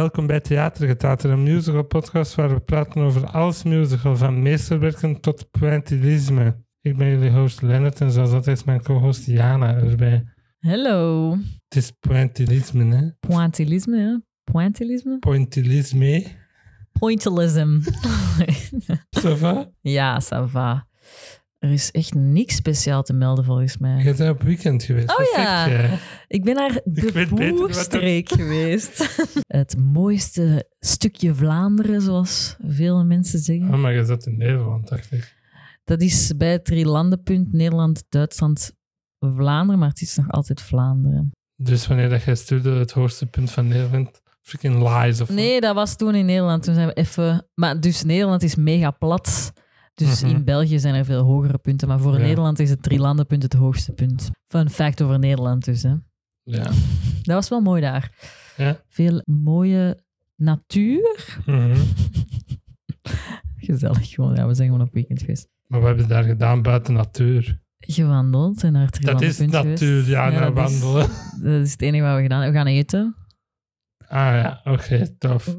[0.00, 5.50] Welkom bij Theatergetater, een musical podcast waar we praten over alles musical, van meesterwerken tot
[5.50, 6.64] pointillisme.
[6.80, 10.24] Ik ben jullie host Lennart en zoals altijd is mijn co-host Jana erbij.
[10.58, 11.30] Hallo.
[11.68, 13.08] Het is pointillisme, hè?
[13.28, 14.16] Pointillisme, hè?
[14.52, 15.18] Pointillisme?
[15.18, 16.26] Pointillisme.
[16.98, 17.78] Pointillism.
[19.22, 19.70] Ça va?
[19.80, 20.89] ja, ça va.
[21.60, 24.02] Er is echt niks speciaal te melden volgens mij.
[24.04, 25.18] Je bent op weekend geweest.
[25.18, 25.88] Oh ja.
[26.26, 29.16] Ik ben naar de er- Boerstreek geweest.
[29.46, 33.74] Het mooiste stukje Vlaanderen, zoals veel mensen zeggen.
[33.74, 35.34] Oh, maar je zat in Nederland, dacht ik.
[35.84, 38.72] Dat is bij het drielandenpunt Nederland, Duitsland,
[39.18, 41.30] Vlaanderen, maar het is nog altijd Vlaanderen.
[41.56, 45.36] Dus wanneer dat jij stuurde het hoogste punt van Nederland, freaking lies of wat?
[45.36, 46.62] Nee, dat was toen in Nederland.
[46.62, 47.46] Toen zijn we even...
[47.54, 49.52] Maar dus Nederland is mega plat.
[50.08, 50.34] Dus Mhm.
[50.34, 51.88] in België zijn er veel hogere punten.
[51.88, 52.18] Maar voor Ja.
[52.18, 54.30] Nederland is het drielandenpunt het hoogste punt.
[54.46, 55.82] Fun fact over Nederland dus.
[55.82, 55.94] Hè.
[56.42, 56.62] Ja.
[57.22, 58.12] Dat was wel mooi daar.
[58.56, 58.80] Ja?
[58.88, 59.98] Veel mooie
[60.36, 61.38] natuur.
[61.46, 61.76] Mhm.
[63.56, 64.34] Gezellig gewoon.
[64.34, 65.48] Ja, we zijn gewoon op weekend geweest.
[65.66, 67.60] Maar wat hebben daar gedaan buiten natuur?
[67.78, 70.06] Gewandeld en naar het Dat is natuur, geweest.
[70.08, 71.08] ja, naar dat is- wandelen.
[71.42, 72.62] dat is het enige wat we gedaan hebben.
[72.62, 73.14] We gaan eten.
[74.12, 75.44] Ah ja, oké, tof.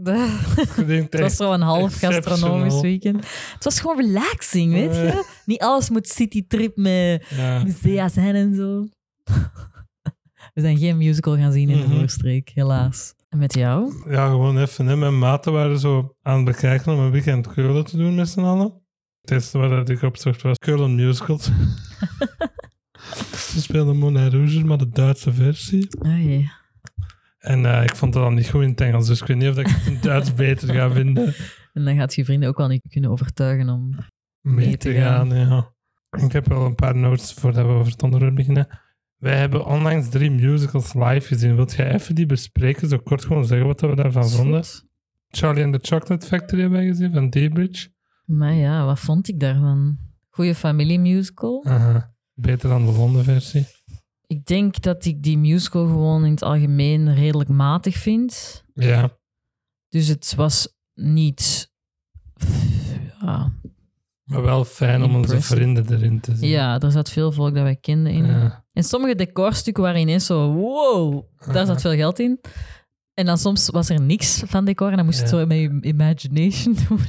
[0.75, 3.15] het was zo een half gastronomisch weekend.
[3.53, 5.25] Het was gewoon relaxing, weet je.
[5.45, 7.63] Niet alles moet citytrip met Ja.
[7.63, 8.87] musea zijn en zo.
[10.53, 11.97] We zijn geen musical gaan zien in de Mhm.
[11.99, 13.13] Voorstreek, helaas.
[13.29, 13.93] En met jou?
[14.09, 14.87] ja, gewoon even.
[14.87, 14.95] Hè.
[14.95, 18.39] Mijn maten waren zo aan het bekijken om een weekend Keulen te doen met z'n
[18.39, 18.81] allen.
[19.21, 21.43] Het eerste wat ik opzocht was Keulen Musicals.
[23.51, 25.87] Ze speelden Moulin Rouge, maar de Duitse versie.
[25.99, 26.51] Oh jee.
[27.41, 29.49] En eh, ik vond het dan niet goed in het Engels, dus ik weet niet
[29.49, 31.33] of ik het in het Duits beter ga vinden.
[31.73, 33.95] En dan gaat je vrienden ook wel niet kunnen overtuigen om...
[34.41, 35.29] mee Mee te gaan.
[35.29, 35.73] Ja.
[36.25, 38.67] Ik heb wel een paar notes voordat we over het onderwerp beginnen.
[39.17, 41.55] Wij hebben onlangs drie musicals live gezien.
[41.55, 42.87] Wilt jij even die bespreken?
[42.87, 44.63] Zo kort gewoon zeggen wat we daarvan vonden.
[45.27, 47.89] Charlie and the Chocolate Factory hebben wij gezien van Daybridge.
[48.25, 49.97] Maar ja, wat vond ik daarvan?
[50.29, 51.65] Goeie familiemusical.
[51.65, 52.13] Aha.
[52.33, 53.65] Beter dan de Londen versie.
[54.31, 58.63] Ik denk dat ik die musical gewoon in het algemeen redelijk matig vind.
[58.73, 59.17] Ja.
[59.89, 61.71] Dus het was niet...
[63.21, 63.51] Ja,
[64.23, 66.49] Maar wel fijn om onze vrienden erin te zien.
[66.49, 68.25] ja, er zat veel volk dat wij kenden in.
[68.25, 68.65] Ja.
[68.73, 72.39] En sommige decorstukken waren ineens zo, wow, daar zat veel geld in.
[73.13, 75.57] En dan soms was er niks van decor en dan moest je het zo met
[75.57, 76.99] je imagination doen.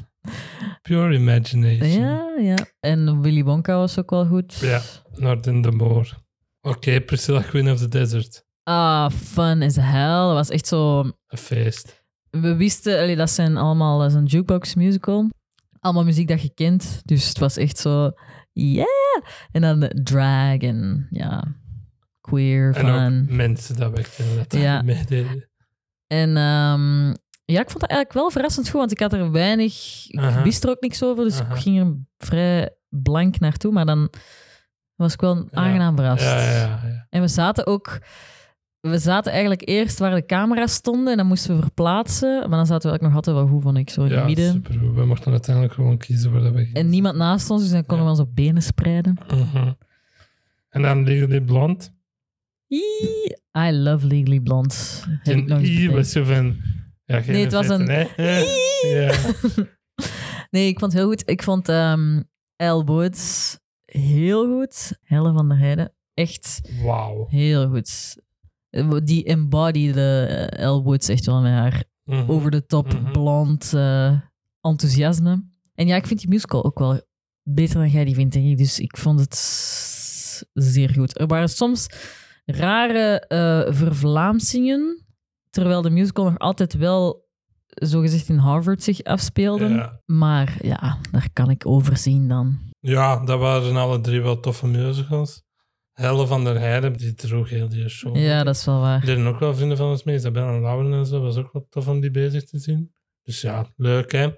[0.82, 1.88] Pure imagination.
[1.90, 2.56] Ja, ja.
[2.80, 4.54] En Willy Wonka was ook wel goed.
[4.54, 4.80] Ja.
[5.14, 6.20] North in the Moor.
[6.62, 8.44] Oké, Priscilla Queen of the Desert.
[8.62, 10.26] Ah, fun as hell.
[10.26, 10.98] Dat was echt zo...
[11.00, 12.04] Een feest.
[12.30, 15.28] We wisten, allee, dat zijn allemaal dat is een jukebox musical.
[15.80, 17.00] Allemaal muziek dat je kent.
[17.04, 18.10] Dus het was echt zo,
[18.52, 18.86] yeah!
[19.50, 21.44] En dan drag en ja,
[22.20, 23.20] queer, En fun.
[23.22, 24.82] ook mensen dat we Ja.
[24.82, 25.48] meededen.
[26.06, 27.08] En ehm,
[27.44, 30.64] ja, ik vond dat eigenlijk wel verrassend goed, want ik had er weinig, ik wist
[30.64, 31.94] er ook niks over, dus ik ging er
[32.26, 34.10] vrij blank naartoe, maar dan
[35.02, 36.24] was ik wel aangenaam verrast.
[36.24, 37.06] Ja, ja, ja.
[37.10, 37.98] En we zaten ook,
[38.80, 42.66] we zaten eigenlijk eerst waar de camera's stonden en dan moesten we verplaatsen, maar dan
[42.66, 44.52] zaten we eigenlijk nog altijd wel goed, vond ik, zo in Ja, midden.
[44.52, 44.94] super.
[44.94, 46.74] We mochten uiteindelijk gewoon kiezen waar dat we gingen.
[46.74, 49.18] En niemand naast ons, dus dan konden we ons op benen spreiden.
[49.34, 49.72] Mhm.
[50.68, 51.84] En dan Legally Blonde.
[52.70, 54.74] Ii, I love Legally Blonde.
[55.24, 56.56] Nog eens I was zo van...
[57.04, 57.86] Ja, geen Nee, het was een-.
[60.50, 61.22] Nee, ik vond het heel goed.
[61.24, 62.20] Ik vond ehm
[62.56, 63.58] Elle Woods
[63.98, 64.98] heel goed.
[65.02, 65.92] Helle van der Heijden.
[66.14, 67.26] Echt Wauw.
[67.28, 68.16] heel goed.
[69.06, 72.30] Die embodiede eh, Elle Woods echt wel met haar Mhm.
[72.30, 73.12] over de top Mhm.
[73.12, 74.18] blond eh,
[74.60, 75.44] enthousiasme.
[75.74, 77.00] En ja, ik vind die musical ook wel
[77.42, 78.58] beter dan jij die vindt, denk ik.
[78.58, 79.36] Dus ik vond het
[80.52, 81.20] zeer goed.
[81.20, 81.86] Er waren soms
[82.44, 85.04] rare eh vervlaamsingen,
[85.50, 87.28] terwijl de musical nog altijd wel
[87.68, 89.68] zogezegd in Harvard zich afspeelde.
[89.68, 90.00] Ja.
[90.06, 92.58] Maar ja, daar kan ik overzien dan.
[92.82, 95.42] Ja, dat waren alle drie wel toffe musicals.
[95.92, 98.16] Helle van der Heijden, die droeg heel die show.
[98.16, 99.00] Ja, dat is wel waar.
[99.00, 100.16] Er zijn ook wel vrienden van ons mee.
[100.16, 101.20] Isabel en Lauren en zo.
[101.20, 102.94] was ook wel tof om die bezig te zien.
[103.22, 104.28] Dus ja, leuk hè.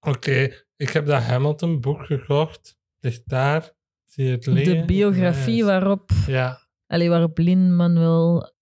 [0.00, 2.78] Oké, ik heb dat Hamilton-boek gekocht.
[2.98, 3.72] Ligt daar.
[4.04, 4.78] Zie je het liggen?
[4.80, 8.52] De biografie waarop, Ja, allee, waarop Lin-Manuel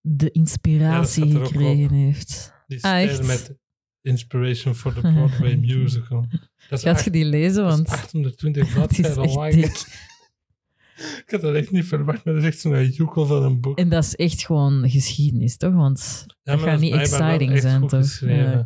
[0.00, 2.52] de inspiratie Ja, gekregen heeft.
[2.66, 3.26] die Ah, echt?
[3.26, 3.56] met
[4.02, 6.24] Inspiration for the Broadway Musical.
[6.68, 7.64] Dat is, Gaat acht- je die lezen?
[7.64, 9.54] Want 820 het is bladzijden lang.
[10.96, 13.78] Ik had dat echt niet verwacht, maar dat is echt zo'n joekel van een boek.
[13.78, 15.72] En dat is echt gewoon geschiedenis, toch?
[15.74, 18.18] Want Ja, dat gaat niet exciting zijn, toch?
[18.20, 18.62] Ja.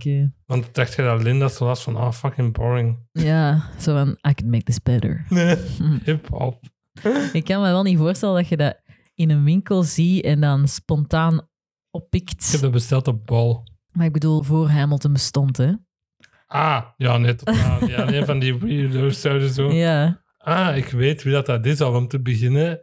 [0.46, 2.98] Want dacht je dat Linda zo was van, ah, fucking boring.
[3.12, 5.24] Ja, zo van, I can make this better.
[5.28, 5.56] Nee,
[6.04, 6.60] hip-hop.
[7.32, 8.76] Ik kan me wel niet voorstellen dat je dat
[9.14, 11.48] in een winkel ziet en dan spontaan Ik heb
[11.90, 12.60] oppikt.
[12.60, 13.62] dat besteld op Bol.
[13.96, 15.72] Maar ik bedoel, voor Hamilton bestond, hè?
[16.46, 17.88] Ah, ja, totaal.
[17.88, 19.72] Ja, nee, van die weirdo's zouden zo...
[19.72, 20.22] Ja.
[20.38, 22.80] Ah, ik weet wie dat, dat is al om te beginnen.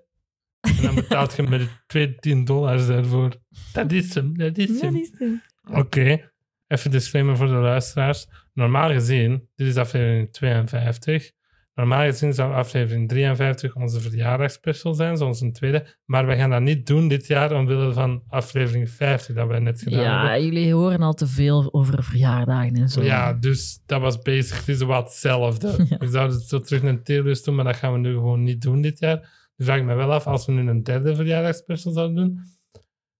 [0.59, 3.35] En dan betaalt je met 2, 10 dollars daarvoor.
[3.73, 5.41] Dat is hem, dat is hem.
[5.71, 6.31] Oké,
[6.67, 8.27] even disclaimer voor de luisteraars.
[8.53, 11.31] Normaal gezien, dit is aflevering 52.
[11.75, 15.95] Normaal gezien zou aflevering 53 onze verjaardagsspecial zijn, zoals een tweede.
[16.05, 19.81] Maar we gaan dat niet doen dit jaar omwille van aflevering 50 dat wij net
[19.81, 20.45] gedaan Ja, hebben.
[20.45, 23.01] jullie horen al te veel over verjaardagen en zo.
[23.03, 25.67] Ja, dus dat was basically wat hetzelfde.
[25.89, 25.97] Ja.
[25.97, 28.61] We zouden het zo terug een tierlist doen, maar dat gaan we nu gewoon niet
[28.61, 29.51] doen dit jaar.
[29.55, 32.39] Nu vraag ik me wel af, als we nu een derde verjaardagsspecial zouden doen,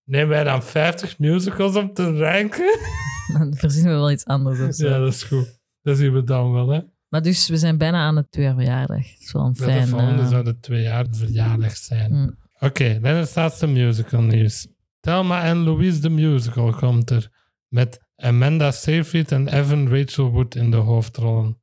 [0.04, 2.78] nemen wij dan 50 musicals om te ranken?
[3.38, 4.88] Dan verzinnen we wel iets anders of zo.
[4.88, 5.58] Ja, dat is goed.
[5.82, 6.80] Dat zien we dan wel, hè.
[7.14, 9.06] Maar dus, we zijn bijna aan het tweejaarverjaardag.
[9.32, 9.86] Wel een Ja, de fijn...
[9.88, 12.12] volgende eh, zou de twee jaar verjaardag zijn.
[12.12, 12.36] mm.
[12.58, 14.66] Oké, dan het laatste musical nieuws.
[15.00, 17.30] Thelma en Louise the Musical komt er.
[17.68, 21.62] Met Amanda Seyfried en Evan Rachel Wood in de hoofdrollen.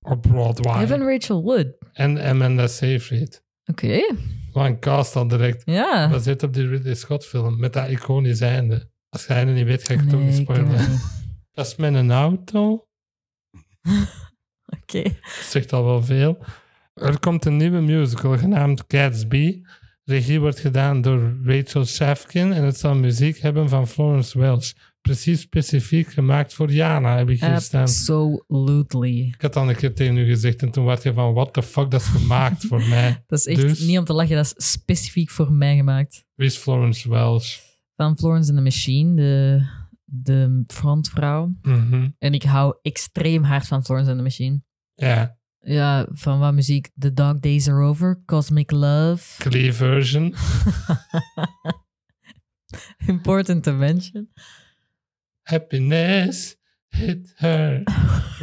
[0.00, 0.82] Op Broadway.
[0.82, 1.66] Evan Rachel Wood.
[1.92, 3.42] En Amanda Seyfried.
[3.64, 3.98] Oké,
[4.52, 5.62] een cast al direct.
[5.64, 6.06] ja.
[6.08, 7.60] Dat zit op die Ridley Scott film.
[7.60, 8.90] Met dat iconisch einde.
[9.08, 10.90] Als jij het niet weet, ga ik het ook niet Nee, ken spoilen.
[10.90, 11.18] niet.
[11.52, 12.84] Dat is met een auto.
[14.82, 15.02] Oké.
[15.42, 16.38] Zegt al wel veel.
[16.94, 19.60] Er komt een nieuwe musical genaamd Gatsby.
[20.04, 24.72] Regie wordt gedaan door Rachel Shafkin en het zal muziek hebben van Florence Welch.
[25.00, 27.80] Precies specifiek gemaakt voor Jana, heb ik hier staan.
[27.82, 29.18] Absolutely.
[29.34, 31.62] Ik had al een keer tegen u gezegd en toen werd je van, what the
[31.62, 33.22] fuck, dat is gemaakt voor mij.
[33.26, 33.80] Dat is echt Dus?
[33.80, 36.24] niet om te lachen, dat is specifiek voor mij gemaakt.
[36.34, 37.60] Wie is Florence Welch?
[37.96, 39.62] Van Florence and the Machine, de,
[40.12, 41.54] de frontvrouw.
[41.62, 42.08] Mhm.
[42.18, 44.62] En ik hou extreem hard van Florence and the Machine.
[44.94, 46.90] Ja, Ja, van wat muziek?
[46.98, 50.34] The Dog Days Are Over, Cosmic Love, Glee version.
[53.06, 54.28] Important to Mention.
[55.42, 56.56] Happiness
[56.88, 57.82] hit her.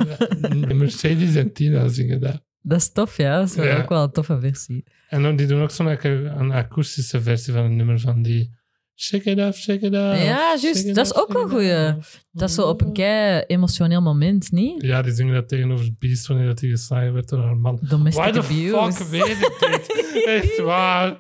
[0.75, 2.45] Mercedes en Tina zingen dat.
[2.61, 3.37] Dat is tof, ja.
[3.37, 3.77] Dat is wel Ja.
[3.81, 4.83] ook wel een toffe versie.
[5.09, 8.55] En dan, die doen ook zo'n akoestische versie van een nummer van die...
[8.99, 10.23] Shake it off, shake it off.
[10.23, 10.95] Ja, juist.
[10.95, 11.95] Dat is ook it goeie.
[12.31, 14.81] Dat is zo op een kei emotioneel moment, niet?
[14.81, 17.79] Ja, die zingen dat tegenover Beast wanneer dat hij geslagen werd door haar man.
[17.81, 18.93] Domestic Why the abuse.
[18.93, 20.25] fuck weet ik dit?
[20.43, 21.17] Echt waar.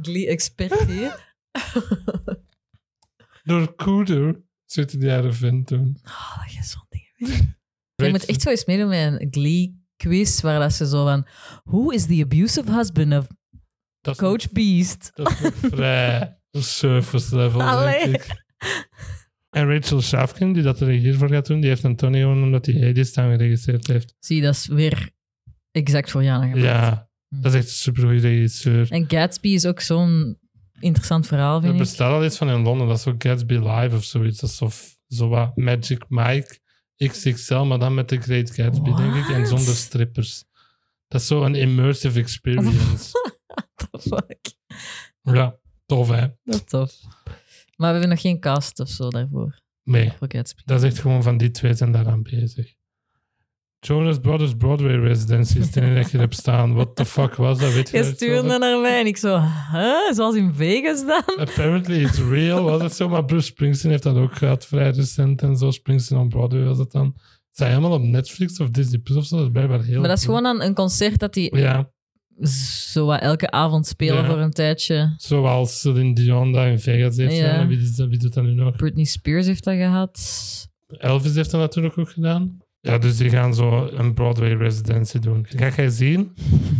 [0.00, 1.34] Glee-expert hier.
[3.44, 5.98] Door Cooter zitten die haar vent toen.
[6.04, 7.10] Oh, dat je zo'n dingen
[7.96, 8.06] weet.
[8.06, 11.26] Je moet echt zo eens meedoen met een Glee-quiz waar dat ze zo van...
[11.64, 13.26] Who is the abusive husband of
[14.00, 15.10] Dat is Coach Beast?
[15.14, 18.04] Dat is vrij surface level, Allee.
[18.04, 18.44] denk ik.
[19.50, 22.44] En Rachel Shafkin, die dat de regie voor gaat doen, die heeft een Tony gewonnen
[22.44, 24.14] omdat hij Hades dan geregisseerd heeft.
[24.18, 25.10] Zie, dat is weer
[25.70, 26.62] exact voor Jana gemaakt.
[26.62, 28.90] Ja, dat is echt een supergoeie regisseur.
[28.90, 30.38] En Gatsby is ook zo'n
[30.80, 31.78] interessant verhaal, Er vind ik.
[31.78, 34.40] bestaat al iets van in Londen, dat is zo Gatsby Live of zoiets.
[34.40, 34.70] Dat is zo,
[35.08, 36.58] zo wat Magic Mike
[36.96, 39.48] XXL, maar dan met de Great Gatsby, denk ik, en What?
[39.48, 40.44] zonder strippers.
[41.08, 43.10] Dat is zo een immersive experience.
[43.90, 44.54] The fuck?
[45.22, 45.56] ja,
[45.96, 46.26] tof hè?
[46.44, 46.92] Dat is tof.
[47.76, 50.62] Maar we hebben nog geen cast of zo daarvoor, Nee, voor Gatsby.
[50.64, 52.74] dat is echt gewoon van die twee zijn daaraan bezig.
[53.80, 56.74] Jonas Brothers Broadway Residency is de enige dat je hebt staan.
[56.74, 57.72] What the fuck was dat?
[57.72, 59.38] Weet je stuurde naar mij en ik zo,
[59.72, 60.12] huh?
[60.12, 61.36] Zoals in Vegas dan?
[61.38, 63.08] Apparently it's real, was het zo.
[63.08, 65.70] Maar Bruce Springsteen heeft dat ook gehad, vrij recent en zo.
[65.70, 67.16] Springsteen on Broadway was het dan.
[67.50, 69.36] Zijn helemaal op Netflix of Disney Plus of zo?
[69.36, 70.36] Dat is blijkbaar heel Maar dat is cool.
[70.36, 71.91] gewoon dan een concert dat die Ja,
[72.40, 74.26] zo wat elke avond spelen Ja.
[74.26, 75.14] voor een tijdje.
[75.16, 77.50] zoals Celine Dion dat in Vegas heeft Ja.
[77.50, 77.68] gedaan.
[77.68, 78.76] Wie, is dat- wie doet dat nu nog?
[78.76, 80.20] Britney Spears heeft dat gehad.
[80.98, 82.58] Elvis heeft dat natuurlijk ook gedaan.
[82.80, 85.46] Ja, dus die gaan zo een Broadway residency doen.
[85.48, 86.32] Ga jij zien?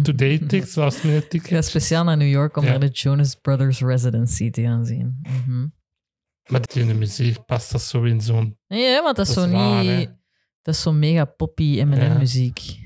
[0.02, 1.50] Today tickets, last minute Ik tickets.
[1.52, 2.70] ga speciaal naar New York om Ja.
[2.70, 5.18] naar de Jonas Brothers Residency te gaan zien.
[5.22, 5.66] Mhm.
[6.50, 8.56] Maar in de muziek past dat zo in zo'n...
[8.66, 10.10] Ja, want dat is Dat zo is niet...
[10.62, 12.18] Dat is zo mega poppy M&M Ja.
[12.18, 12.81] muziek.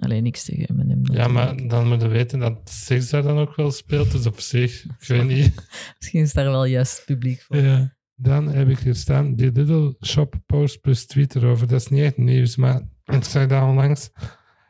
[0.00, 1.12] Alleen niks tegen M&M.
[1.12, 4.10] Ja, maar dan moet je weten dat seks daar dan ook wel speelt.
[4.10, 5.54] Dus op zich, ik weet niet.
[5.98, 7.56] Misschien is daar wel juist publiek voor.
[7.56, 7.96] Ja.
[8.14, 11.66] Dan heb ik hier staan, die Little Shop post plus tweet erover.
[11.66, 14.10] Dat is niet echt nieuws, maar ik zag dat onlangs.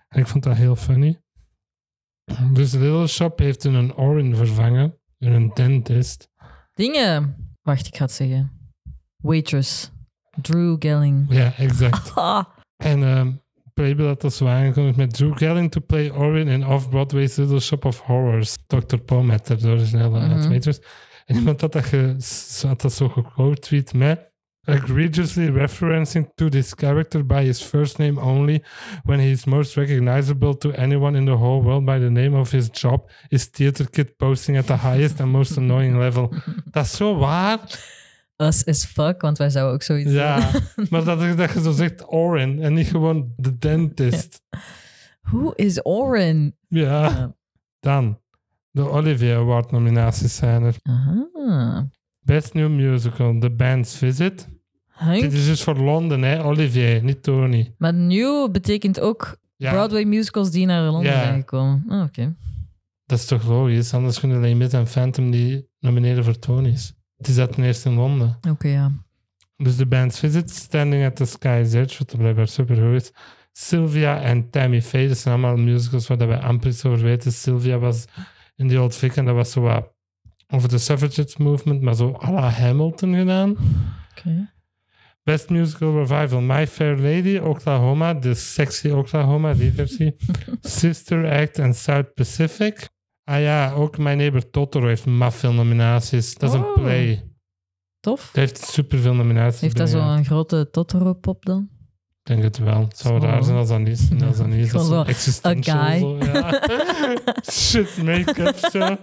[0.08, 1.20] En ik vond dat heel funny.
[2.52, 4.98] Dus Little Shop heeft een Orin vervangen.
[5.18, 6.28] Hun dentist.
[6.74, 7.34] Dingen...
[7.62, 8.50] Wacht, ik ga het zeggen.
[9.16, 9.90] Waitress.
[10.42, 11.26] Drew Gelling.
[11.28, 12.12] Ja, exact.
[12.76, 13.32] En ehm
[13.80, 18.00] Playbill dat zo aangekondigd met Drew Gelling to play Orin in Off-Broadway's Little Shop of
[18.00, 18.56] Horrors.
[18.66, 18.96] Dr.
[18.98, 20.32] Pometter, de originele Mhm.
[20.32, 20.80] uit Waitress.
[21.26, 22.16] En iemand had dat, ge,
[22.66, 24.28] had dat zo gequote met
[24.64, 28.62] egregiously referencing to this character by his first name only
[29.04, 32.50] when he is most recognizable to anyone in the whole world by the name of
[32.50, 36.32] his job is theater kid posting at the highest and most annoying level.
[36.70, 37.58] Dat is zo waar.
[38.40, 40.50] Us as fuck, want wij zouden ook zoiets Ja,
[40.90, 44.42] maar dat, dat je zo zegt Oren en niet gewoon de dentist.
[45.20, 46.56] Who is Oren?
[46.68, 47.02] Ja.
[47.08, 47.34] Ja.
[47.80, 48.18] Dan,
[48.70, 50.74] de Olivier Award nominaties zijn er.
[50.82, 51.88] Aha.
[52.20, 54.48] Best New Musical, The Band's Visit.
[54.86, 55.20] Hank?
[55.20, 56.44] Dit is dus voor Londen, hè?
[56.44, 57.74] Olivier, niet Tony.
[57.78, 61.22] Maar new betekent ook Ja, Broadway musicals die naar Londen Ja.
[61.22, 61.84] zijn gekomen.
[61.88, 62.34] Oh, Oké.
[63.06, 63.94] dat is toch logisch?
[63.94, 66.94] Anders kunnen alleen Miss en Phantom die nomineren voor Tony's.
[67.20, 68.38] Het is dat ten eerste in Londen.
[68.48, 68.92] Oké, ja.
[69.56, 73.12] Dus The Band's Visit, Standing at the Sky's Edge, wat blijkbaar super goed is.
[73.52, 77.32] Sylvia en Tammy Faye, dat zijn allemaal musicals waar we amper iets over weten.
[77.32, 78.04] Sylvia was
[78.56, 79.92] in die Old Vic en dat was zo wat
[80.48, 83.56] over de suffragette movement, maar zo à la Hamilton gedaan.
[84.10, 84.52] Oké.
[85.22, 90.16] Best Musical Revival, My Fair Lady, Oklahoma, de sexy Oklahoma, die versie.
[90.60, 92.88] Sister Act en South Pacific.
[93.24, 96.34] Ah ja, ook My Neighbor Totoro heeft maf veel nominaties.
[96.34, 96.66] Dat is Oh.
[96.66, 97.24] een play.
[98.00, 98.26] Tof.
[98.26, 99.60] Het heeft superveel nominaties.
[99.60, 101.68] Heeft dat zo'n grote Totoro-pop dan?
[102.22, 102.80] Ik denk het wel.
[102.80, 103.26] Het zou Zo.
[103.26, 104.22] raar zijn als dat niet is.
[104.26, 104.72] Als dat niet is.
[104.72, 105.76] Dat zo, existential.
[105.76, 105.98] a guy.
[105.98, 106.62] Zo, ja.
[107.52, 108.96] Shit, make-up zo.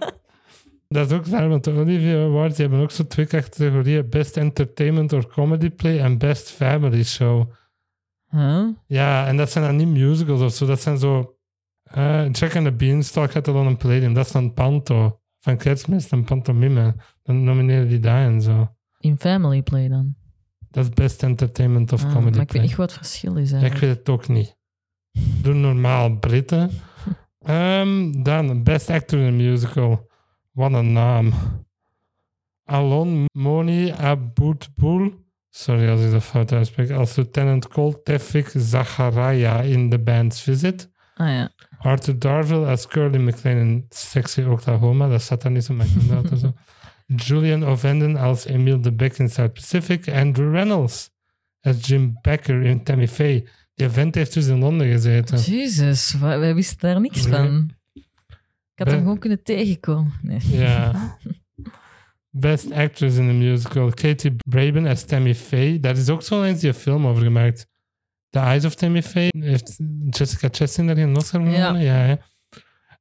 [0.88, 4.08] Dat is ook raar, want de Olivier Awards die hebben ook zo twee categorieën.
[4.08, 7.50] Best Entertainment or Comedy Play en Best Family Show.
[8.30, 8.66] Huh?
[8.86, 10.66] Ja, en dat zijn dan niet musicals of zo.
[10.66, 11.36] Dat zijn zo...
[11.90, 14.12] eh Jack and the Beanstalk had dan een palladium.
[14.14, 15.20] Dat is dan Panto.
[15.40, 16.94] Van Kerstmis en Pantomime.
[17.22, 18.74] Dan nomineren die daar en zo.
[18.98, 20.14] In Family Play dan?
[20.70, 22.60] Dat is Best Entertainment of Ah, Comedy maar ik Play.
[22.60, 23.90] weet niet wat het verschil is Ja, ik eigenlijk.
[23.92, 24.56] weet het ook niet.
[25.42, 26.70] Doe normaal Britten.
[27.38, 30.10] Ehm, dan Best Actor in a Musical.
[30.52, 31.32] Wat een naam.
[32.64, 35.12] Alon Moni Aboutboul.
[35.50, 36.90] Sorry als ik dat fout uitspreek.
[36.90, 40.90] Als Lieutenant Cole Tefik Zachariah in The Band's Visit.
[41.14, 41.50] Ah ja.
[41.78, 45.08] Arthur Darville als Curly McLean in Sexy Oklahoma.
[45.08, 46.54] Dat staat daar niet zo, dat altijd zo.
[47.06, 50.08] Julian Ovenden als Emile de Beck in South Pacific.
[50.12, 51.10] Andrew Reynolds
[51.60, 53.48] als Jim Becker in Tammy Faye.
[53.74, 55.38] Die vent heeft dus in Londen gezeten.
[55.38, 57.32] Jezus, wij wisten daar niks Nee.
[57.34, 57.70] van.
[57.94, 60.12] Ik had hem gewoon kunnen tegenkomen.
[60.22, 60.38] Nee.
[60.50, 61.16] Ja.
[62.30, 63.90] Best Actress in a Musical.
[63.90, 65.80] Katie Braben als Tammy Faye.
[65.80, 67.66] Daar is ook zo eens die film over gemaakt.
[68.30, 69.28] The Eyes of Tammy Faye.
[69.38, 69.78] Heeft
[70.10, 71.50] Jessica Chastain daar geen Oscar Ja.
[71.66, 71.82] gewonnen?
[71.82, 71.94] Ja.
[71.94, 72.14] hè.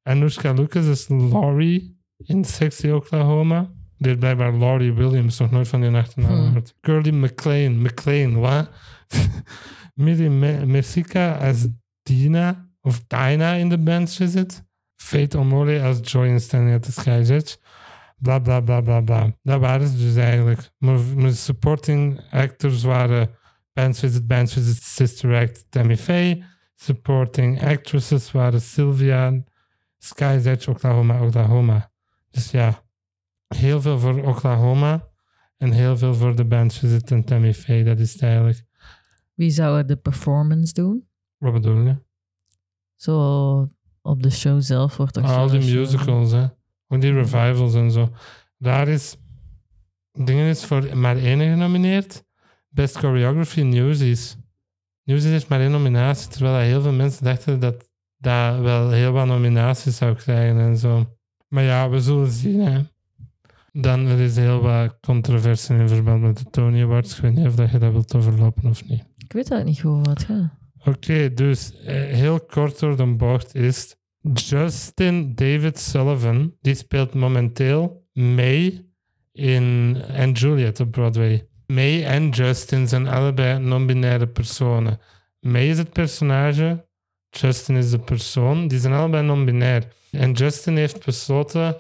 [0.04, 3.70] Anoushka Lucas is Laurie in Sexy Oklahoma.
[3.98, 6.46] Die heeft blijkbaar Laurie Williams nog nooit van die achternaam Hmm.
[6.46, 6.74] gehoord.
[6.82, 7.82] Curly McLean.
[7.82, 8.70] McLean, wat?
[9.96, 11.68] Millie Me- Messica als
[12.04, 12.66] Dina.
[12.82, 14.64] Of Dinah in The Band's Visit.
[14.96, 17.56] Fate Omole als Joy in Standing at the Sky's Edge.
[18.18, 19.34] Bla bla bla bla bla.
[19.44, 20.70] Dat waren ze dus eigenlijk.
[20.78, 23.30] Mijn supporting actors waren
[23.78, 26.44] Band's Visit, Band's Visit, Sister Act, Tammy Faye.
[26.76, 29.44] Supporting actresses waren Sylvia,
[29.98, 31.92] Sky's Edge, Oklahoma, Oklahoma.
[32.32, 32.84] Dus ja,
[33.48, 35.08] heel veel voor Oklahoma
[35.58, 37.84] en heel veel voor de Band's Visit en Tammy Faye.
[37.84, 38.64] Dat is het eigenlijk.
[39.34, 41.08] Wie zou er de performance doen?
[41.38, 41.98] Wat bedoel je?
[42.96, 43.68] Zo
[44.02, 46.48] op de show zelf wordt toch Al zo- die musicals, hè.
[46.88, 48.10] Ook die revivals en zo.
[48.58, 49.18] Daar is...
[50.12, 52.26] Dingen is voor maar één genomineerd.
[52.70, 54.38] Best Choreography Newsies.
[55.04, 59.26] Newsies heeft maar één nominatie, terwijl heel veel mensen dachten dat dat wel heel wat
[59.26, 61.18] nominaties zou krijgen en zo.
[61.48, 62.82] Maar ja, we zullen zien, hè.
[63.72, 67.16] Dan er is heel wat controversie in verband met de Tony Awards.
[67.16, 69.04] Ik weet niet of dat je dat wilt overlopen of niet.
[69.18, 70.26] Ik weet eigenlijk niet goed wat.
[70.86, 73.96] Oké, dus eh, heel kort door de bocht is
[74.34, 78.86] Justin David Sullivan, die speelt momenteel May
[79.32, 81.47] in en Juliet op Broadway.
[81.68, 85.00] May en Justin zijn allebei non-binaire personen.
[85.40, 86.86] May is het personage,
[87.30, 88.68] Justin is de persoon.
[88.68, 89.88] Die zijn allebei non-binair.
[90.12, 91.76] En Justin heeft besloten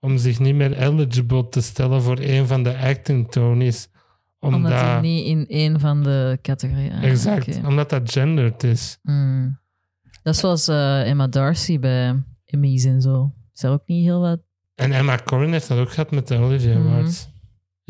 [0.00, 3.88] om zich niet meer eligible te stellen voor een van de acting Tonys.
[4.40, 6.92] Omdat, Omdat hij niet in één van de categorieën...
[6.92, 8.98] ah, exact, omdat dat gendered is.
[9.02, 9.60] Hmm.
[10.22, 13.32] Dat is zoals eh, Emma Darcy bij Emmys en zo.
[13.54, 14.40] Is er ook niet heel wat...
[14.74, 16.88] En Emma Corrin heeft dat ook gehad met de Olivier Mhm.
[16.88, 17.28] Awards.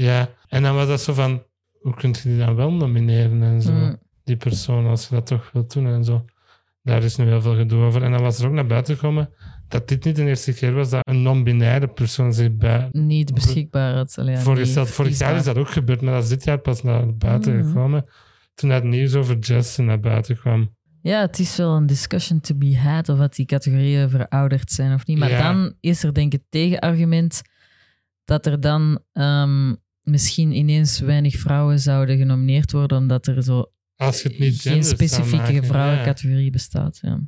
[0.02, 1.42] Ja, en dan was dat zo van,
[1.80, 3.70] hoe kun je die dan wel nomineren en zo?
[3.70, 3.96] Hmm.
[4.24, 6.24] Die persoon, als je dat toch wilt doen en zo.
[6.82, 8.02] Daar is nu heel veel gedoe over.
[8.02, 9.30] En dan was er ook naar buiten gekomen
[9.68, 13.94] dat dit niet de eerste keer was dat een non-binaire persoon zich bij Niet beschikbaar
[13.94, 14.12] had.
[14.24, 14.86] Ja, voorgesteld.
[14.86, 17.56] niet Vorig jaar is dat ook gebeurd, maar dat is dit jaar pas naar buiten
[17.58, 17.66] Mhm.
[17.66, 18.04] gekomen.
[18.54, 20.76] Toen dat nieuws over Justin naar buiten kwam.
[21.02, 24.94] Ja, het is wel een discussion to be had of dat die categorieën verouderd zijn
[24.94, 25.18] of niet.
[25.18, 25.52] Maar Ja.
[25.52, 27.42] dan is er denk ik het tegenargument
[28.24, 34.22] dat er dan ehm, misschien ineens weinig vrouwen zouden genomineerd worden omdat er zo Als
[34.22, 35.62] je het niet geen specifieke ja.
[35.62, 36.98] vrouwencategorie bestaat.
[37.02, 37.20] Ja.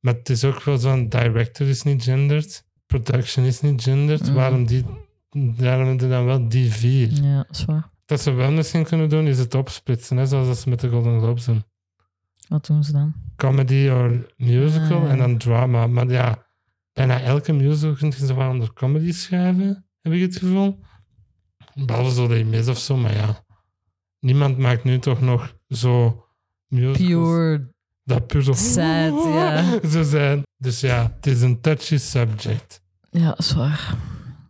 [0.00, 4.28] Maar het is ook wel zo'n director is niet gendered, production is niet gendered.
[4.28, 4.34] Mm.
[4.34, 4.84] Waarom, die,
[5.56, 7.10] hebben we dan wel die vier?
[7.22, 7.92] ja, dat is waar.
[8.06, 10.88] Dat ze wel misschien kunnen doen, is het opsplitsen, hè, zoals dat ze met de
[10.88, 11.64] Golden Globes doen.
[12.48, 13.14] Wat doen ze dan?
[13.36, 15.10] Comedy of musical Ah.
[15.10, 15.86] en dan drama.
[15.86, 16.46] Maar ja,
[16.92, 20.78] bijna elke musical kun je zo wel onder comedy schrijven, heb ik het gevoel.
[21.74, 23.44] Behalve zo de mis of zo, maar ja.
[24.20, 26.24] Niemand maakt nu toch nog zo
[26.68, 27.72] musicals Pure.
[28.04, 29.64] dat puur zo, Sad, ja.
[29.92, 30.42] zo zijn.
[30.56, 32.82] Dus ja, het is een touchy subject.
[33.10, 33.94] Ja, zwaar.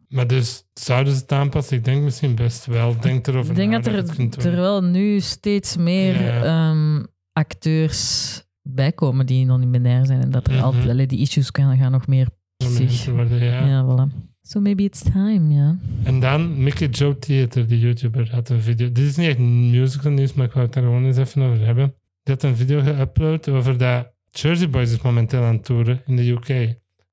[0.09, 1.77] Maar dus, zouden ze het aanpassen?
[1.77, 3.01] Ik denk misschien best wel.
[3.01, 6.43] Denk erover Ik denk na dat je er, er wel nu steeds meer Ja.
[6.71, 10.21] ehm, acteurs bijkomen die non-binair zijn.
[10.23, 13.05] En dat er altijd, allee, die issues gaan, gaan nog meer zich.
[13.07, 13.67] worden, ja.
[13.67, 14.33] Ja, voilà.
[14.47, 15.77] So maybe it's time, ja.
[16.03, 18.93] En dan Mickey Joe Theater, die YouTuber, had een video.
[18.93, 21.67] Dit is niet echt musical nieuws, maar ik wou het daar gewoon eens even over
[21.67, 21.95] hebben.
[22.23, 26.17] Die had een video geüpload over dat Jersey Boys is momenteel aan het toeren in
[26.17, 26.49] de UK.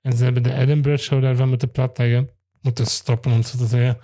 [0.01, 2.29] En ze hebben de Edinburgh show daarvan moeten platleggen.
[2.61, 3.97] Moeten stoppen, om zo te zeggen.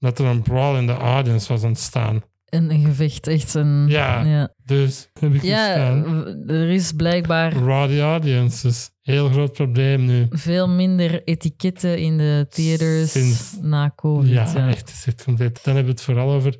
[0.00, 2.22] Omdat er een brawl in de audience was ontstaan.
[2.44, 3.86] Een, een gevecht, echt een...
[3.88, 4.24] Ja.
[4.24, 4.54] ja.
[4.64, 6.26] Dus heb ik Ja, gestaan.
[6.48, 8.90] er is blijkbaar Rowdy audiences.
[9.00, 10.26] Heel groot probleem nu.
[10.30, 14.30] veel minder etiketten in de theaters Sinds- na COVID.
[14.30, 14.78] Ja, Ja, echt.
[14.78, 15.64] Het is echt compleet.
[15.64, 16.56] Dan hebben we het vooral over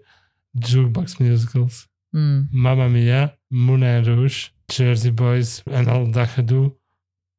[0.50, 1.88] jukebox musicals.
[2.10, 2.48] Mm.
[2.50, 6.76] Mamma Mia, Moulin Rouge, Jersey Boys en al dat gedoe.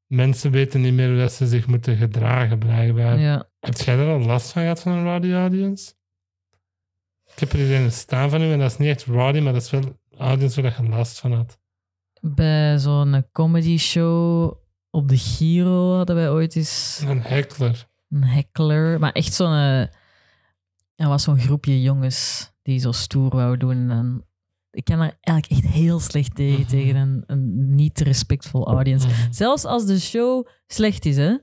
[0.08, 3.20] Mensen weten niet meer hoe dat ze zich moeten gedragen, blijkbaar.
[3.20, 3.50] ja.
[3.60, 5.94] Heb jij er al last van gehad van een rowdy audience?
[7.36, 9.54] Ik heb er hier een staan van u en dat is niet echt rowdy, maar
[9.54, 11.58] dat is wel audience waar je last van had.
[12.22, 14.54] Bij zo'n comedy show
[14.89, 17.88] op de Giro hadden wij ooit eens Een heckler.
[18.10, 19.00] een heckler.
[19.00, 19.51] Maar echt zo'n...
[19.54, 19.82] eh,
[20.96, 23.89] Er was zo'n groepje jongens die zo stoer wou doen.
[23.92, 24.25] En
[24.72, 26.70] ik kan er eigenlijk echt heel slecht tegen, Mhm.
[26.70, 29.08] tegen een, een niet respectvol audience.
[29.08, 29.32] Mhm.
[29.32, 31.38] Zelfs als de show slecht is, hè,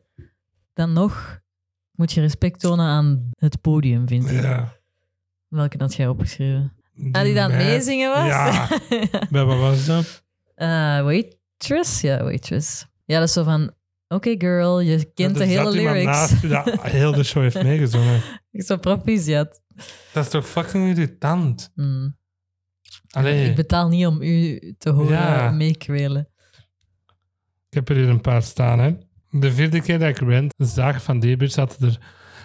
[0.72, 1.40] dan nog
[1.92, 4.42] moet je respect tonen aan het podium, vind ik.
[4.42, 4.81] Ja.
[5.52, 6.72] Welke had jij opgeschreven?
[7.12, 8.26] Ah, die dan meezingen was?
[8.26, 8.68] Ja.
[9.30, 10.22] Bij wat was dat?
[10.54, 10.68] Eh,
[11.02, 12.00] waitress?
[12.00, 12.86] Ja, waitress.
[13.04, 13.72] Ja, dat is zo van...
[14.08, 16.04] Oké, girl, je kent de hele lyrics.
[16.04, 18.20] naast dat heel de show heeft meegezongen.
[18.50, 19.60] Ik zo proficiat.
[20.12, 21.72] Dat is toch fucking irritant?
[23.10, 23.48] Allee.
[23.48, 25.50] Ik betaal niet om u te horen Ja.
[25.50, 26.28] meekwelen.
[27.68, 28.78] Ik heb er hier een paar staan.
[28.78, 28.96] Hè.
[29.30, 31.98] De vierde keer dat ik rent zag van die buurt zaten er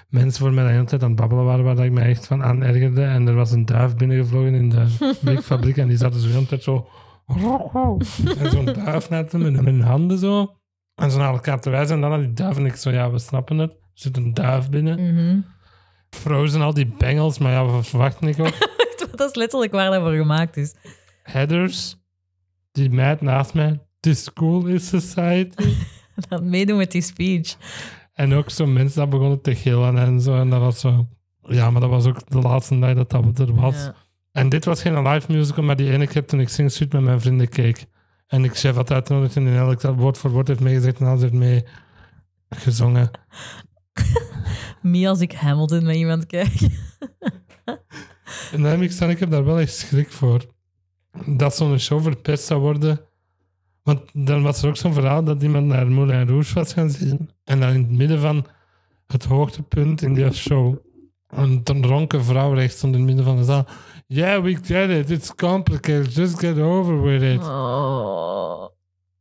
[0.07, 2.27] mensen voor mij de hele tijd aan het babbelen waren, waar dat ik me echt
[2.27, 3.03] van aan ergerde.
[3.03, 6.45] En er was een duif binnengevlogen in de blikfabriek en die zaten zo de hele
[6.45, 6.87] tijd zo...
[8.39, 10.55] En zo'n duif net met, hun handen zo.
[10.95, 11.95] En zo naar elkaar te wijzen.
[11.95, 13.71] En dan naar die duif en ik zo, ja, we snappen het.
[13.71, 15.13] Er zit een duif binnen.
[15.13, 15.39] Mhm.
[16.09, 18.53] Frozen, al die bengels, maar ja, wat verwacht ik ook?
[19.15, 20.75] dat is letterlijk waar dat voor gemaakt is.
[21.23, 21.95] Headers,
[22.71, 23.79] die meid naast mij.
[23.99, 25.73] This school is society.
[26.29, 27.55] Dat meedoen met die speech.
[28.17, 30.39] En ook zo mensen dat begonnen te gillen en zo.
[30.39, 31.07] En dat was zo...
[31.41, 33.75] Ja, maar dat was ook de laatste dag dat dat er was.
[33.75, 33.95] Ja.
[34.31, 37.01] En dit was geen live musical, maar die ene keer toen ik Sing Street met
[37.01, 37.85] mijn vrienden keek.
[38.27, 41.05] En ik chef had uitgenodigd en in elk dat woord voor woord heeft meegezegd en
[41.05, 41.63] alles heeft mee
[42.49, 43.11] gezongen.
[44.81, 46.61] Me als ik Hamilton met iemand kijk.
[48.51, 50.45] En dan heb ik staan, ik heb daar wel echt schrik voor.
[51.25, 52.99] Dat zo'n show verpest zou worden.
[53.87, 57.29] Want dan was er ook zo'n verhaal dat iemand naar Moulin Rouge was gaan zien.
[57.43, 58.45] En dan in het midden van
[59.07, 60.75] het hoogtepunt in die show.
[61.27, 63.65] Een dronken vrouw rechts stond in het midden van de zaal.
[64.07, 65.09] Yeah, we get it.
[65.09, 66.13] It's complicated.
[66.13, 67.39] Just get over with it.
[67.43, 68.67] Oh,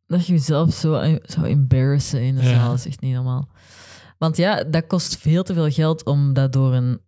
[0.06, 2.48] dat je jezelf zo zou embarrassen in de Ja.
[2.48, 3.48] zaal is echt niet normaal.
[4.18, 7.00] Want ja, dat kost veel te veel geld om dat door een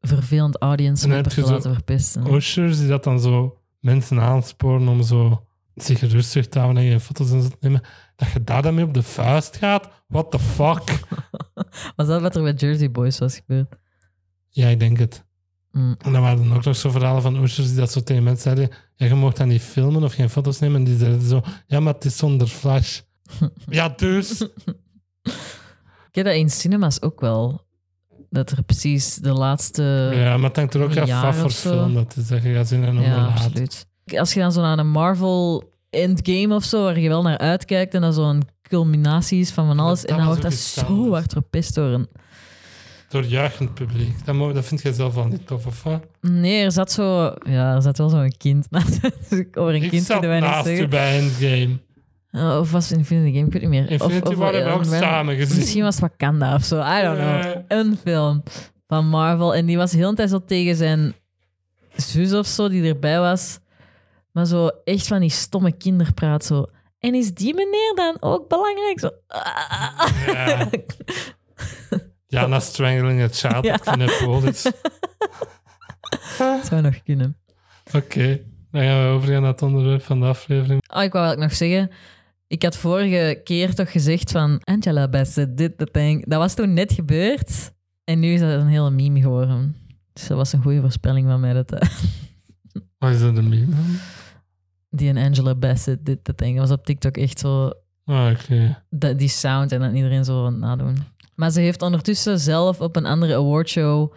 [0.00, 2.34] vervelend audience member te laten verpesten.
[2.34, 7.00] Ushers die dat dan zo mensen aansporen om zo zich rustig te houden en geen
[7.00, 7.82] foto's en zo te nemen.
[8.16, 9.88] Dat je daar dan mee op de vuist gaat?
[10.06, 11.00] What the fuck?
[11.96, 13.74] Was dat wat er met Jersey Boys was gebeurd?
[14.48, 15.24] Ja, ik denk het.
[15.72, 15.96] Mm.
[15.98, 18.42] En dan waren er ook nog zo verhalen van oesters die dat zo tegen mensen
[18.42, 18.76] zeiden.
[18.94, 20.76] Ja, je mocht dat niet filmen of geen foto's nemen.
[20.76, 23.00] En die zeiden zo, ja, maar het is zonder flash.
[23.68, 24.40] ja, dus.
[26.08, 27.66] Ik heb dat in cinema's ook wel.
[28.30, 30.10] Dat er precies de laatste...
[30.14, 32.26] Ja, maar het hangt er ook af voor film dat is.
[32.26, 33.86] Dat je gaat zien en Ja, absoluut.
[34.16, 37.94] Als je dan zo naar een Marvel Endgame of zo, waar je wel naar uitkijkt
[37.94, 41.10] en dat zo'n culminatie is van van alles, dat en dan wordt ook dat zo
[41.12, 42.08] hard verpest door een...
[43.08, 44.24] Door juichend publiek.
[44.24, 46.06] Dat, dat vind jij zelf al niet tof, of wat?
[46.20, 47.34] Nee, er zat zo...
[47.42, 49.00] Ja, er zat wel zo'n kind naast.
[49.54, 50.90] Over een Ik kind kunnen wij niet naast zeggen.
[50.90, 51.78] bij Endgame.
[52.32, 53.46] Uh, of was het Infinity Game?
[53.46, 53.90] Ik weet niet meer.
[53.90, 55.56] Infinity of, of, War hebben we ook een random- samen gezien.
[55.58, 56.80] Misschien was het Wakanda of zo.
[56.80, 57.62] I don't know.
[57.68, 58.42] Een film
[58.86, 59.54] van Marvel.
[59.54, 61.14] En die was heel de tijd zo tegen zijn
[61.96, 63.58] zus of zo, die erbij was.
[64.34, 66.44] Maar zo echt van die stomme kinderpraat.
[66.44, 66.64] Zo.
[66.98, 69.00] En is die meneer dan ook belangrijk?
[69.00, 69.10] Zo.
[70.26, 70.70] Ja.
[72.26, 73.72] Jana strangling a child Ja.
[73.74, 74.62] at Kinepolis.
[76.38, 77.36] Dat zou nog kunnen.
[77.94, 80.82] Oké, dan gaan we overgaan naar het onderwerp van de aflevering.
[80.96, 81.90] Oh, ik wou eigenlijk nog zeggen...
[82.46, 84.60] Ik had vorige keer toch gezegd van...
[84.64, 86.26] Angela Bassett did the thing.
[86.26, 87.72] Dat was toen net gebeurd.
[88.04, 89.76] En nu is dat een hele meme geworden.
[90.12, 91.52] Dus dat was een goede voorspelling van mij.
[91.52, 91.90] Dat, eh,
[92.98, 93.74] Wat is dat een meme?
[94.96, 96.58] Die en Angela Bassett did the thing.
[96.58, 97.70] Dat was op TikTok echt zo...
[98.04, 98.82] Ah, oké.
[98.90, 100.96] dat- die sound en dan iedereen zo nadoen.
[101.34, 104.12] Maar ze heeft ondertussen zelf op een andere awardshow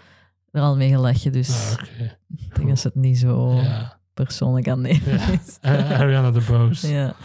[0.51, 1.31] er al mee gelachen.
[1.31, 2.17] Dus Ah, oké.
[2.37, 3.99] ik denk dat ze het niet zo Ja.
[4.13, 5.09] persoonlijk aan nemen.
[5.13, 5.27] Ja.
[5.27, 5.57] is.
[5.61, 6.81] Eh, Ariana de Boos.
[6.81, 7.15] ja.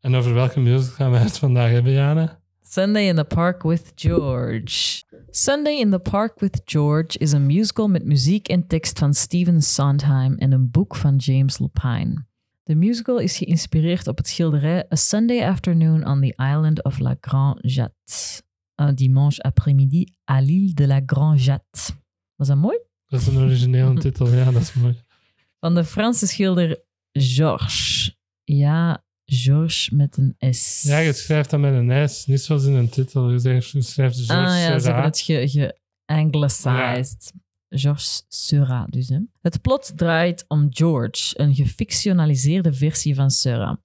[0.00, 2.38] En over welke musical gaan we het vandaag hebben, Jana?
[2.62, 5.02] Sunday in the Park with George.
[5.30, 9.62] Sunday in the Park with George is een musical met muziek en tekst van Stephen
[9.62, 12.26] Sondheim en een boek van James Lapine.
[12.68, 17.16] De musical is geïnspireerd op het schilderij A Sunday Afternoon on the Island of La
[17.20, 18.42] Grande Jatte.
[18.74, 21.92] Un dimanche après-midi à l'île de la Grande Jatte.
[22.36, 22.78] Was dat mooi?
[23.06, 24.94] Dat is een originele titel, ja, dat is mooi.
[25.60, 28.16] Van de Franse schilder Georges.
[28.44, 30.82] Ja, Georges met een S.
[30.82, 33.30] Ja, je schrijft dat met een S, niet zoals in een titel.
[33.30, 37.32] Je schrijft Georges Ah ja, ze hebben het ge- ge-anglicized.
[37.68, 39.08] Georges Seurat dus.
[39.08, 39.18] Hè.
[39.40, 43.80] Het plot draait om George, een gefictionaliseerde versie van Seurat,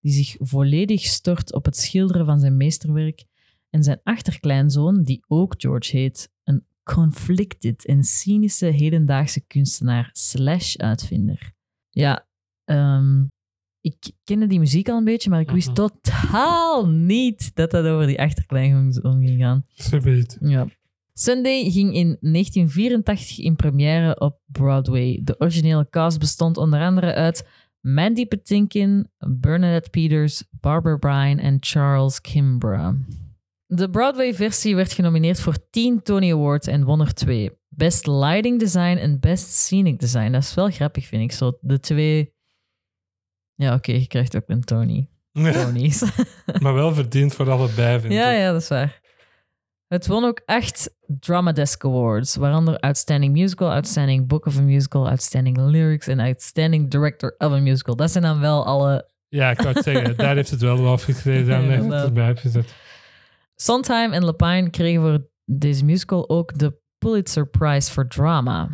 [0.00, 3.24] die zich volledig stort op het schilderen van zijn meesterwerk
[3.70, 11.52] en zijn achterkleinzoon, die ook George heet, een conflicted en cynische hedendaagse kunstenaar slash uitvinder.
[11.90, 12.26] Ja,
[12.64, 13.24] ehm,
[13.80, 15.74] ik kende die muziek al een beetje, maar ik wist Mhm.
[15.76, 19.64] totaal niet dat dat over die achterkleinzoon ging gaan.
[20.40, 20.66] Ja.
[21.22, 25.20] Sunday ging in 1984 in première op Broadway.
[25.22, 27.46] De originele cast bestond onder andere uit
[27.80, 32.94] Mandy Patinkin, Bernadette Peters, Barbara Bryan en Charles Kimbrough.
[33.66, 37.50] De Broadway-versie werd genomineerd voor 10 Tony Awards en won er twee.
[37.68, 40.32] Best Lighting Design en Best Scenic Design.
[40.32, 41.32] Dat is wel grappig, vind ik.
[41.32, 42.32] Zo de twee...
[43.54, 45.08] Ja, oké, je krijgt ook een Tony.
[45.32, 46.04] Tonys.
[46.62, 48.38] maar wel verdiend voor allebei, vind Ja, ik.
[48.38, 48.97] ja, dat is waar.
[49.88, 55.08] Het won ook acht Drama Desk Awards, waaronder Outstanding Musical, Outstanding Book of a Musical,
[55.08, 57.96] Outstanding Lyrics en Outstanding Director of a Musical.
[57.96, 59.10] Dat zijn dan wel alle...
[59.28, 61.46] Ja, ik wou het zeggen, daar heeft het wel wel gekregen.
[61.46, 62.74] Daar heeft het erbij gezet.
[63.54, 68.68] Sondheim en Lapine kregen voor deze musical ook de Pulitzer Prize voor Drama.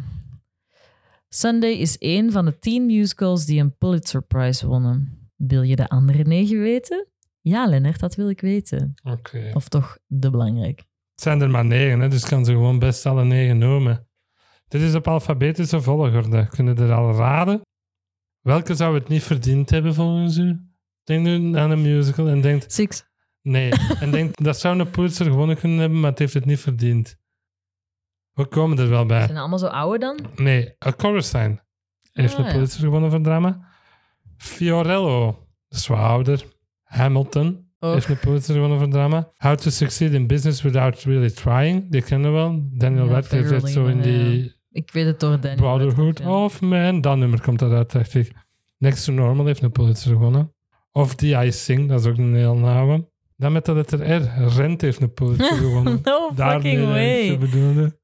[1.29, 5.29] Sunday is één van de tien musicals die een Pulitzer Prize wonnen.
[5.37, 7.07] Wil je de andere negen weten?
[7.41, 8.95] Ja, Lennart, dat wil ik weten.
[9.03, 9.51] Oké.
[9.55, 10.85] Of toch de belangrijk.
[11.15, 14.09] Het zijn er maar negen, hè, dus ik kan ze gewoon best alle negen noemen.
[14.69, 16.49] Dit is op alfabetische volgorde.
[16.49, 17.61] Kunnen er al raden?
[18.41, 20.61] Welke zou het niet verdiend hebben volgens u?
[21.05, 23.05] Denk nu aan een musical en denkt, Six.
[23.43, 23.73] nee.
[24.01, 27.17] en denkt, dat zou een Pulitzer gewonnen kunnen hebben, maar het heeft het niet verdiend.
[28.33, 29.25] We komen er wel bij.
[29.27, 30.19] Zijn allemaal zo oude dan?
[30.37, 31.61] Nee, A Chorus Sign
[32.13, 32.53] heeft Ah, een ja.
[32.53, 33.69] Pulitzer gewonnen voor drama.
[34.37, 35.27] Fiorello,
[35.69, 36.45] dat is wat ouder.
[36.83, 37.93] Hamilton Och.
[37.95, 39.31] heeft een Pulitzer gewonnen voor drama.
[39.37, 42.63] How to Succeed in Business Without Really Trying, die kennen we wel.
[42.73, 45.57] Daniel Ja, Radcliffe heeft zo in die Ik weet het door Daniel.
[45.57, 48.33] Brotherhood Radcliffe, of Man, dat nummer komt eruit, dacht ik.
[48.79, 50.53] Next to Normal heeft een Pulitzer gewonnen.
[50.93, 53.09] Of The I Sing, dat is ook een heel nauwe.
[53.37, 56.01] Dan met de letter R, Rent heeft een Pulitzer gewonnen.
[56.03, 57.39] no Daarmee fucking way.
[57.39, 57.99] bedoelde.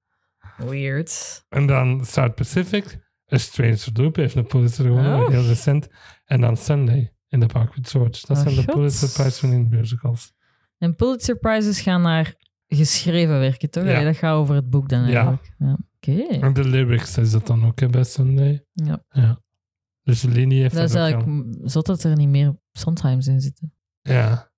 [0.57, 1.45] Weird.
[1.49, 2.99] En dan South Pacific.
[3.33, 5.29] A Strange Loop heeft een Pulitzer gewonnen, Oh.
[5.29, 5.89] heel recent.
[6.25, 8.27] En dan Sunday in the Park with George.
[8.27, 8.75] Dat Oh, zijn de God.
[8.75, 10.33] Pulitzer Prize winning musicals.
[10.79, 12.35] En Pulitzer Prizes gaan naar
[12.67, 13.85] geschreven werken, toch?
[13.85, 13.93] Ja.
[13.93, 15.55] Allee, Dat gaat over het boek dan eigenlijk.
[15.59, 15.79] Ja.
[15.97, 16.23] Oké.
[16.23, 18.65] En de lyrics is dat dan ook hè, bij Sunday.
[18.73, 19.05] Ja.
[19.11, 19.43] Ja.
[20.03, 23.75] Dus de linie heeft Dat is eigenlijk zot dat er niet meer Sondheims in zitten.
[24.01, 24.51] Ja.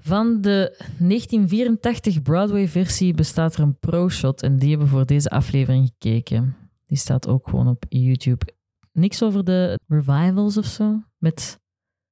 [0.00, 5.86] Van de 1984 Broadway-versie bestaat er een pro-shot en die hebben we voor deze aflevering
[5.98, 6.56] gekeken.
[6.84, 8.46] Die staat ook gewoon op YouTube.
[8.92, 11.02] Niks over de revivals of zo?
[11.16, 11.60] Met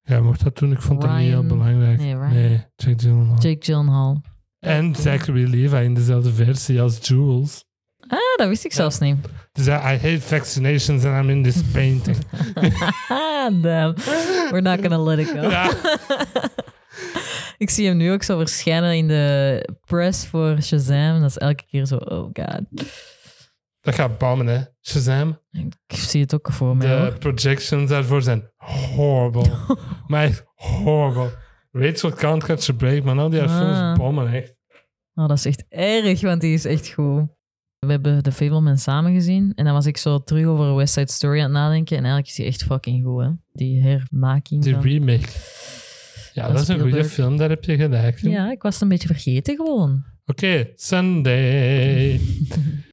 [0.09, 0.73] Ja, mocht dat doen.
[0.73, 1.99] Ik vond dat niet heel Ryan- belangrijk.
[1.99, 2.33] nee, Ryan.
[2.33, 3.39] Nee, Jake Gyllenhaal.
[3.39, 4.23] Jake Gyllenhaal.
[4.59, 7.65] En Zachary Levi in dezelfde versie als Jules.
[8.09, 9.17] Ah, dat wist ik zelfs niet.
[9.53, 12.17] Dus I hate vaccinations and I'm in this painting.
[13.63, 13.95] Damn.
[14.51, 15.41] We're not gonna let it go.
[15.41, 15.71] Ja.
[17.59, 21.21] ik zie hem nu ook zo verschijnen in de press voor Shazam.
[21.21, 22.61] Dat is elke keer zo, oh god.
[23.87, 24.61] Dat gaat bammen, hè.
[24.83, 25.39] Shazam.
[25.87, 26.87] Ik zie het ook voor mij.
[26.87, 27.19] De hoor.
[27.19, 29.51] projections daarvoor zijn horrible.
[30.07, 31.31] maar echt horrible.
[31.71, 33.59] Rachel can't catch a break, maar nou die haar Ah.
[33.59, 34.55] films bommen, echt.
[35.15, 37.25] Oh, dat is echt erg, want die is echt goed.
[37.79, 41.13] We hebben de Fableman samen gezien en dan was ik zo terug over West Side
[41.13, 43.31] Story aan het nadenken en eigenlijk is die echt fucking goed, hè.
[43.53, 44.83] Die hermaking Die van...
[44.83, 45.29] remake.
[46.33, 48.19] Ja, dat is een goede film, daar heb je gelijk.
[48.19, 50.05] Ja, ik was het een beetje vergeten gewoon.
[50.27, 52.21] Oké, Sunday.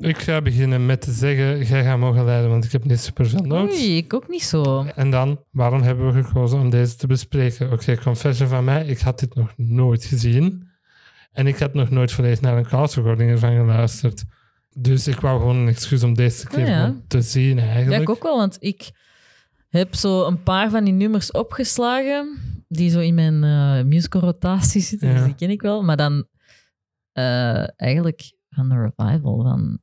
[0.00, 3.26] Ik ga beginnen met te zeggen, jij gaat mogen leiden, want ik heb niet super
[3.28, 3.78] veel notes.
[3.78, 4.84] Oei, ik ook niet zo.
[4.94, 7.72] En dan, waarom hebben we gekozen om deze te bespreken?
[7.72, 10.66] Oké, confession van mij, ik had dit nog nooit gezien.
[11.32, 14.24] En ik had nog nooit volledig naar een castrecording ervan geluisterd.
[14.76, 16.84] Dus ik wou gewoon een excuus om deze keer ja.
[16.84, 18.02] gewoon te zien Ja, eigenlijk.
[18.02, 18.90] ik ook wel, want ik
[19.68, 24.80] heb zo een paar van die nummers opgeslagen die zo in mijn eh musical rotatie
[24.80, 25.14] zitten, Ja.
[25.14, 25.82] dus die ken ik wel.
[25.82, 26.26] Maar dan
[27.12, 29.42] eh, eigenlijk van de revival.
[29.42, 29.78] Van,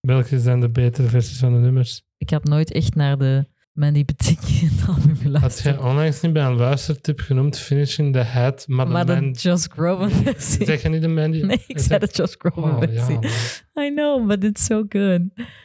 [0.00, 2.02] Welke zijn de betere versies van de nummers?
[2.16, 5.62] ik had nooit echt naar de Mandy Patinkin album Had geluisterd.
[5.76, 9.30] jij onlangs niet bij een luistertip genoemd Finishing the Hat, maar, maar de man...
[9.30, 10.64] Josh Groban versie.
[10.66, 11.42] Zeg je niet de Mandy?
[11.42, 13.18] Nee, ik zei de Josh Groban Oh, versie.
[13.80, 15.20] I know, but it's so good.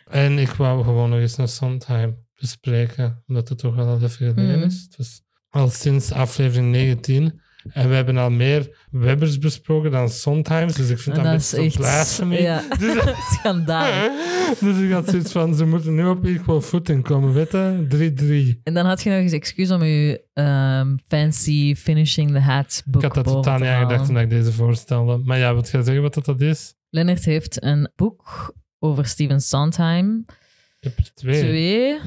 [0.06, 4.10] En ik wou gewoon nog eens naar Sondheim bespreken, omdat het toch wel al even
[4.10, 4.66] geleden Mhm.
[4.68, 4.82] is.
[4.82, 7.42] Het was al sinds aflevering 19.
[7.74, 11.42] En we hebben al meer Webbers besproken dan Sondheims, dus ik vind En dat, dat
[11.42, 11.76] best wel echt...
[11.76, 12.36] blasphemy.
[12.36, 13.04] Ja, Dus,
[13.34, 14.12] schandalig.
[14.60, 18.54] dus ik had zoiets van, ze moeten nu op equal footing komen, weet je?
[18.58, 18.62] 3-3.
[18.64, 23.04] En dan had je nog eens excuus om je ehm, fancy finishing the hat boek
[23.04, 25.22] Ik had dat totaal niet aangedacht toen ik deze voorstelde.
[25.26, 26.74] Maar ja, wat ga je zeggen wat dat, dat is?
[26.90, 30.26] Leonard heeft een boek over Steven Sondheim.
[30.80, 31.40] Ik heb er twee.
[31.40, 32.00] Twee.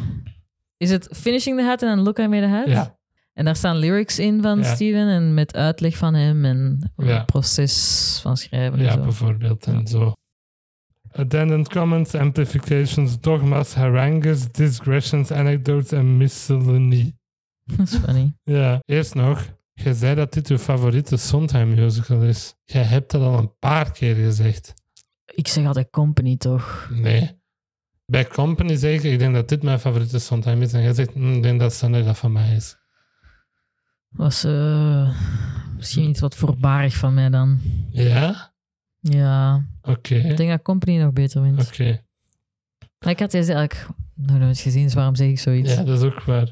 [0.77, 2.69] Is het Finishing the Hat en Look I Made a Hat?
[2.69, 2.98] Ja.
[3.39, 4.75] En daar staan lyrics in van Ja.
[4.75, 7.05] Steven en met uitleg van hem en Ja.
[7.17, 9.01] het proces van schrijven en Ja, zo.
[9.03, 10.13] bijvoorbeeld en zo.
[11.13, 17.15] Addendum comments, amplifications, dogmas, harangues, digressions, anecdotes en miscellany.
[17.77, 18.33] Dat is funny.
[18.43, 19.47] Ja, eerst nog.
[19.73, 22.55] Je zei dat dit je favoriete Sondheim musical is.
[22.65, 24.75] Jij hebt dat al een paar keer gezegd.
[25.35, 26.89] Ik zeg altijd Company toch?
[26.93, 27.37] Nee.
[28.07, 30.73] Bij Company zeg ik, ik denk dat dit mijn favoriete Sondheim is.
[30.73, 32.77] En jij zegt, "Mm, ik denk dat Sunday dat van mij is.
[34.19, 35.11] Was eh,
[35.77, 37.61] misschien iets wat voorbarig van mij dan.
[37.91, 38.53] Ja?
[39.01, 40.15] Ja, Oké.
[40.15, 41.67] ik denk dat Company nog beter wint.
[41.67, 42.05] Oké.
[42.99, 45.75] Maar ik had deze eigenlijk nog nooit gezien, dus waarom zeg ik zoiets?
[45.75, 46.51] Ja, dat is ook waar.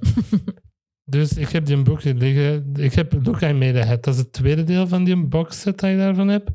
[1.15, 2.73] dus ik heb die boek hier liggen.
[2.75, 4.05] Ik heb Look I Made a Hat.
[4.05, 6.51] Dat is het tweede deel van die boxset dat ik daarvan heb.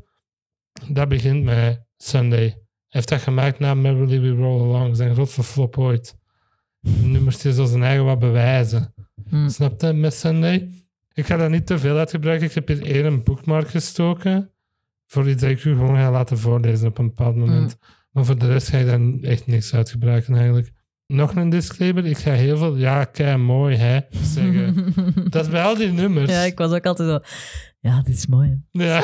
[0.88, 2.38] Dat begint met Sunday.
[2.38, 2.56] Hij
[2.88, 4.96] heeft dat gemaakt na Merrily We Roll Along.
[4.96, 6.16] Zijn grootste flop ooit.
[6.80, 8.94] De nummers die zo zijn eigen wat bewijzen.
[9.28, 9.48] Hm.
[9.48, 9.92] Snap je?
[9.92, 10.81] Met Sunday.
[11.14, 12.46] Ik ga daar niet te veel uit gebruiken.
[12.46, 14.50] Ik heb hier één boekmark gestoken.
[15.06, 17.76] Voor iets dat ik u gewoon ga laten voorlezen op een bepaald moment.
[18.10, 20.72] Maar voor de rest ga ik daar echt niks uit gebruiken eigenlijk.
[21.06, 22.06] Nog een disclaimer.
[22.06, 24.94] Ik ga heel veel ja, kei mooi hè zeggen.
[25.30, 26.30] Dat is bij al die nummers.
[26.30, 27.18] Ja, ik was ook altijd zo...
[27.80, 28.62] Ja, dit is mooi.
[28.72, 28.84] hè.
[28.84, 29.02] Ja.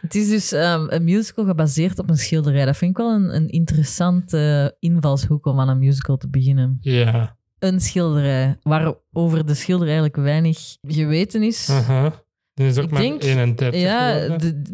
[0.00, 2.64] Het is dus ehm, een musical gebaseerd op een schilderij.
[2.64, 6.78] Dat vind ik wel een, een interessante invalshoek om aan een musical te beginnen.
[6.80, 7.36] Ja.
[7.58, 11.68] Een schilderij, waarover de schilder eigenlijk weinig geweten is.
[11.70, 12.24] Aha.
[12.54, 14.14] Die is ook Ik maar denk- 31 Ja,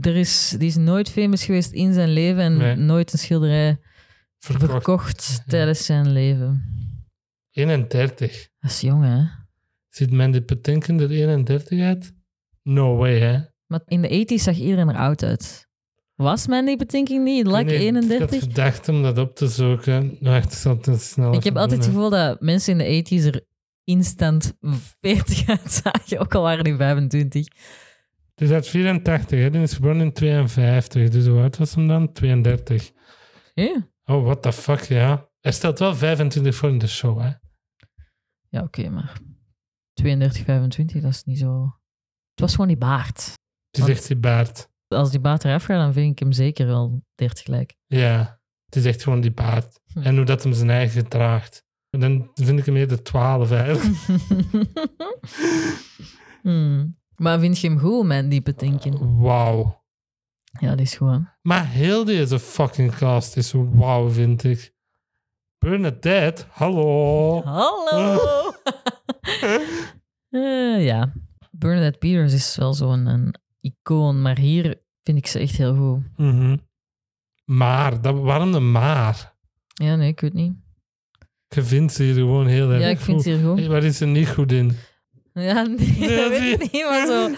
[0.00, 2.76] er is, die is nooit famous geweest in zijn leven en Nee.
[2.76, 3.78] nooit een schilderij
[4.38, 4.70] Verkocht.
[4.70, 6.64] verkocht tijdens zijn leven.
[7.50, 8.48] 31.
[8.60, 9.24] Dat is jong, hè?
[9.88, 12.12] Ziet Mandy Patinkin er 31 uit?
[12.62, 13.38] No way, hè?
[13.66, 15.68] Maar in de 80s zag iedereen er oud uit.
[16.14, 17.46] Was Mandy Patinkin niet?
[17.46, 18.30] Like Nee, Ik 31?
[18.30, 20.16] had gedacht om dat op te zoeken.
[20.20, 23.44] Wacht, ik eens snel Ik heb altijd het gevoel dat mensen in de 80s er
[23.84, 24.56] instant
[25.00, 27.46] 40 uitzagen, ook al waren die 25.
[28.34, 29.50] Het is uit 84, hè?
[29.50, 31.08] Die is geboren in 52.
[31.08, 32.12] Dus hoe oud was hem dan?
[32.12, 32.92] 32.
[33.54, 35.28] Ja, Oh, what the fuck, ja.
[35.40, 37.30] Hij stelt wel 25 voor in de show, hè?
[38.48, 39.18] ja oké, maar
[39.92, 41.62] 32, 25, dat is niet zo...
[42.30, 43.16] Het was gewoon die baard.
[43.16, 43.36] Het
[43.72, 44.68] is Want- echt die baard.
[44.92, 47.74] Als die baard eraf gaat, dan vind ik hem zeker wel 30 gelijk.
[47.86, 49.80] Ja, het is echt gewoon die baard.
[49.92, 50.00] Hm.
[50.00, 51.64] En hoe dat hem zijn eigen draagt.
[51.90, 53.96] En dan vind ik hem eerder 12 eigenlijk.
[56.42, 56.96] Hmm.
[57.16, 59.18] Maar vind je hem goed, Mandy Patinkin?
[59.20, 59.84] Wauw.
[60.60, 61.18] Ja, die is goed, hè?
[61.42, 64.74] Maar heel deze fucking cast is wauw, vind ik.
[65.58, 67.42] Bernadette, hallo.
[67.42, 68.18] Hallo!
[70.32, 71.12] Eh, ja,
[71.50, 76.02] Bernadette Peters is wel zo'n een icoon, maar hier vind ik ze echt heel goed.
[76.16, 76.56] Mhm.
[77.44, 79.34] Maar, dat, waarom de maar?
[79.74, 80.52] Ja, nee, ik weet niet.
[81.48, 83.24] Je vindt ze hier gewoon heel erg Ja, ik vind goed.
[83.24, 83.58] ze hier goed.
[83.58, 84.76] Hey, waar is ze niet goed in?
[85.32, 87.30] Ja, nee, Nee, dat weet ik niet, maar zo...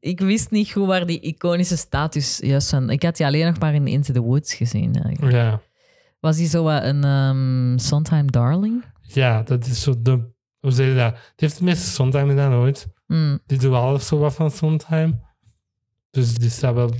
[0.00, 2.90] Ik wist niet goed waar die iconische status juist van...
[2.90, 4.94] Ik had die alleen nog maar in Into the Woods gezien.
[5.02, 5.34] eigenlijk.
[5.34, 5.60] Ja.
[6.20, 8.84] Was die zo wat een ehm Sondheim darling?
[9.02, 10.36] ja, dat is zo de...
[10.58, 11.12] Hoe zeg je dat?
[11.12, 12.86] Die heeft het meeste Sondheim gedaan ooit.
[13.06, 13.38] Hmm.
[13.46, 15.20] Die doet alles zo wat van Sondheim.
[16.10, 16.90] Dus die staat wel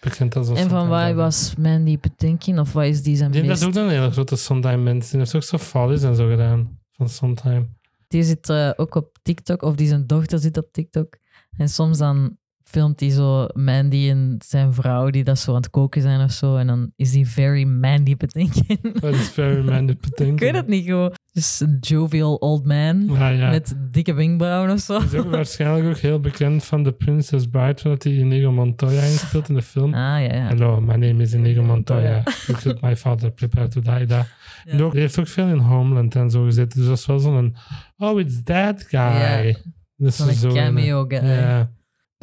[0.00, 2.58] bekend als een En van Sondheim waar was Mandy Patinkin?
[2.58, 5.10] Of wat is die zijn Die dat is ook een hele grote Sondheim-mens.
[5.10, 6.78] Die heeft ook zo Follies en zo gedaan.
[6.92, 7.76] Van Sondheim.
[8.08, 11.16] Die zit eh, ook op TikTok, of die zijn dochter zit op TikTok.
[11.56, 12.36] En soms dan
[12.74, 16.30] filmt hij zo Mandy en zijn vrouw die dat zo aan het koken zijn of
[16.32, 16.56] zo.
[16.56, 18.78] En dan is hij very Mandy Patinkin.
[19.00, 21.12] Dat is very Mandy Ik weet het niet gewoon.
[21.32, 23.50] Dus een jovial old man Ah, ja.
[23.50, 24.98] met dikke wenkbrauwen of zo.
[24.98, 29.02] Hij is ook waarschijnlijk ook heel bekend van The Princess Bride, omdat hij Inigo Montoya
[29.02, 29.94] inspeelt in de film.
[29.94, 30.46] Ah, ja, ja.
[30.46, 32.22] Hello, my name is Inigo Montoya.
[32.46, 34.06] Look at my father, prepare to die.
[34.06, 34.26] Da.
[34.64, 34.80] Ja.
[34.80, 36.78] Ook, hij heeft ook veel in Homeland en zo gezeten.
[36.78, 37.56] Dus dat is wel zo'n...
[37.96, 38.98] Oh, it's that guy.
[39.00, 39.54] Ja.
[39.96, 41.24] Dus Zo'n cameo guy.
[41.24, 41.70] Ja.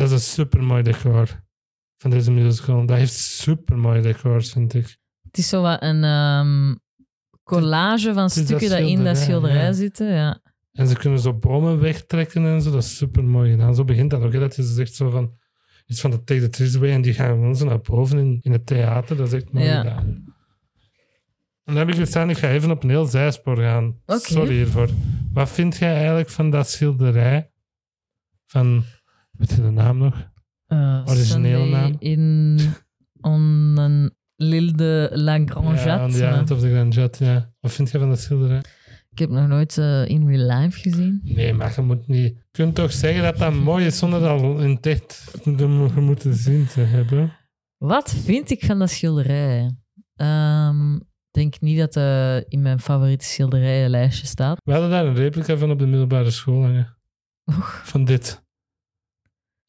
[0.01, 1.43] Dat is een supermooi decor
[1.97, 2.85] van deze musical.
[2.85, 4.97] Dat heeft supermooi decors, vind ik.
[5.21, 6.75] Het is zo wat een ehm,
[7.43, 9.73] collage van dat stukken dat in dat schilderij, ja.
[9.73, 10.13] zitten.
[10.13, 10.41] Ja.
[10.71, 12.71] En ze kunnen zo bomen wegtrekken en zo.
[12.71, 13.75] Dat is super mooi gedaan.
[13.75, 14.33] Zo begint dat ook.
[14.33, 14.39] Hè.
[14.39, 15.37] Dat is echt zo van
[15.85, 16.91] iets van de Take the Trees Away.
[16.91, 19.17] En die gaan gewoon zo naar boven in, in het theater.
[19.17, 19.81] Dat is echt mooi Ja.
[19.81, 20.05] gedaan.
[21.63, 24.01] En dan heb ik gestaan, ik ga even op een heel zijspoor gaan.
[24.05, 24.89] Sorry hiervoor.
[25.33, 27.51] Wat vind jij eigenlijk van dat schilderij?
[28.45, 28.83] Van,
[29.41, 30.29] weet je de naam nog?
[30.65, 31.95] Eh, Originele naam?
[31.99, 32.59] In
[33.21, 33.41] on
[33.77, 34.11] een
[34.43, 37.53] L'Île de la Ja, Island of the Grand Jet, ja.
[37.59, 38.61] Wat vind jij van dat schilderij?
[39.09, 41.21] Ik heb nog nooit eh, in real life gezien.
[41.23, 42.25] Nee, maar je moet niet...
[42.35, 46.33] Je kunt toch zeggen dat dat mooi is zonder dat al in te mo- moeten
[46.33, 47.33] zien te hebben?
[47.77, 49.75] Wat vind ik van dat schilderij?
[50.15, 51.01] Ehm, Ik
[51.31, 54.57] denk niet dat het in mijn favoriete schilderijenlijstje staat.
[54.63, 56.97] We hadden daar een replica van op de middelbare school hangen.
[57.83, 58.43] Van dit.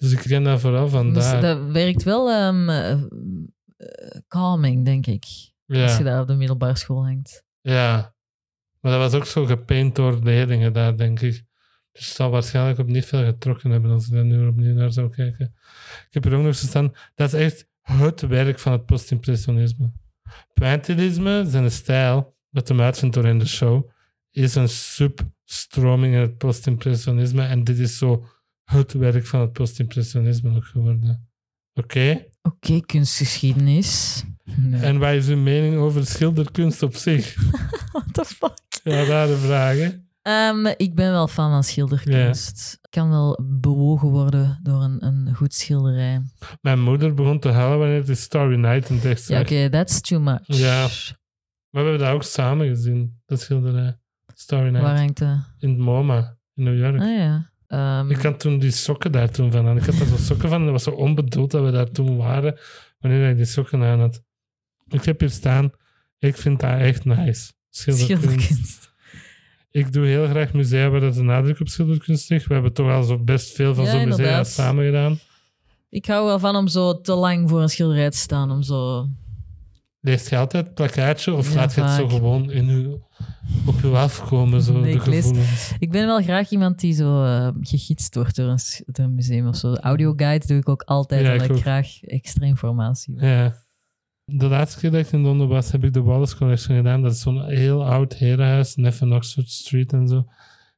[0.02, 1.40] Dus ik ken dat vooral Dus daar.
[1.40, 2.98] dat werkt wel ehm, eh, eh,
[4.28, 5.24] calming, denk ik.
[5.66, 7.44] Als je daar op de middelbare school hangt.
[7.60, 8.14] ja.
[8.80, 11.44] Maar dat was ook zo gepaint door leerlingen daar, denk ik.
[11.92, 14.92] Dus het zal waarschijnlijk op niet veel getrokken hebben als ik daar nu opnieuw naar
[14.92, 15.54] zou kijken.
[16.06, 16.92] Ik heb er ook nog gestaan.
[17.14, 19.92] Dat is echt het werk van het postimpressionisme.
[20.54, 23.90] Pointillisme, zijn stijl, dat hem uitvindt door in de show,
[24.30, 27.42] is een substroming in het postimpressionisme.
[27.42, 28.26] En dit is zo
[28.64, 31.28] het werk van het postimpressionisme ook geworden.
[31.74, 32.26] Oké?
[32.42, 34.22] Oké, kunstgeschiedenis.
[34.44, 34.80] Nee.
[34.80, 37.34] En wat is uw mening over schilderkunst op zich?
[37.92, 38.80] What the fuck?
[38.84, 40.06] Ja, rare vragen.
[40.22, 42.78] Ehm, ik ben wel fan van schilderkunst.
[42.82, 46.22] Ik kan wel bewogen worden door een, een goed schilderij.
[46.60, 50.20] Mijn moeder begon te huilen wanneer het Starry Night in tekst Ja, oké, that's too
[50.20, 50.40] much.
[50.46, 50.80] Ja.
[51.70, 53.98] Maar we hebben dat ook samen gezien, dat schilderij.
[54.34, 54.82] Starry Night.
[54.82, 55.38] Waar hangt de...
[55.58, 57.00] In het MoMA, in New York.
[57.00, 57.51] Ah ja.
[57.72, 59.76] Ehm, Ik had toen die sokken daar toen van aan.
[59.76, 60.62] Ik had daar zo sokken van.
[60.62, 62.58] Dat was zo onbedoeld dat we daar toen waren.
[62.98, 64.22] Wanneer hij die sokken aan had.
[64.88, 65.70] Ik heb hier staan.
[66.18, 67.52] Ik vind dat echt nice.
[67.70, 68.20] Schilderkunst.
[68.22, 68.90] schilderkunst.
[69.70, 72.46] Ik doe heel graag musea waar dat de nadruk op schilderkunst ligt.
[72.46, 75.18] We hebben toch al zo best veel van Ja, zo'n musea samen gedaan.
[75.88, 78.50] Ik hou wel van om zo te lang voor een schilderij te staan.
[78.50, 79.08] Om zo...
[80.04, 83.08] Leest je altijd het plakkaatje of Ja, laat je het zo gewoon in uw,
[83.66, 85.74] op je afkomen, zo Nee, de ik lees-?
[85.78, 87.24] Ik ben wel graag iemand die zo
[87.60, 89.74] gegidst wordt door een, door een museum of zo.
[89.74, 93.28] Audioguide doe ik ook altijd, Ja, omdat ik graag extra informatie wil.
[93.28, 93.56] Ja.
[94.24, 97.02] De laatste keer dat ik in Londen was, heb ik de Wallace Collection gedaan.
[97.02, 100.24] Dat is zo'n heel oud herenhuis, net van Oxford Street en zo.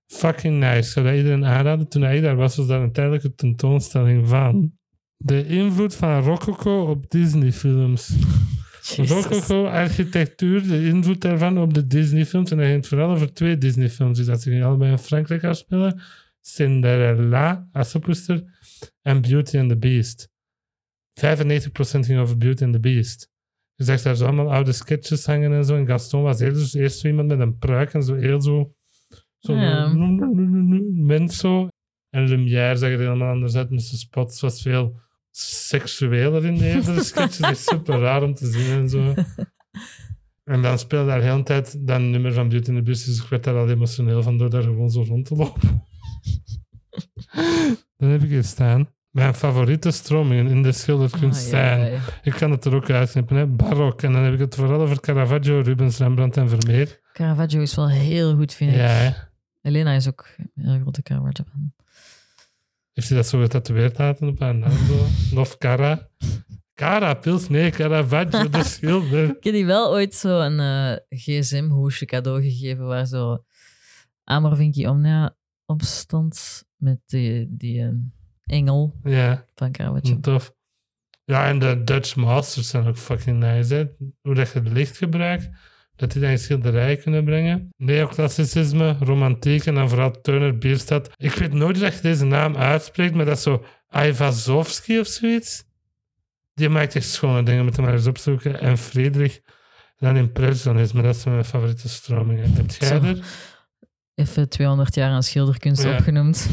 [0.06, 0.78] Fucking nice.
[0.78, 1.88] Ik zou dat iedereen aanraden.
[1.88, 4.72] Toen hij daar was, was daar een tijdelijke tentoonstelling van
[5.16, 8.12] de invloed van Rococo op Disney-films.
[8.84, 9.10] Jezus.
[9.10, 12.50] Rococo-architectuur, de invloed daarvan op de Disney-films.
[12.50, 16.00] En dat ging vooral over twee Disney-films die dat zich allebei in Frankrijk afspelen.
[16.40, 18.44] Cinderella, Assepoester,
[19.02, 20.28] en Beauty and the Beast.
[21.20, 23.30] 95% ging over Beauty and the Beast.
[23.74, 25.76] Je zag daar zo allemaal oude sketches hangen en zo.
[25.76, 28.74] En Gaston was eerst, eerst zo iemand met een pruik en zo heel zo...
[29.38, 29.92] Zo Ja.
[30.92, 31.68] mens zo.
[32.10, 34.40] En Lumière zag er helemaal anders uit met zijn spots.
[34.40, 35.00] was veel
[35.36, 37.38] seksueler in de eerdere sketches.
[37.38, 39.14] Dat is super raar om te zien en zo.
[40.44, 43.06] En dan speelde daar heel de tijd dat nummer van Beauty and the Beast.
[43.06, 45.82] Dus ik werd daar al emotioneel van door daar gewoon zo rond te lopen.
[47.96, 48.88] dan heb ik hier staan.
[49.10, 51.92] Mijn favoriete stromingen in de schilderkunst Ah, zijn.
[51.92, 52.00] ja.
[52.22, 53.46] Ik kan het er ook uitknippen, hè.
[53.46, 54.02] barok.
[54.02, 57.00] En dan heb ik het vooral over Caravaggio, Rubens, Rembrandt en Vermeer.
[57.12, 58.76] Caravaggio is wel heel goed, vind ik.
[58.76, 59.28] Ja.
[59.62, 61.44] Elena is ook een heel grote Caravaggio.
[62.94, 64.70] Heeft hij dat zo getatoeëerd laten op haar naam?
[64.86, 65.06] Zo?
[65.34, 66.08] Love Cara.
[66.74, 67.48] Cara, pils?
[67.48, 69.28] Nee, Caravaggio, de schilder.
[69.36, 73.44] Ik heb die wel ooit zo een eh, gsm-hoesje cadeau gegeven waar zo
[74.24, 75.36] Amor Vinci Omnia
[75.66, 77.88] op stond met die, die eh,
[78.44, 80.20] engel Ja, van Caravaggio.
[80.20, 80.52] tof.
[81.24, 83.84] Ja, en de Dutch Masters zijn ook fucking nice, hè.
[84.22, 85.48] Hoe dat je het licht gebruikt,
[85.96, 87.68] dat die dan in schilderijen kunnen brengen.
[87.76, 91.10] Neoclassicisme, romantiek en dan vooral Turner Bierstad.
[91.16, 95.64] Ik weet nooit dat je deze naam uitspreekt, maar dat is zo Aivazovsky of zoiets.
[96.54, 98.60] Die maakt echt schone dingen, moet je maar eens opzoeken.
[98.60, 99.34] En Friedrich,
[99.96, 102.52] en dan impressionisme, dat zijn mijn favoriete stromingen.
[102.52, 102.94] Heb jij Zo.
[103.02, 103.18] er?
[104.14, 105.92] Even 200 jaar aan schilderkunst Ja.
[105.96, 106.46] opgenoemd.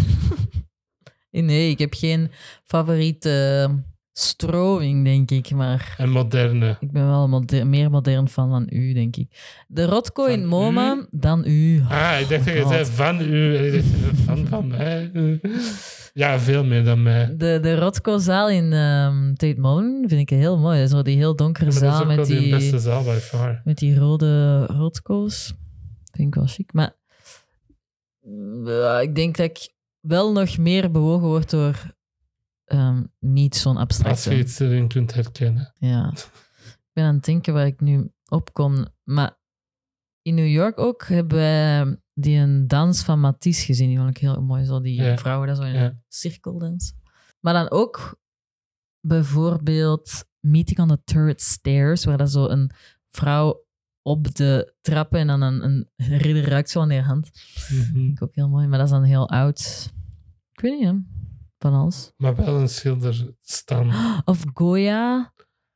[1.34, 2.32] Nee, ik heb geen
[2.64, 3.70] favoriete
[4.14, 5.52] stroming, denk ik.
[5.52, 6.78] Maar En moderne.
[6.80, 9.64] ik ben wel moder- meer modern fan dan u, denk ik.
[9.68, 11.82] De Rotko Van in MoMA, dan u.
[11.90, 12.72] Ah, ik dacht dat je God.
[12.72, 13.56] zei van u.
[13.58, 15.12] En ik dacht, van van mij.
[16.14, 17.34] Ja, veel meer dan mij.
[17.38, 20.88] De, de Rotko-zaal in ehm Tate Modern vind ik heel mooi.
[20.88, 23.62] Zo die heel donkere zaal met die die, beste zaal by far.
[23.64, 25.54] met die rode Rotko's.
[26.12, 26.74] Vind ik wel chic.
[26.74, 26.96] Maar
[28.66, 31.76] eh, ik denk dat ik wel nog meer bewogen word door
[32.72, 34.40] ehm, niet zo'n Als je abstracte.
[34.40, 35.74] iets erin kunt herkennen.
[35.76, 36.12] Ja.
[36.12, 38.88] Ik ben aan het denken waar ik nu op kom.
[39.04, 39.40] Maar
[40.22, 43.88] in New York ook hebben wij die een dans van Matisse gezien.
[43.88, 44.66] Die vond ik heel mooi.
[44.66, 45.18] Zo die Ja.
[45.18, 45.86] vrouwen dat zo in Ja.
[45.86, 47.00] een cirkel dansen.
[47.40, 48.20] Maar dan ook
[49.08, 52.72] bijvoorbeeld Meeting on the Turret Stairs, waar dat zo een
[53.10, 53.66] vrouw
[54.02, 57.30] op de trappen en dan een, een ridder ruikt zo aan haar hand.
[57.70, 57.82] Mhm.
[57.84, 58.68] Vind ik ook heel mooi.
[58.68, 59.92] Maar dat is dan heel oud.
[60.52, 60.96] Ik weet niet, hè.
[62.18, 63.92] Maar wel een schilder staan.
[64.26, 65.34] Of Goya,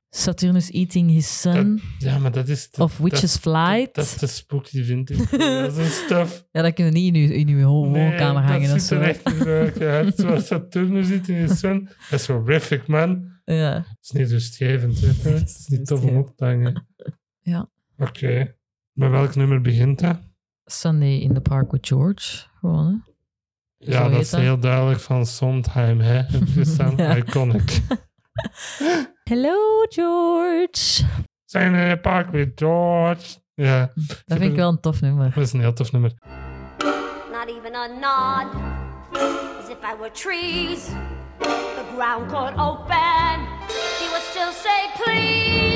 [0.10, 1.82] Saturnus Eating His Son.
[1.98, 2.70] Ja, maar dat is...
[2.70, 3.96] de- Of Witch's dat, Flight.
[3.96, 5.30] Dat is de spooky, vind ik.
[5.32, 6.46] dat is een stuff.
[6.52, 8.70] Ja, dat kun je niet in je, in je ho- woonkamer hangen.
[8.70, 8.96] dat zo.
[8.96, 9.24] er echt
[9.80, 11.90] hebt zoals Saturnus in je zon.
[12.10, 13.34] Dat is horrific, man.
[13.46, 13.74] Ja.
[13.74, 15.08] Het is niet rustgevend, hè.
[15.30, 16.88] Het is niet tof om op te hangen.
[17.42, 17.70] Ja.
[17.98, 18.56] Oké.
[18.92, 20.20] Met welk nummer begint dat?
[20.66, 22.48] Sunday in the Park with George.
[22.60, 23.14] Gewoon, hè.
[23.86, 26.22] Ja, Zo dat is heel duidelijk van Sondheim, hè.
[26.98, 27.16] Ja.
[27.16, 27.80] Iconic.
[29.30, 31.04] Hello, George.
[31.46, 33.38] Zijn in the park with George.
[33.54, 33.92] Ja,
[34.26, 35.32] Dat vind ik wel een tof nummer.
[35.36, 36.12] dat is een heel tof nummer.
[37.32, 38.54] not even a nod,
[39.60, 40.86] as if I were trees.
[41.40, 43.40] The ground could open,
[44.00, 45.75] he would still say, please.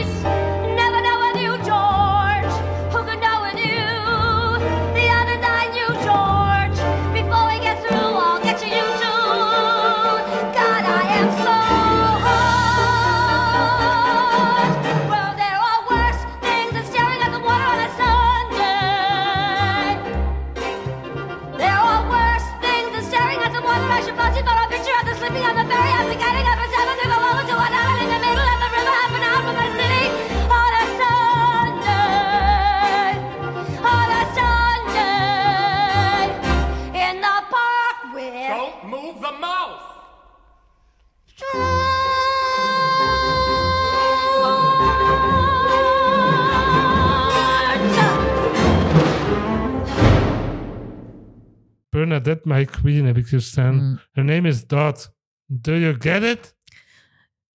[52.70, 53.76] Queen, heb ik hier staan.
[53.76, 54.00] Mm.
[54.12, 55.16] Her name is Dot.
[55.46, 56.56] Do you get it?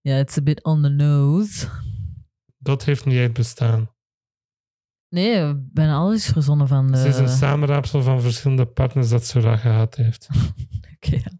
[0.00, 1.66] Ja, it's a bit on the nose.
[2.58, 3.92] Dot heeft niet echt bestaan.
[5.08, 6.98] Nee, bijna alles verzonnen van de...
[6.98, 10.28] Ze is een samenraapsel van verschillende partners dat Sora gehad heeft.
[10.94, 11.32] Oké, ja.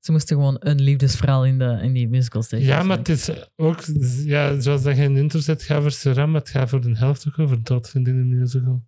[0.00, 2.66] Ze moesten gewoon een liefdesverhaal in, de, in die musical steken.
[2.66, 3.82] Ja, maar het is ook,
[4.24, 6.80] ja, zoals dat je in de intro zet, gaat voor Sora, maar het gaat voor
[6.80, 8.84] de helft ook over Dot, vind ik in de musical.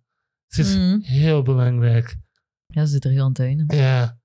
[0.47, 1.01] Het is Mm.
[1.01, 2.15] heel belangrijk.
[2.75, 3.73] Ja, ze zit er heel aan het.
[3.73, 4.19] Ja.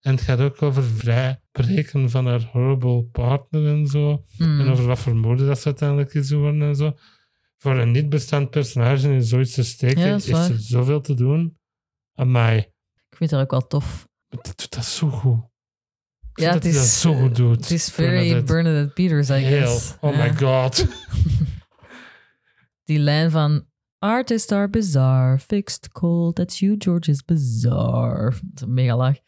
[0.00, 4.24] En het gaat ook over vrijbreken van haar horrible partner en zo.
[4.38, 4.60] Mm.
[4.60, 6.96] En over wat voor moeder dat ze uiteindelijk is geworden en zo.
[7.56, 10.50] Voor een niet bestaand personage in zoiets te steken, Ja, dat is waar.
[10.58, 11.58] zoveel te doen.
[12.14, 12.58] Amai.
[13.10, 14.08] Ik vind dat ook wel tof.
[14.28, 15.38] Maar Die doet dat zo goed.
[16.34, 17.56] Ik Ja, het dat is, dat zo goed doet.
[17.60, 18.52] Het is very Bernadette.
[18.52, 19.66] Bernadette, Peters, I Heel.
[19.66, 19.94] guess.
[20.00, 20.24] Oh Ja.
[20.24, 20.86] my god.
[22.84, 23.66] Die lijn van...
[24.06, 28.30] Artists are bizarre, fixed cold, that's you, George is bizarre.
[28.30, 29.18] Dat is een mega laag.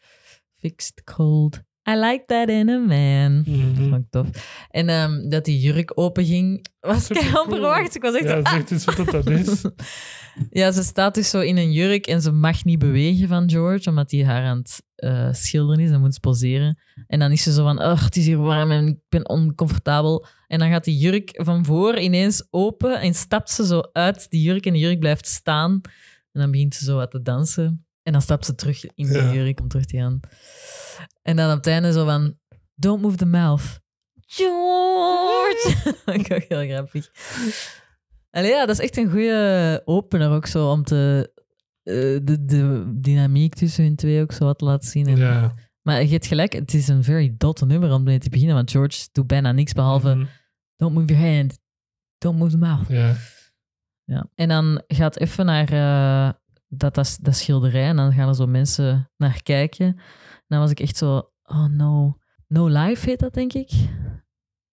[0.57, 3.43] Fixed cold, I like that in a man.
[3.75, 4.27] Vond ik tof.
[4.69, 7.43] En ehm, dat die jurk open ging, was ik cool.
[7.43, 7.95] onverwacht.
[7.95, 9.61] Ik was echt Ja, zo, zeg eens wat dat is.
[10.49, 13.89] Ja, ze staat dus zo in een jurk en ze mag niet bewegen van George,
[13.89, 16.79] omdat hij haar aan het eh, schilderen is en moet poseren.
[17.07, 20.25] En dan is ze zo van, het is hier warm en ik ben oncomfortabel.
[20.47, 24.41] En dan gaat die jurk van voor ineens open en stapt ze zo uit die
[24.41, 25.81] jurk en de jurk blijft staan.
[26.31, 27.85] En dan begint ze zo wat te dansen.
[28.03, 29.33] En dan stapt ze terug in die Ja.
[29.33, 30.19] jurk om terug te gaan.
[31.21, 32.37] En dan op het einde zo van,
[32.75, 33.79] don't move the mouth.
[34.25, 35.75] George!
[36.05, 37.09] dat ik ook heel grappig.
[38.31, 41.31] Allee, ja, dat is echt een goede opener ook zo om te,
[42.23, 45.07] de, de dynamiek tussen hun twee ook zo wat laten zien.
[45.07, 45.53] En- Ja.
[45.81, 48.71] Maar je hebt gelijk, het is een very dot nummer om mee te beginnen, want
[48.71, 50.25] George doet bijna niks behalve Mhm.
[50.75, 51.59] don't move your hand,
[52.17, 52.87] don't move the mouth.
[52.87, 53.15] Ja.
[54.03, 54.27] Ja.
[54.35, 56.33] En dan gaat even naar eh,
[56.67, 59.85] dat, dat, dat schilderij en dan gaan er zo mensen naar kijken.
[59.85, 59.97] En
[60.47, 62.17] dan was ik echt zo, oh no.
[62.47, 63.71] No Life heet dat, denk ik.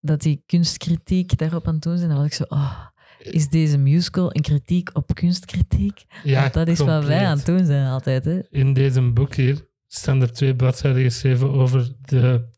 [0.01, 2.09] Dat die kunstkritiek daarop aan het doen zijn.
[2.09, 2.87] Dan was ik zo, oh,
[3.23, 6.05] is deze musical een kritiek op kunstkritiek?
[6.23, 8.41] ja Want dat is wat wij aan het doen zijn altijd, hè.
[8.51, 12.49] In deze boek hier staan er twee bladzijden geschreven over de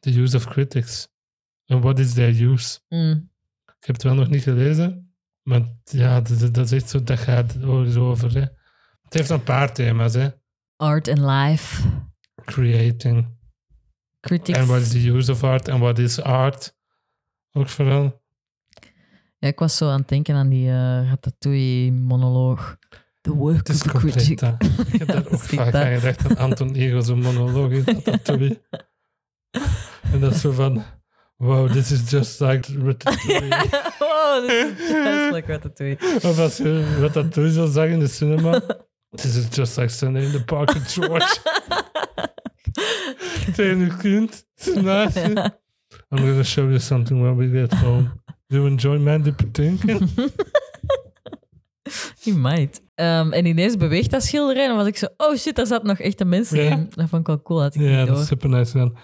[0.00, 1.08] the use of critics.
[1.64, 2.78] En what is their use.
[2.88, 3.30] Mm.
[3.66, 7.18] Ik heb het wel nog niet gelezen, maar ja, dat, dat- is echt zo, dat
[7.18, 8.34] gaat er over.
[8.34, 8.40] Hè.
[9.02, 10.28] Het heeft een paar thema's, hè.
[10.76, 11.82] Art and life.
[12.44, 13.38] Creating.
[14.20, 14.58] Critics.
[14.58, 16.76] En what is the use of art en what is art.
[17.52, 18.19] Ook vooral.
[19.40, 22.76] Ja, ik was zo aan het denken aan die eh Ratatouille-monoloog.
[23.20, 24.54] The work Het is of the compleet dat.
[24.92, 25.82] Ik heb daar Dat ook is vaak dat.
[25.82, 28.60] aan gedacht aan Anton Ego, zo'n monoloog in Ratatouille.
[30.12, 30.82] En dat is zo van,
[31.36, 33.48] wow, this is just like Ratatouille.
[33.98, 35.98] wow, dit is juist like Ratatouille.
[36.22, 38.60] Of als je Ratatouille zou zeggen in de cinema.
[39.10, 41.38] This is just like Sunday in the Park with George.
[43.54, 44.46] Tegen je kind.
[44.82, 45.52] naast je.
[46.10, 48.19] I'm gonna show you something when we get home.
[48.50, 50.08] Do you enjoy Mandy Patinkin?
[52.22, 52.80] You might.
[52.94, 54.62] Ehm, en ineens beweegt dat schilderij.
[54.62, 56.70] En dan was ik zo, oh shit, daar zat nog echte mensen Ja.
[56.70, 56.86] in.
[56.94, 58.24] Dat vond ik wel cool, had ik Ja, niet dat is door.
[58.26, 58.96] super nice gedaan.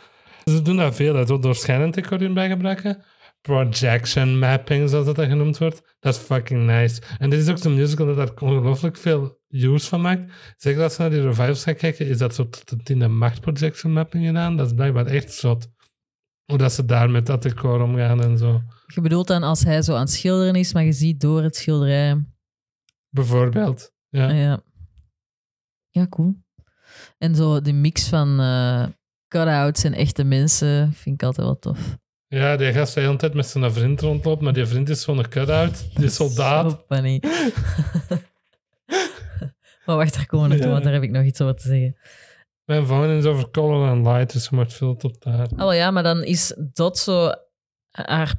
[0.45, 1.27] Ze doen dat veel, hè.
[1.27, 3.05] zo doorschijnend decor in bij gebruiken.
[3.41, 5.97] Projection mapping, zoals dat dan genoemd wordt.
[6.01, 7.01] Dat is fucking nice.
[7.19, 10.33] En dit is ook zo'n musical dat daar ongelooflijk veel use van maakt.
[10.57, 13.41] Zeker als je naar die revivals gaat kijken, is dat zo tot in de macht
[13.41, 14.57] projection mapping gedaan.
[14.57, 15.67] Dat is blijkbaar echt zot.
[16.47, 18.63] Hoe dat ze daar met dat decor omgaan en zo.
[18.95, 21.57] Je bedoelt dan als hij zo aan het schilderen is, maar je ziet door het
[21.57, 22.25] schilderij.
[23.11, 23.93] Bijvoorbeeld.
[24.09, 24.29] Ja.
[24.29, 24.63] Ah, ja.
[25.91, 26.35] ja, cool.
[27.19, 28.85] En zo de mix van eh
[29.29, 31.97] cut-outs en echte mensen vind ik altijd wel tof.
[32.27, 35.05] ja, die gast die de hele tijd met zijn vriend rondloopt, maar die vriend is
[35.05, 35.97] gewoon een cut-out.
[35.97, 36.71] Die soldaat.
[36.71, 37.23] Zo funny.
[39.87, 40.73] maar wacht, daar komen we naartoe, Ja.
[40.73, 41.97] want daar heb ik nog iets over te zeggen.
[42.67, 45.47] Mijn is over color and light, dus je moet veel tot daar.
[45.57, 47.31] Oh ja, maar dan is dat zo
[47.91, 48.35] haar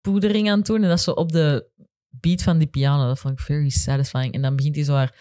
[0.00, 0.82] poedering aan het doen.
[0.82, 1.66] En dat is zo op de
[2.08, 3.06] beat van die piano.
[3.06, 4.32] Dat vond ik very satisfying.
[4.34, 5.14] En dan begint hij zo haar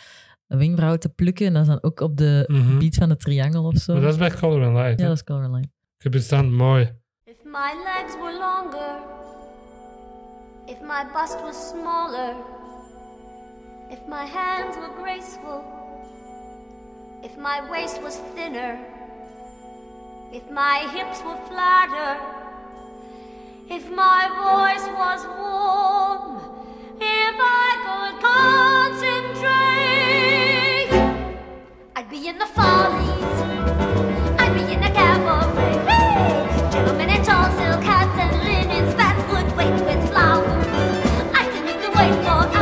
[0.47, 1.45] wenkbrauwen te plukken.
[1.45, 2.77] En dat is dan ook op de Mhm.
[2.79, 3.93] beat van de triangel of zo.
[3.93, 4.97] Maar dat is bij color and light.
[4.99, 5.07] Ja, hè.
[5.09, 5.61] dat is Colorline.
[5.97, 6.83] Ik heb hier staan, mooi.
[7.23, 8.95] If my legs were longer,
[10.65, 12.35] if my bust was smaller,
[13.89, 15.61] if my hands were graceful,
[17.23, 18.79] if my waist was thinner,
[20.31, 22.19] if my hips were flatter,
[23.69, 26.41] if my voice was warm,
[26.99, 29.47] if I could concentrate,
[31.95, 33.41] I'd be in the follies.
[34.39, 35.77] I'd be in a cabaret.
[36.71, 40.67] Gentlemen in tall silk hats and linen spats would wait with flowers.
[41.33, 42.56] I could make the wait for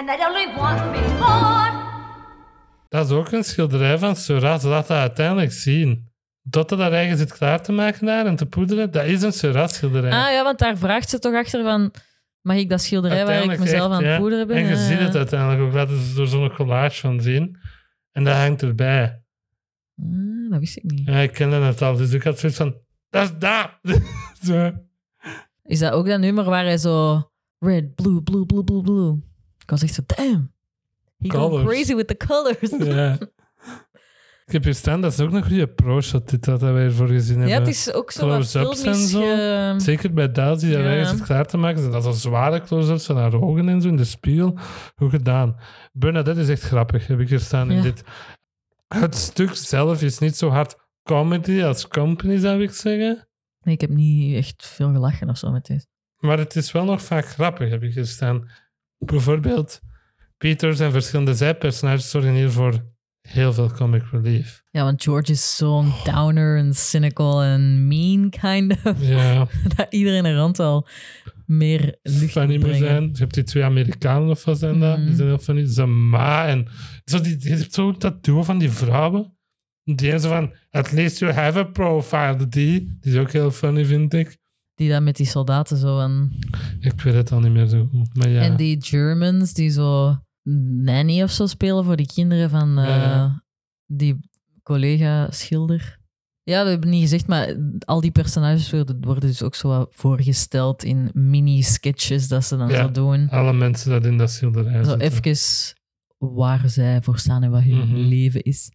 [0.00, 1.88] And they'd only want me more.
[2.88, 4.62] Dat is ook een schilderij van Seurat.
[4.62, 6.08] Laat dat uiteindelijk zien.
[6.42, 9.32] Dat hij daar eigen zit klaar te maken daar en te poederen, dat is een
[9.32, 10.10] Seurat schilderij.
[10.10, 11.92] Ah ja, want daar vraagt ze toch achter van...
[12.40, 14.18] Mag ik dat schilderij waar ik mezelf echt, aan het ja.
[14.18, 14.56] poederen ben?
[14.56, 15.72] En je Ja, ziet het uiteindelijk ook.
[15.72, 17.58] Laten ze er zo'n collage van zien.
[18.12, 19.22] En dat hangt erbij.
[19.96, 21.06] Ah, dat wist ik niet.
[21.06, 22.76] Ja, ik kende het al, dus ik had zoiets van...
[23.10, 23.70] Dat is dat!
[24.46, 24.72] zo.
[25.62, 27.22] Is dat ook dat nummer waar hij zo...
[27.58, 29.28] Red, blue, blue, blue, blue, blue.
[29.70, 30.52] Ik was echt zo, damn.
[31.18, 31.28] He
[31.64, 32.70] crazy with the colors.
[32.94, 33.18] Ja.
[34.46, 37.34] Ik heb hier staan, dat is ook een goede pro-shot, dit dat wij ervoor gezien
[37.38, 37.48] hebben.
[37.54, 39.20] Ja, het is ook zo wat Close-ups en filmisch zo.
[39.20, 41.04] ge- Zeker bij Daisy, die Ja.
[41.04, 41.90] zit klaar te maken.
[41.90, 44.58] Dat is een zware close-ups van haar ogen en zo in de spiegel.
[44.96, 45.56] Goed gedaan.
[45.92, 47.82] Bernadette is echt grappig, heb ik hier staan in Ja.
[47.82, 48.02] dit.
[48.88, 53.28] Het stuk zelf is niet zo hard comedy als company, zou ik zeggen.
[53.60, 55.86] Nee, ik heb niet echt veel gelachen of zo met dit.
[56.18, 58.50] Maar het is wel nog vaak grappig, heb ik hier staan.
[59.04, 59.80] Bijvoorbeeld,
[60.38, 62.84] Peters en verschillende zijpersonages zorgen hier voor
[63.20, 64.62] heel veel comic relief.
[64.70, 68.96] Ja, want George is zo'n downer en cynical en mean kind of.
[69.00, 69.46] Ja,
[69.76, 70.88] dat iedereen er rond al
[71.46, 73.02] meer lucht funny moet zijn.
[73.12, 74.96] Je hebt die twee Amerikanen of wat zijn dat?
[74.96, 75.06] Mhm.
[75.06, 75.66] Die zijn heel funny.
[75.66, 76.66] Zijn ma en...
[77.04, 79.38] Zo die, je hebt zo dat duo van die vrouwen.
[79.84, 82.48] Die en zo van, at least you have a profile.
[82.48, 84.38] Die, die is ook heel funny, vind ik.
[84.80, 86.32] Die dan met die soldaten zo en...
[86.80, 88.16] Ik weet het al niet meer zo goed.
[88.16, 90.16] Maar ja, En die Germans die zo
[90.82, 93.42] nanny of zo spelen voor die kinderen van eh, Ja.
[93.86, 94.18] die
[94.62, 95.98] collega Schilder.
[96.42, 100.84] Ja, we hebben niet gezegd, maar al die personages worden, worden dus ook zo voorgesteld
[100.84, 102.82] in mini-sketches dat ze dan Ja.
[102.82, 103.28] zo doen.
[103.28, 105.00] alle mensen dat in dat schilderij Zo zitten.
[105.00, 105.74] even
[106.18, 107.94] waar zij voor staan en wat hun Mhm.
[107.96, 108.70] leven is.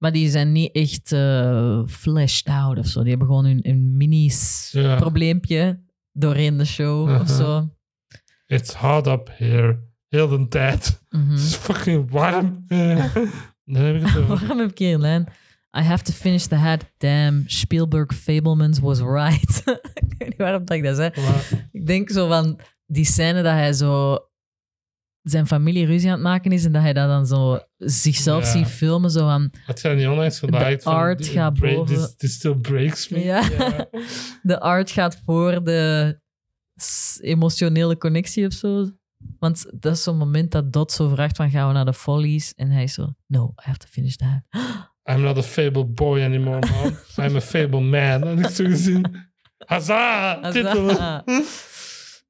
[0.00, 3.00] Maar die zijn niet echt eh fleshed out of zo.
[3.00, 3.96] Die hebben gewoon hun, hun Ja.
[3.96, 5.80] mini-probleempje
[6.12, 7.20] doorheen de show Uh-huh.
[7.22, 7.74] of zo.
[8.46, 9.88] It's hot up here.
[10.08, 11.02] Heel de tijd.
[11.08, 11.30] Mhm.
[11.30, 12.64] Het is fucking warm.
[13.64, 14.38] Dan heb ik het over.
[14.38, 15.26] Waarom heb ik hier een lijn?
[15.78, 16.84] I have to finish the hat.
[16.98, 19.62] Damn, Spielberg Fablemans was right.
[19.94, 21.10] ik weet niet waarom dat ik dat zei.
[21.16, 24.18] Maar, Ik denk zo van die scène dat hij zo
[25.22, 28.50] zijn familie ruzie aan het maken is en dat hij dat dan zo zichzelf Ja.
[28.50, 29.10] ziet filmen.
[29.10, 30.50] Zo van, had jij niet onlangs van...
[30.82, 31.96] art gaat break- boven.
[31.96, 33.24] This, this still breaks me.
[33.24, 33.42] Ja.
[34.42, 36.18] de art gaat voor de
[37.20, 38.90] emotionele connectie of zo.
[39.38, 42.54] Want dat is zo'n moment dat Dot zo vraagt van gaan we naar de Follies?
[42.54, 44.40] En hij zo, no, I have to finish that.
[45.16, 46.96] I'm not a fable boy anymore, mom.
[47.26, 48.22] I'm a fable man.
[48.22, 49.28] Had ik zo gezien.
[49.66, 50.50] Hazza!
[50.50, 50.96] Titel.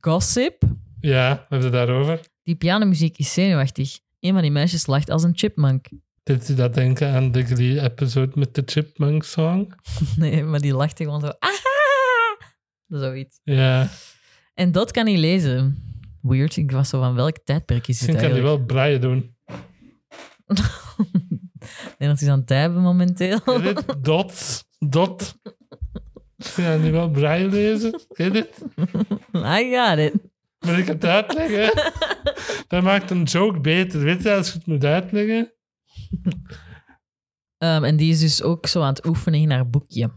[0.01, 0.62] Gossip.
[1.01, 2.20] Ja, we hebben het daarover.
[2.43, 3.99] Die pianomuziek is zenuwachtig.
[4.20, 5.88] Een van die meisjes lacht als een chipmunk.
[6.22, 9.72] Deed je dat denken aan de Glee-episode met de Chipmunk song?
[10.16, 11.26] Nee, maar die lacht gewoon zo.
[11.38, 12.38] Aha!
[12.86, 13.41] Zoiets.
[13.45, 13.88] Ja,
[14.55, 15.84] En dat kan niet lezen.
[16.22, 16.57] Weird.
[16.57, 19.34] Ik was zo van welk tijdperk is misschien het kan hij wel braille doen.
[21.99, 23.41] Denk dat hij is aan het typen momenteel.
[24.01, 24.64] Dot.
[24.78, 25.34] Dot.
[26.55, 28.01] Kan hij wel braille lezen.
[28.16, 28.49] Je dit?
[29.59, 30.14] I got it.
[30.67, 31.93] Moet ik het uitleggen?
[32.69, 34.01] Dat maakt een joke beter.
[34.01, 35.53] Weet je, als je het moet uitleggen?
[37.59, 40.11] Ehm, en die is dus ook zo aan het oefenen in haar boekje.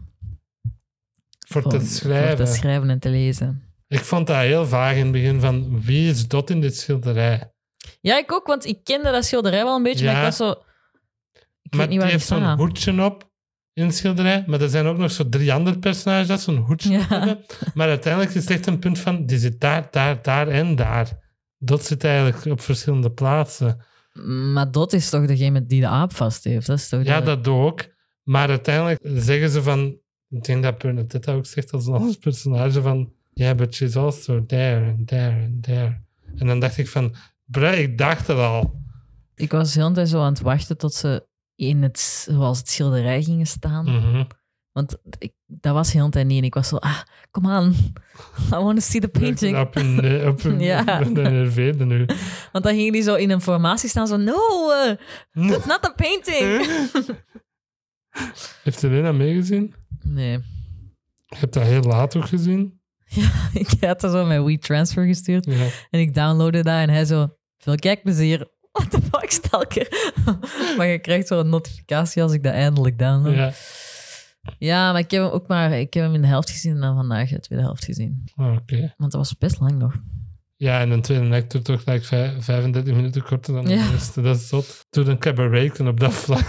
[1.48, 2.44] Voor Om- te Voor schrijven.
[2.44, 3.62] te schrijven en te lezen.
[3.88, 7.52] Ik vond dat heel vaag in het begin van wie is Dot in dit schilderij?
[8.00, 10.50] Ja, ik ook, want ik kende dat schilderij wel een beetje, maar ik was zo...
[10.50, 10.56] Ik
[11.70, 13.30] maar weet niet waar die heeft zo'n hoedje op
[13.74, 14.44] in het schilderij.
[14.46, 17.06] Maar er zijn ook nog zo drie andere personages dat zo'n hoedje Ja.
[17.08, 17.38] hebben.
[17.74, 21.22] Maar uiteindelijk is het echt een punt van die zit daar, daar, daar en daar.
[21.58, 23.84] Dat zit eigenlijk op verschillende plaatsen.
[24.52, 26.66] Maar dat is toch degene die de aap vast heeft?
[26.66, 27.84] Dat is toch Ja, dat ook.
[28.22, 29.98] Maar uiteindelijk zeggen ze van...
[30.28, 33.12] Ik denk dat Bernadette ook zegt als een ander personage van...
[33.32, 36.02] Yeah, but she's also there and there and there.
[36.36, 37.14] En dan dacht ik van...
[37.44, 38.82] Bruh, ik dacht het al.
[39.34, 41.26] Ik was de hele tijd zo aan het wachten tot ze
[41.56, 41.98] in het,
[42.28, 43.84] zoals het schilderij gingen staan.
[43.84, 44.24] Mhm.
[44.72, 46.38] Want ik, dat was de hele tijd niet.
[46.38, 47.00] En ik was zo, ah,
[47.30, 47.74] come on.
[48.52, 49.58] I want to see the painting.
[49.58, 51.00] Op een, eh, op een, Ja.
[51.08, 52.06] Nerveerde nu.
[52.52, 54.36] Want dan gingen die zo in een formatie staan, zo, no,
[54.70, 56.66] uh, that's not the painting.
[58.62, 59.74] Heeft Elena meegezien?
[60.02, 60.38] Nee.
[61.26, 62.80] Je hebt dat heel laat ook gezien.
[63.52, 65.44] ik had er zo mijn WeTransfer gestuurd.
[65.44, 65.66] Ja.
[65.90, 68.52] En ik downloadde dat en hij zo, veel kijkplezier.
[68.78, 70.12] What the fuck, stalker?
[70.76, 73.34] maar je krijgt zo een notificatie als ik dat eindelijk download.
[73.34, 73.52] Ja,
[74.58, 74.92] ja.
[74.92, 76.96] maar ik heb hem ook maar, ik heb hem in de helft gezien en dan
[76.96, 78.24] vandaag de tweede helft gezien.
[78.36, 78.94] Oh, Oké.
[78.96, 79.94] Want dat was best lang nog.
[80.56, 83.90] Ja, en een tweede doet toch gelijk vij- 35 minuten korter dan de Ja.
[83.92, 84.20] eerste.
[84.20, 84.86] Dat is zot.
[84.90, 86.48] Doe een cabaret en op dat vlak.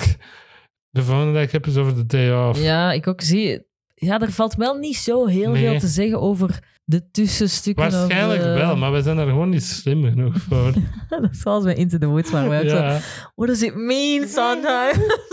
[0.89, 2.61] De volgende dag heb je over de day off.
[2.61, 3.65] Ja, ik ook zie.
[3.93, 5.67] Ja, er valt wel niet zo heel Nee.
[5.69, 7.85] veel te zeggen over de tussenstukken.
[7.85, 10.73] of Waarschijnlijk wel, maar we zijn er gewoon niet slim genoeg voor.
[11.09, 12.99] dat is zoals bij Into the Woods, maar wij ook zo, ja.
[13.35, 14.97] What does it mean sometimes?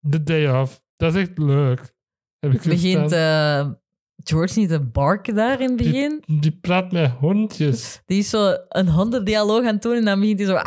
[0.00, 0.82] De day off.
[0.96, 1.94] Dat is echt leuk.
[2.38, 3.70] Heb ik Begint eh,
[4.16, 6.22] George niet te barken daar in het begin?
[6.26, 8.00] die, die praat met hondjes.
[8.06, 10.58] Die is zo een hondendialoog aan het doen en dan begint hij zo...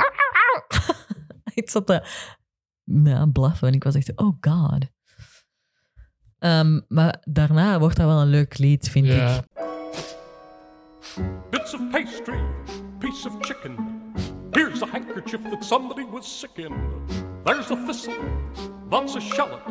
[1.53, 2.03] Ik zat te
[2.83, 4.85] ja, blaffen en ik was echt, oh god.
[6.41, 9.35] Ehm, maar daarna wordt dat wel een leuk lied, vind Ja.
[9.35, 9.41] ik.
[11.49, 12.39] Bits of pastry,
[12.99, 13.75] piece of chicken.
[14.51, 16.73] Here's a handkerchief that somebody was sick in.
[17.43, 18.13] There's a thistle,
[18.89, 19.61] that's a shallot.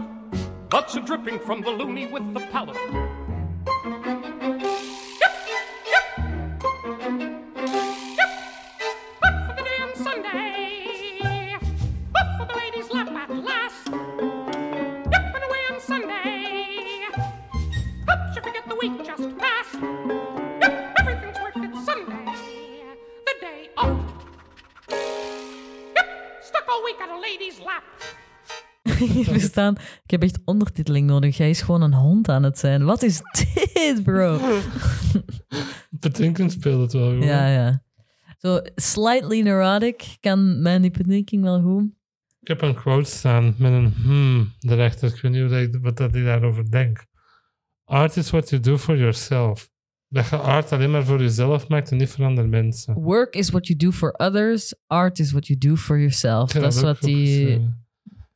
[0.68, 2.78] That's a dripping from the loony with the palate.
[30.04, 31.38] Ik heb echt ondertiteling nodig.
[31.38, 32.84] Hij is gewoon een hond aan het zijn.
[32.84, 34.38] Wat is dit, bro?
[36.00, 37.24] Patinkin speelt het wel goed.
[37.24, 37.82] Ja, ja.
[38.38, 41.84] Zo slightly neurotic kan Mandy Patinkin wel goed.
[42.40, 45.14] Ik heb een quote staan met een hmm erachter.
[45.14, 47.04] Ik weet niet wat, dat ik daarover denk.
[47.84, 49.70] Art is what you do for yourself.
[50.08, 52.94] Dat je art alleen maar voor jezelf maakt en niet voor andere mensen.
[52.94, 54.74] Work is what you do for others.
[54.86, 56.52] Art is what you do for yourself.
[56.52, 57.68] Heb Dat is wat die.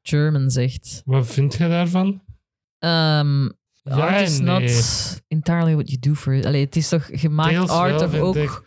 [0.08, 1.02] German zegt.
[1.04, 2.06] Wat vind je daarvan?
[2.78, 3.52] Um,
[3.82, 4.62] Ja art is not
[5.28, 6.44] entirely what you do for...
[6.44, 8.62] Allee, het is toch gemaakt Deels art wel, of ook ik.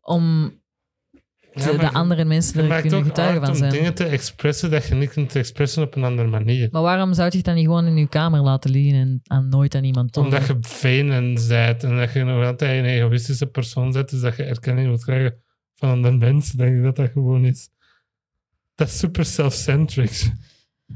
[0.00, 0.52] om
[1.54, 3.72] Ja, de, andere mensen er kunnen getuigen van om zijn.
[3.72, 6.68] dingen te expressen dat je niet kunt expressen op een andere manier.
[6.70, 9.48] Maar waarom zou je het dan niet gewoon in je kamer laten liggen en aan
[9.48, 10.30] nooit aan iemand tonen?
[10.30, 14.36] Omdat je venen bent en dat je nog altijd een egoïstische persoon bent, dus dat
[14.36, 15.42] je erkenning wilt krijgen
[15.74, 17.68] van andere mensen, denk ik dat dat gewoon is.
[18.74, 20.30] Dat is super self-centric.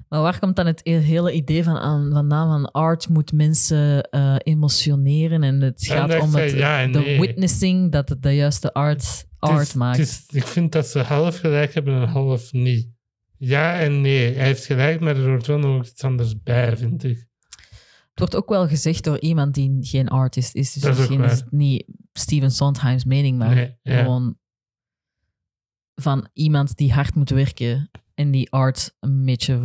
[0.09, 4.03] Maar waar komt dan het e- hele idee van aan, vandaan van art moet mensen
[4.11, 7.21] eh, emotioneren en het gaat om zei het, ja en de nee.
[7.21, 9.99] witnessing dat het de juiste art, art is- maakt.
[9.99, 12.89] is- ik vind dat ze half gelijk hebben en half niet.
[13.39, 14.35] Ja en nee.
[14.35, 17.27] Hij heeft gelijk, maar er hoort wel nog iets anders bij, vind ik.
[18.11, 20.73] Het wordt ook wel gezegd door iemand die geen artist is.
[20.73, 23.99] Dus Dat misschien is het niet Steven Sondheim's mening, maar Nee, ja.
[24.03, 24.39] gewoon
[25.95, 29.61] van iemand die hard moet werken en die art een beetje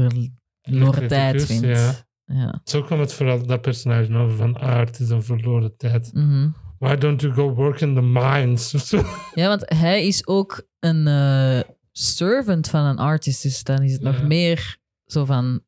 [0.61, 1.65] verloren tijd vindt.
[1.65, 1.93] ja.
[2.25, 2.61] Ja.
[2.63, 6.13] Zo kwam het vooral dat personage over van art is een verloren tijd.
[6.13, 6.49] Mhm.
[6.77, 8.71] Why don't you go work in the mines?
[9.33, 11.59] ja, want hij is ook een eh,
[11.91, 13.43] servant van een artist.
[13.43, 15.61] Dus dan is het nog meer zo van...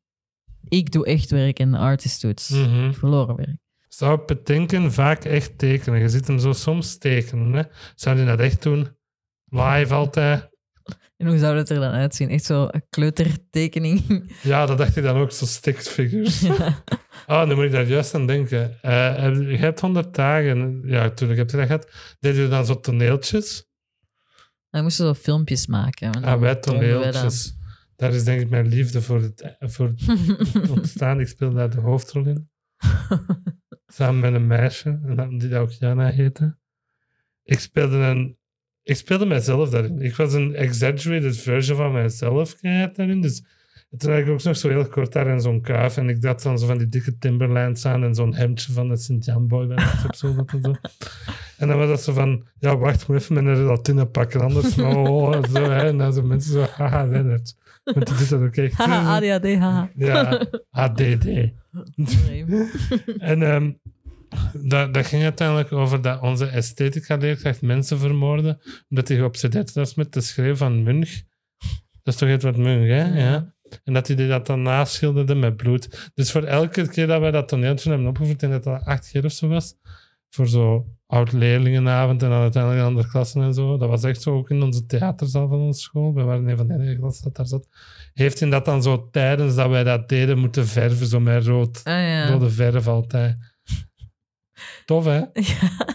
[0.68, 2.92] Ik doe echt werk en de artist doet Mhm.
[2.92, 3.58] verloren werk.
[3.88, 6.00] Zou bedenken vaak echt tekenen.
[6.00, 7.52] Je ziet hem zo soms tekenen.
[7.52, 7.62] Hè?
[7.94, 8.96] Zou hij dat echt doen?
[9.44, 10.48] Live altijd?
[11.24, 12.28] En hoe zou dat er dan uitzien?
[12.28, 14.02] Echt zo een kleutertekening.
[14.42, 16.40] Ja, dat dacht ik dan ook, zo stick figures.
[16.58, 16.82] ja.
[17.26, 18.82] Oh, nu moet ik daar juist aan denken.
[18.82, 20.82] Eh, je hebt 100 dagen.
[20.84, 21.90] Ja, natuurlijk heb je dat gehad.
[22.20, 23.66] Deed je dan zo toneeltjes?
[24.70, 26.12] Hij moest zo filmpjes maken.
[26.12, 27.12] en Ah, dan wij tonen wij dat.
[27.12, 27.56] toneeltjes.
[27.96, 31.20] Daar is denk ik mijn liefde voor het, voor het ontstaan.
[31.20, 32.50] Ik speelde daar de hoofdrol in.
[33.86, 36.58] Samen met een meisje, dat- die ook Jana heette.
[37.42, 38.38] Ik speelde, een,
[38.84, 40.02] ik speelde mijzelf daarin.
[40.02, 42.54] Ik was een exaggerated version van mijzelf
[42.92, 43.20] daarin.
[43.20, 43.42] Dus
[43.98, 45.96] toen had ik ook nog zo heel kort daar in zo'n kuif.
[45.96, 48.96] En ik had dan zo van die dikke Timberlands aan en zo'n hemdje van de
[48.96, 50.34] Sint-Jan Boy bij ons op zo.
[50.34, 50.74] dat en zo.
[51.58, 55.32] En dan was dat zo van, ja, wacht, moet even mijn relatine pakken, anders no.
[55.32, 55.86] En zo, hè.
[55.86, 57.56] En dan zo mensen zo, haha, Lennart.
[57.84, 58.74] Want die doet dat ook echt.
[58.74, 59.90] Haha, ADHD, haha.
[59.94, 61.26] Ja, ADD.
[63.18, 63.72] En ehm,
[64.52, 68.58] dat, dat ging uiteindelijk over dat onze esthetica-leerkracht mensen vermoordde,
[68.88, 71.22] omdat hij geobsedeerd was met de schreef van Munch.
[72.02, 73.04] Dat is toch Edward Munch, hè?
[73.04, 73.14] Ja.
[73.14, 73.52] Ja.
[73.84, 76.10] En dat hij dat dan naschilderde met bloed.
[76.14, 79.24] Dus voor elke keer dat wij dat toneeltje hebben opgevoerd, en dat dat acht keer
[79.24, 79.74] of zo was,
[80.30, 84.34] voor zo oud-leerlingenavond en dan uiteindelijk de andere klassen en zo, dat was echt zo
[84.34, 87.36] ook in onze theaterzaal van onze school, wij waren een van de enige klassen dat
[87.36, 87.68] daar zat,
[88.12, 91.80] heeft hij dat dan zo tijdens dat wij dat deden moeten verven, zo met rood.
[91.84, 92.28] Ah ja.
[92.28, 93.53] Rode verf altijd.
[94.84, 95.18] Tof, hè?
[95.32, 95.86] ja.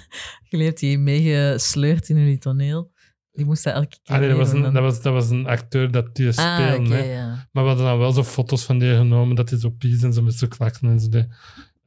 [0.49, 2.91] Jullie hebt die meegesleurd in jullie toneel.
[3.31, 5.47] Die moest dat elke keer Ah, nee, dat, was een, dat, was, dat was een
[5.47, 6.95] acteur dat die Ah, speelde.
[6.95, 7.13] hè.
[7.13, 7.47] ja.
[7.51, 10.13] Maar we hadden dan wel zo foto's van die genomen, dat hij zo pies en
[10.13, 11.09] zo met zijn klakken en zo.
[11.09, 11.27] deed.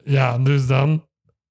[0.03, 1.07] Ja, dus dan...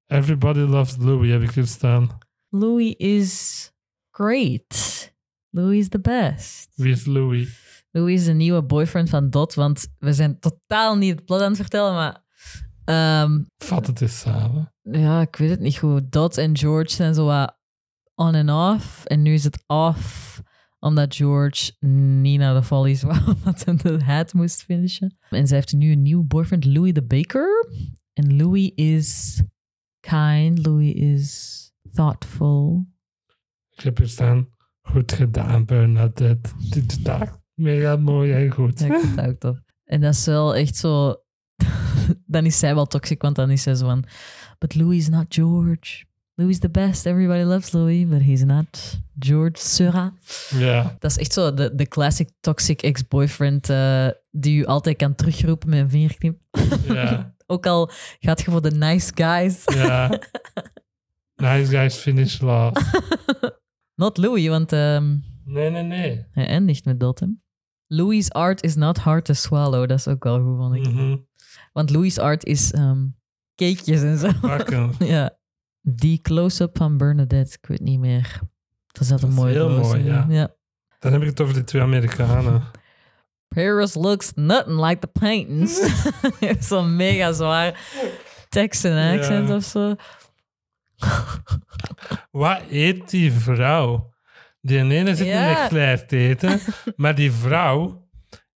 [0.07, 2.17] Everybody loves Louis, heb ik hier staan.
[2.49, 3.71] Louis is
[4.11, 5.11] great.
[5.49, 6.69] Louis is the best.
[6.75, 7.61] Wie is Louis?
[7.91, 11.47] Louis is de nieuwe boyfriend van Dot, want we zijn totaal niet het plot aan
[11.47, 12.22] het vertellen, maar
[12.85, 14.73] ehm, Vat het eens samen.
[14.81, 16.11] ja, ik weet het niet goed.
[16.11, 17.57] Dot en George zijn zo wat
[18.15, 19.05] on en off.
[19.05, 20.41] En nu is het off,
[20.79, 21.71] omdat George
[22.21, 25.17] niet naar de Follies wou, omdat hij de hat moest finishen.
[25.29, 27.67] En zij heeft nu een nieuwe boyfriend, Louis the Baker.
[28.13, 29.41] En Louis is
[29.99, 32.87] kind, Louis is thoughtful.
[33.75, 34.47] Ik heb hier staan,
[34.81, 36.49] goed gedaan, Bernadette.
[36.69, 38.79] Dit daar mega mooi en goed.
[38.79, 39.57] Ja, ik vind het ook tof.
[39.83, 41.15] En dat is wel echt zo...
[42.33, 44.03] dan is zij wel toxic, want dan is zij zo van...
[44.59, 46.05] But Louis is not George.
[46.35, 47.05] Louis is the best.
[47.05, 50.11] Everybody loves Louis, but he's not George Seurat.
[50.49, 55.15] Ja, Dat is echt zo de, de classic toxic ex-boyfriend eh, die je altijd kan
[55.15, 56.37] terugroepen met een vingerknip.
[56.87, 59.63] ja, Ook al gaat je voor de nice guys.
[59.73, 60.19] ja.
[61.35, 62.81] Nice guys finish last.
[64.01, 66.25] Not Louis, want ehm, Nee, nee, nee.
[66.31, 67.19] hij eindigt met dat.
[67.19, 67.27] Hè.
[67.87, 69.87] Louis' art is not hard to swallow.
[69.87, 70.93] Dat is ook wel goed, vond ik.
[70.93, 71.15] Mhm.
[71.73, 73.05] Want Louis' art is ehm
[73.55, 74.31] cakejes en zo.
[75.05, 75.37] Ja.
[75.81, 78.39] Die close-up van Bernadette, ik weet niet meer.
[78.87, 80.25] Dat zat Dat een is mooie heel mooi, in.
[80.29, 80.55] ja.
[80.99, 82.63] Dan heb ik het over die twee Amerikanen.
[83.47, 85.81] Paris looks nothing like the paintings.
[86.67, 87.89] Zo'n mega zwaar
[88.83, 89.55] en accent Ja.
[89.55, 89.95] of zo.
[92.31, 94.13] Wat eet die vrouw?
[94.61, 95.47] Die ene zit Ja.
[95.47, 95.67] in een
[96.07, 96.59] te eten,
[96.95, 98.07] maar die vrouw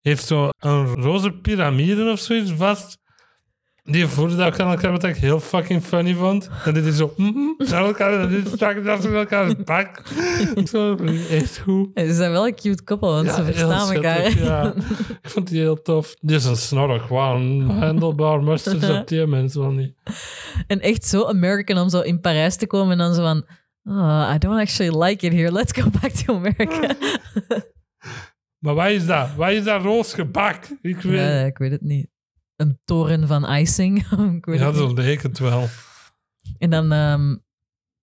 [0.00, 2.98] heeft zo een roze piramide of zoiets vast.
[3.86, 6.50] Die voerde dat ook aan elkaar, wat ik heel fucking funny vond.
[6.64, 10.02] En dit is zo, mm aan elkaar, en dit stak dat in elkaar bak.
[10.64, 10.96] Zo,
[11.30, 11.88] echt goed.
[11.94, 14.38] En Ze zijn wel een cute koppel, want ze verstaan elkaar.
[14.38, 14.74] Ja.
[15.22, 16.14] Ik vond die heel tof.
[16.20, 19.94] Die is een snork, gewoon handelbaar mustard op die mensen wel niet.
[20.66, 23.46] En echt zo American om zo in Parijs te komen en dan zo van...
[23.84, 25.52] Oh, I don't actually like it here.
[25.52, 26.94] Let's go back to America.
[28.58, 29.34] Maar wat is dat?
[29.36, 30.64] Wat is dat roos gebak?
[30.82, 32.08] Ik weet ja, ik weet het niet.
[32.56, 33.98] Een toren van icing.
[34.36, 35.68] ik weet Ja, leek het wel.
[36.58, 37.36] En dan ehm,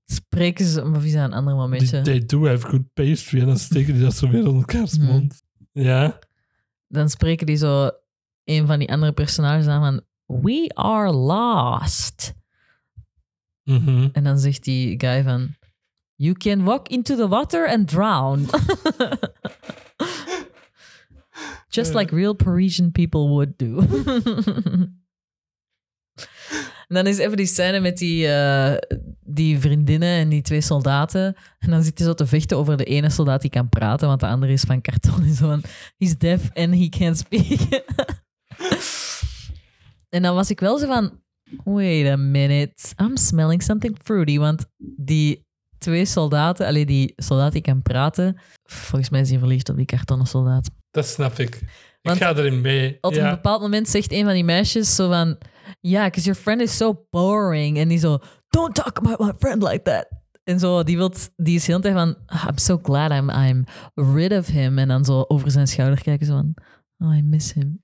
[0.06, 0.99] spreken ze...
[1.04, 2.01] Is dat een ander momentje?
[2.01, 3.39] they do have good pastry.
[3.39, 5.06] En dan steken die dat zo weer in elkaars Hmm.
[5.06, 5.43] mond.
[5.72, 6.20] Ja.
[6.88, 7.89] dan spreken die zo
[8.43, 10.01] een van die andere personages aan van
[10.41, 12.34] We are lost.
[13.64, 14.08] Mhm.
[14.12, 15.56] En dan zegt die guy van
[16.16, 18.45] You can walk into the water and drown.
[21.74, 23.80] Just like real Parisian people would do.
[26.88, 31.36] en dan is even die scène met die, eh, die vriendinnen en die twee soldaten.
[31.59, 34.19] En dan zitten ze zo te vechten over de ene soldaat die kan praten, want
[34.19, 35.24] de andere is van karton.
[35.24, 35.63] En zo van,
[35.97, 37.84] he's deaf and he can't speak.
[40.15, 41.21] en dan was ik wel zo van,
[41.63, 44.38] wait a minute, I'm smelling something fruity.
[44.38, 44.65] Want
[44.95, 45.45] die
[45.78, 49.86] twee soldaten, alleen die soldaat die kan praten, volgens mij is hij verliefd op die
[49.86, 50.69] kartonnen soldaat.
[50.93, 51.61] Dat snap ik.
[52.01, 52.97] Want ik ga erin mee.
[53.01, 55.37] Op een bepaald moment zegt een van die meisjes zo van...
[55.79, 57.77] Ja, because your friend is so boring.
[57.77, 58.19] En die zo...
[58.49, 60.07] Don't talk about my friend like that.
[60.43, 62.17] En zo, die, wilt, die is heel tijd van...
[62.25, 63.63] "Ah, I'm so glad I'm, I'm
[64.15, 64.77] rid of him.
[64.77, 66.53] En dan zo over zijn schouder kijken zo van...
[66.97, 67.81] Oh, I miss him.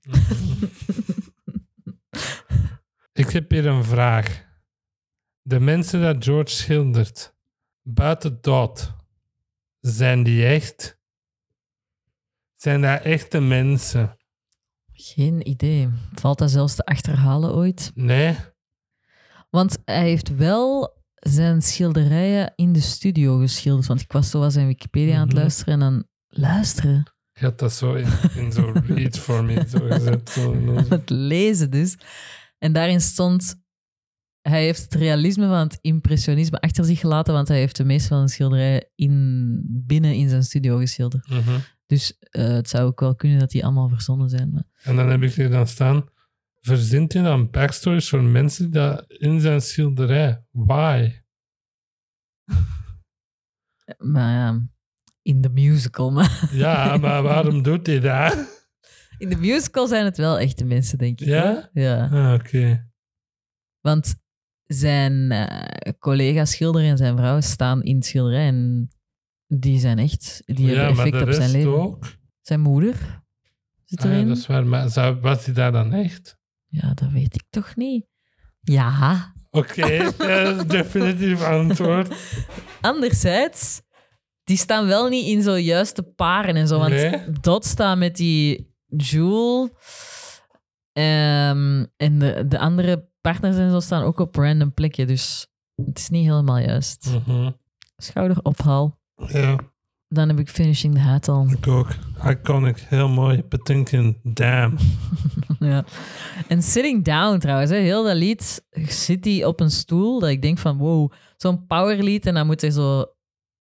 [3.12, 4.48] Ik heb hier een vraag.
[5.42, 7.34] De mensen dat George schildert,
[7.82, 8.94] buiten dood,
[9.80, 10.99] zijn die echt?
[12.60, 14.16] Zijn dat echte mensen?
[14.92, 15.88] Geen idee.
[16.14, 17.90] Valt dat zelfs te achterhalen ooit?
[17.94, 18.36] Nee?
[19.50, 23.86] Want hij heeft wel zijn schilderijen in de studio geschilderd.
[23.86, 25.38] Want ik was zo was zijn Wikipedia aan het Mhm.
[25.38, 25.72] luisteren.
[25.74, 26.04] En dan...
[26.28, 27.12] Luisteren?
[27.32, 30.30] Je had dat zo in, in zo'n read for me zo gezet.
[30.30, 31.96] Zo, aan het lezen dus.
[32.58, 33.54] En daarin stond...
[34.40, 38.08] Hij heeft het realisme van het impressionisme achter zich gelaten, want hij heeft de meeste
[38.08, 41.28] van zijn schilderijen in, binnen in zijn studio geschilderd.
[41.28, 41.58] Mhm.
[41.90, 44.50] Dus eh, het zou ook wel kunnen dat die allemaal verzonnen zijn.
[44.52, 44.62] Maar...
[44.82, 46.08] En dan heb ik hier dan staan.
[46.60, 50.44] Verzint hij dan backstories voor mensen dat in zijn schilderij?
[50.50, 51.22] Why?
[54.14, 54.68] maar ja,
[55.22, 56.10] in de musical.
[56.10, 58.58] Maar Ja, maar waarom doet hij dat?
[59.18, 61.26] in de musical zijn het wel echte mensen, denk ik.
[61.26, 61.70] Ja?
[61.72, 61.80] hè?
[61.82, 62.08] Ja.
[62.08, 62.90] Ah, Oké.
[63.80, 64.14] Want
[64.66, 68.88] zijn eh collega schilder en zijn vrouw staan in het schilderij en
[69.58, 71.80] die zijn echt, die Ja, hebben effect op zijn leven.
[71.82, 72.04] ook.
[72.40, 73.22] Zijn moeder
[73.84, 74.28] zit Ah, ja, erin.
[74.28, 74.66] dat is waar.
[74.66, 76.38] Maar was hij daar dan echt?
[76.66, 78.06] Ja, dat weet ik toch niet.
[78.60, 79.32] Ja.
[79.50, 79.86] Oké,
[80.18, 82.14] ja, definitief antwoord.
[82.80, 83.82] Anderzijds,
[84.44, 86.78] die staan wel niet in zo juiste paren en zo.
[86.78, 87.30] Want Nee?
[87.40, 89.70] Dot staat met die Jewel.
[90.92, 95.06] ehm, en de, de andere partners en zo staan ook op random plekken.
[95.06, 97.10] Dus het is niet helemaal juist.
[97.26, 97.50] Mhm.
[97.96, 98.98] Schouderophal.
[99.28, 99.56] Ja,
[100.08, 101.50] Dan heb ik Finishing the Hat al.
[101.50, 101.88] ik ook.
[102.26, 103.42] Iconic, heel mooi.
[103.42, 104.76] Patinkin, damn.
[105.58, 105.84] ja.
[106.48, 110.20] En Sitting Down trouwens, hè, heel dat lied zit hij op een stoel.
[110.20, 112.26] Dat ik denk van wow, zo'n powerlied.
[112.26, 113.04] En dan moet hij zo.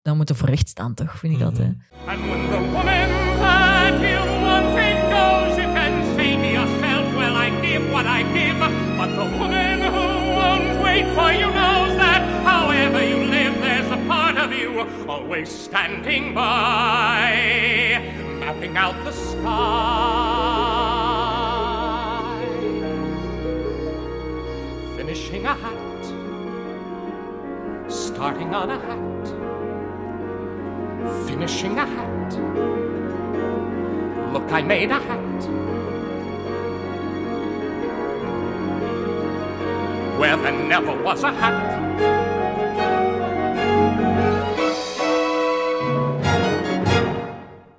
[0.02, 1.18] Dan moet hij voor recht staan, toch?
[1.18, 1.48] Vind ik Mhm.
[1.48, 1.76] altijd.
[15.08, 18.02] Always standing by,
[18.40, 19.52] mapping out the sky.
[24.98, 26.06] Finishing a hat,
[27.90, 29.46] starting on a hat
[31.28, 32.34] finishing a hat.
[34.34, 35.42] Look, I made a hat.
[40.20, 41.86] Where there never was a hat.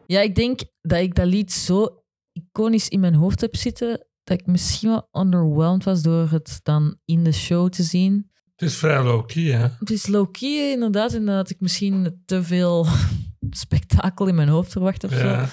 [0.06, 2.02] Ja, ik denk dat ik dat lied zo
[2.32, 4.06] iconisch in mijn hoofd heb zitten.
[4.24, 8.30] Dat ik misschien wel underwhelmed was door het dan in de show te zien.
[8.56, 9.66] Het is vrij low-key, hè?
[9.78, 11.14] Het is low-key inderdaad.
[11.14, 12.86] En dat ik misschien te veel
[13.50, 15.26] spektakel in mijn hoofd verwacht of zo.
[15.26, 15.48] Ja.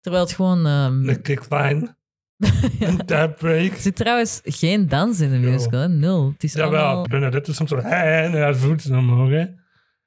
[0.00, 0.66] Terwijl het gewoon...
[0.66, 1.96] ehm, Een kickline,
[2.80, 3.70] een tap break.
[3.72, 5.50] Er zit trouwens geen dans in de Jo.
[5.50, 5.88] musical, hè?
[5.88, 6.30] nul.
[6.32, 7.06] Het is Jawel, allemaal...
[7.06, 9.44] Bernadette is soms zo, hè, en haar voeten omhoog, hè.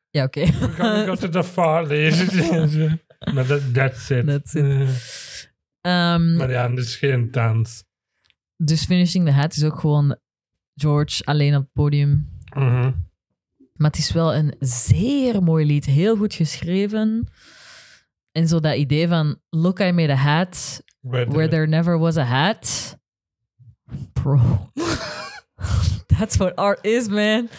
[0.09, 0.45] Ja, oké.
[0.77, 3.01] Kan ik altijd de vaar lezen.
[3.33, 4.25] maar dat that's it.
[4.27, 5.51] That's it.
[5.81, 7.83] Ehm, maar ja, het is geen dans.
[8.57, 10.17] dus Finishing the Hat is ook gewoon
[10.75, 12.29] George alleen op het podium.
[12.55, 12.91] Mhm.
[13.73, 15.85] Maar het is wel een zeer mooi lied.
[15.85, 17.27] Heel goed geschreven.
[18.31, 19.39] En zo dat idee van...
[19.49, 22.97] Look, I made a hat Where the- where there never was a hat.
[24.13, 24.71] Bro.
[26.17, 27.49] That's what art is, man.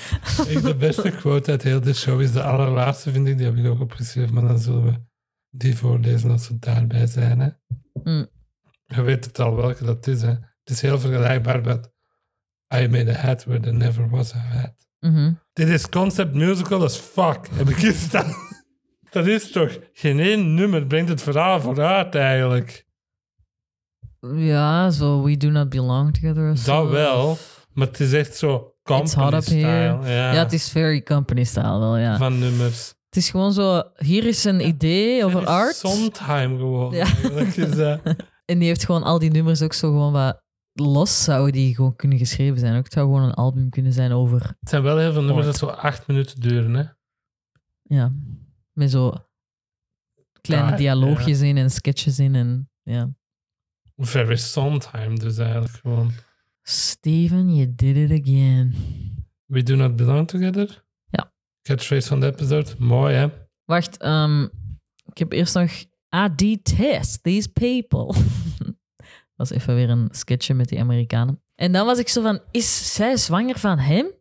[0.48, 3.36] Ik, de beste quote uit heel de show is de allerlaatste, vind ik.
[3.36, 4.92] Die heb ik ook opgeschreven, maar dan zullen we
[5.56, 7.40] die voorlezen als we daarbij zijn.
[7.40, 7.48] Hè.
[8.04, 8.26] Mm.
[8.84, 10.22] Je weet het al welke dat is.
[10.22, 10.28] Hè.
[10.28, 11.92] Het is heel vergelijkbaar met
[12.74, 14.72] I made a hat where there never was a hat.
[15.00, 15.32] Mhm.
[15.52, 18.32] Dit is concept musical as fuck, heb ik hier staan.
[19.10, 19.78] Dat is toch...
[19.92, 22.86] Geen één nummer brengt het verhaal vooruit, eigenlijk.
[24.20, 26.64] Ja, zo We Do Not Belong Together.
[26.64, 27.38] Dat wel,
[27.72, 29.66] maar het is echt zo It's hot company up style.
[29.66, 30.08] here.
[30.08, 32.16] Ja, Ja, het is very company style wel, ja.
[32.16, 32.94] van nummers.
[33.14, 35.74] Het is gewoon zo, hier is een idee over art.
[35.74, 36.94] Sondheim gewoon.
[36.94, 37.06] Ja.
[37.56, 38.00] Is dat.
[38.44, 40.42] En die heeft gewoon al die nummers ook zo gewoon wat
[40.72, 42.76] los zouden die gewoon kunnen geschreven zijn.
[42.76, 45.46] Ook het zou gewoon een album kunnen zijn over, Het zijn wel heel veel nummers
[45.46, 46.74] dat zo acht minuten duren.
[46.74, 46.84] Hè?
[47.82, 48.12] ja,
[48.72, 49.14] met zo
[50.40, 53.14] kleine Ah, dialoogjes in en sketches in en ja.
[53.96, 56.12] Very Sondheim dus eigenlijk gewoon.
[56.62, 58.74] Steven, you did it again.
[59.46, 60.83] We do not belong together.
[61.68, 62.70] Catchphrase van de episode.
[62.78, 63.26] Mooi hè?
[63.64, 64.42] Wacht, ehm,
[65.04, 65.70] ik heb eerst nog
[66.16, 68.06] I detest these people.
[69.36, 71.42] Dat was even weer een sketchje met die Amerikanen.
[71.54, 74.12] En dan was ik zo van, is zij zwanger van hem?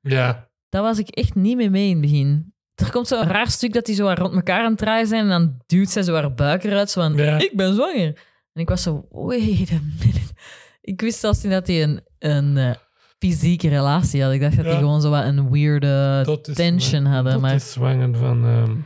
[0.00, 0.50] Ja.
[0.68, 2.54] Daar was ik echt niet mee mee in het begin.
[2.74, 5.28] Er komt zo'n raar stuk dat die zo rond elkaar aan het draaien zijn en
[5.28, 7.38] dan duwt zij zo haar buik eruit, zo van, Ja.
[7.38, 8.24] ik ben zwanger.
[8.52, 10.34] En ik was zo, wait a minute.
[10.80, 12.74] Ik wist zelfs niet dat die een, een eh,
[13.30, 14.38] fysieke relatie hadden.
[14.40, 14.80] Ik dacht dat die Ja.
[14.80, 17.32] gewoon zo wat een weirde Dat is tension hadden.
[17.32, 18.76] Dat maar is zwanger van ehm,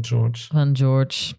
[0.00, 0.46] George.
[0.52, 1.34] van George.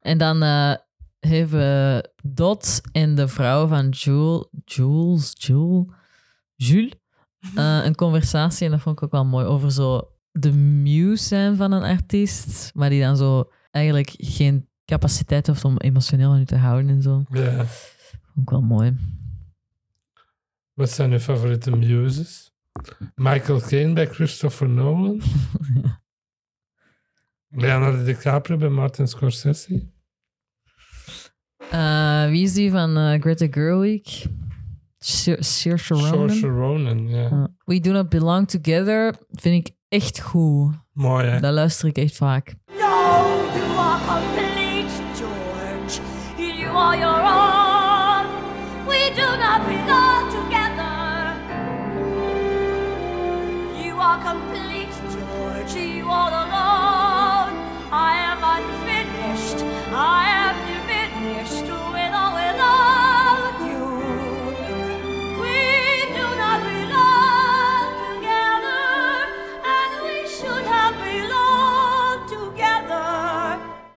[0.00, 0.74] En dan eh
[1.18, 5.84] hebben Dot en de vrouw van Jules, Jules, Jules,
[6.66, 6.92] Jules
[7.54, 8.64] eh, een conversatie.
[8.66, 12.70] En dat vond ik ook wel mooi over zo de muse zijn van een artiest,
[12.74, 17.02] maar die dan zo eigenlijk geen capaciteit heeft om emotioneel van u te houden en
[17.02, 17.22] zo.
[17.30, 17.64] Ja.
[17.64, 18.96] Vond ik wel mooi.
[20.74, 22.52] Wat zijn uw favoriete muses?
[23.14, 25.20] Michael Caine bij Christopher Nolan.
[27.56, 29.92] Leonardo DiCaprio bij Martin Scorsese.
[31.70, 34.26] Eh, wie is die van eh, Greta Gerwig?
[34.98, 36.08] Saoirse Saoirse Ronan?
[36.10, 37.28] Saoirse Ronan, ja.
[37.28, 37.48] Ja.
[37.64, 40.74] We Do Not Belong Together vind ik echt goed.
[40.92, 41.40] Mooi hè?
[41.40, 42.54] Dat luister ik echt vaak.
[42.66, 42.74] No,
[43.54, 46.00] you are complete, George.
[46.36, 47.23] You are your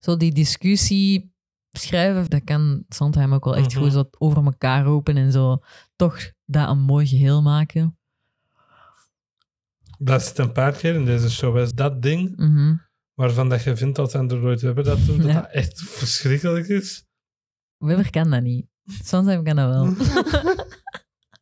[0.08, 1.34] Zo die discussie
[1.72, 3.84] schrijven, dat kan Sondheim ook wel echt Mhm.
[3.84, 5.60] goed zo over elkaar roepen en zo
[5.96, 7.98] toch dat een mooi geheel maken.
[10.00, 11.58] Dat zit een paar keer in deze show.
[11.58, 12.76] Is dat ding Mhm.
[13.14, 15.34] waarvan dat je vindt dat Andrew Lloyd Webber dat doet, dat Ja.
[15.42, 17.06] dat echt verschrikkelijk is.
[17.78, 18.66] Weber kan dat niet.
[19.04, 19.94] Sondheim kan dat wel.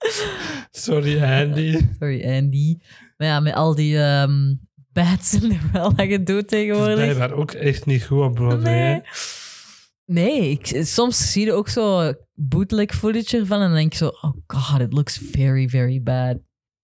[0.72, 1.88] Sorry Andy.
[2.00, 2.78] Sorry, Andy.
[3.18, 4.54] Maar ja, met al die ehm
[4.96, 6.96] doet Het is tegenwoordig.
[6.96, 8.74] blijkbaar ook echt niet goed op Broadway.
[8.74, 9.02] Nee.
[10.06, 14.08] Nee, ik, soms zie je ook zo bootleg footage ervan en dan denk je zo,
[14.22, 16.38] oh god, it looks very, very bad.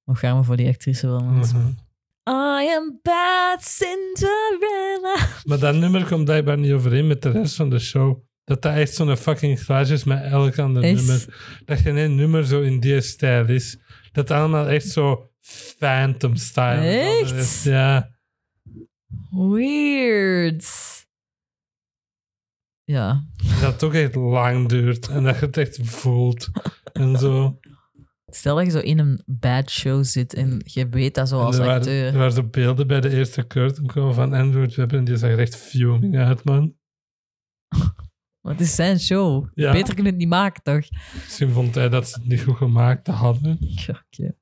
[0.03, 1.23] Hoe gaan we voor die actrice wel?
[1.25, 1.67] want- Mhm.
[2.29, 5.27] I am bad Cinderella.
[5.43, 8.19] Maar dat nummer komt blijkbaar niet overeen met de rest van de show.
[8.43, 11.25] Dat dat echt zo'n fucking clash is met elk ander nummer.
[11.65, 13.79] Dat geen één nummer zo in die stijl is.
[14.11, 17.31] Dat allemaal echt zo phantom style Echt?
[17.31, 17.63] is.
[17.63, 18.09] Ja.
[19.29, 20.65] Weird.
[22.83, 23.23] Ja.
[23.61, 25.07] Dat het ook echt lang duurt.
[25.07, 26.49] En dat je het echt voelt.
[26.93, 27.59] En zo.
[28.25, 31.57] Stel dat je zo in een bad show zit en je weet dat zo als
[31.57, 32.05] er, waren, acteur.
[32.07, 34.97] er waren zo beelden bij de eerste curtain call van Andrew Webber.
[34.97, 36.75] En die zag er echt fuming uit, man.
[38.41, 39.47] Het is zijn show.
[39.53, 39.71] Ja.
[39.71, 40.89] Beter kun je het niet maken, toch?
[41.13, 43.57] Misschien vond hij dat ze het niet goed gemaakt hadden.
[43.85, 44.35] Ja, oké.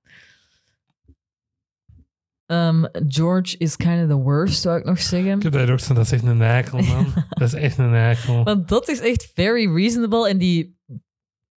[2.49, 5.35] Ehm, George is kind of the worst, zou ik nog zeggen.
[5.35, 7.13] Ik heb daar ook staan, dat is echt een eikel, man.
[7.29, 8.43] Dat is echt een eikel.
[8.43, 10.77] Want dat is echt very reasonable en die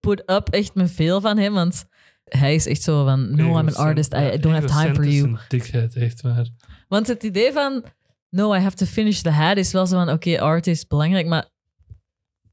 [0.00, 1.84] put up echt me veel van hem, want
[2.24, 5.14] hij is echt zo van, no, I'm an artist, I, don't have time for you.
[5.14, 6.48] is een dikheid, echt waar.
[6.88, 7.84] Want het idee van,
[8.28, 11.26] no, I have to finish the hat is wel zo van, oké, art is belangrijk,
[11.26, 11.48] maar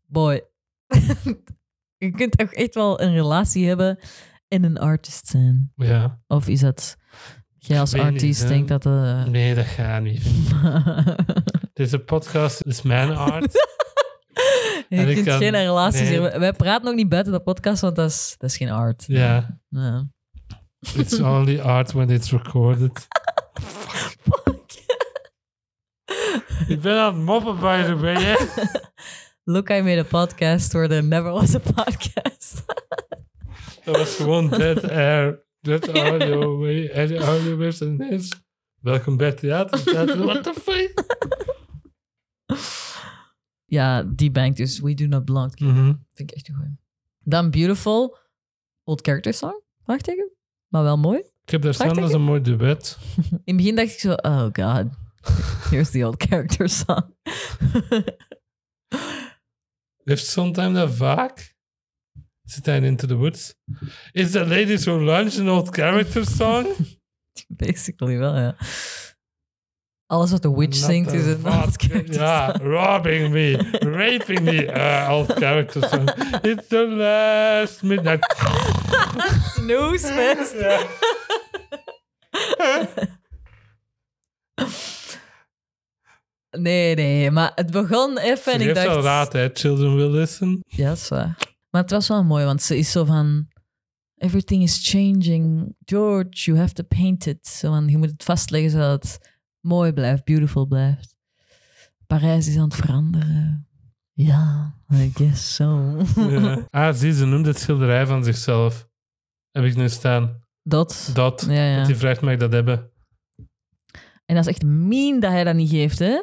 [0.05, 0.41] boy,
[2.03, 3.99] je kunt ook echt wel een relatie hebben
[4.47, 5.71] en een artist zijn.
[5.75, 6.21] Ja.
[6.27, 6.97] Of is dat,
[7.59, 8.85] jij als artiest denkt dat...
[8.85, 10.23] eh Nee, dat gaat niet.
[11.73, 13.53] Deze podcast is mijn art.
[14.89, 16.21] je kunt kan- geen relaties nee.
[16.21, 16.39] hebben.
[16.39, 19.03] Wij praten ook niet buiten de podcast, want dat is, dat is geen art.
[19.07, 19.59] Ja.
[20.95, 23.07] It's only art when it's recorded.
[26.67, 28.23] Ik ben aan het moppen, by the way.
[28.23, 28.35] hè.
[29.43, 32.63] Look, I made a podcast where there never was a podcast.
[33.83, 35.47] Dat was gewoon dead air.
[35.61, 36.57] Dead audio.
[36.59, 38.47] way- En de audio waves en ineens...
[38.79, 39.83] Welkom bij Theater.
[39.83, 40.17] Theater.
[40.25, 41.17] What the fuck?
[43.65, 44.79] ja, die bank dus.
[44.79, 45.59] We do not belong.
[45.59, 45.93] Mhm.
[46.13, 46.77] Vind ik echt een goeie.
[47.19, 48.17] Dan Beautiful,
[48.83, 50.31] Old Character Song, vraagteken.
[50.67, 51.17] Maar wel mooi.
[51.43, 52.97] Ik heb daar staan, dat is een mooi duet.
[53.31, 54.85] In het begin dacht ik zo, oh god,
[55.69, 57.15] here's the Old Character Song.
[60.03, 61.48] Heeft Sondheim dat vaak?
[62.49, 63.55] Zit Into the Woods?
[64.13, 66.65] Is the Ladies Who Lunch an old character song?
[67.49, 68.55] Basically wel, ja.
[70.07, 74.65] Alles wat de witch zingt is een Old Character Ja, robbing me, raping me.
[74.65, 76.09] Uh, old character song.
[76.41, 78.35] It's the last midnight.
[79.53, 80.53] Snoesfest.
[80.59, 80.87] Ja.
[86.49, 88.95] Nee, nee, maar het begon even en ik heeft dacht...
[88.95, 89.49] al raad, hè.
[89.53, 90.63] Children will listen.
[90.67, 91.37] Ja, dat is waar.
[91.69, 93.47] Maar het was wel mooi, want ze is zo van...
[94.15, 95.75] Everything is changing.
[95.85, 97.47] George, you have to paint it.
[97.47, 101.15] Zo van, je moet het vastleggen zodat het mooi blijft, beautiful blijft.
[102.07, 103.67] Parijs is aan het veranderen.
[104.13, 105.97] Ja, I guess so.
[106.15, 106.67] Ja.
[106.69, 108.87] Ah, zie, ze noemt het schilderij van zichzelf.
[109.51, 110.43] Heb ik nu staan.
[110.63, 111.11] Dat.
[111.13, 111.45] Dat.
[111.47, 111.77] Ja, ja.
[111.77, 112.91] Dat hij vraagt ik dat hebben.
[114.25, 116.21] En dat is echt mean dat hij dat niet geeft, hè?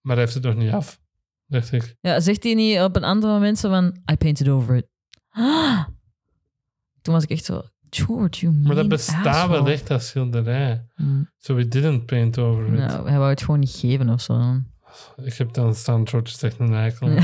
[0.00, 1.00] Maar hij heeft het nog niet af.
[1.48, 1.96] Dacht ik.
[2.00, 4.00] Ja, zegt hij niet op een ander moment zo van...
[4.12, 4.86] I painted over it.
[5.28, 5.84] Ah.
[7.02, 7.62] Toen was ik echt zo...
[7.90, 9.52] George, you Maar dat mean bestaat asshole.
[9.52, 10.84] wel echt, dat schilderij.
[10.94, 11.30] Hmm.
[11.38, 12.78] So we didn't paint over it.
[12.78, 14.60] Nou, hij wou het gewoon niet geven of zo.
[15.16, 17.08] Ik heb dan staan, George is echt een eikel.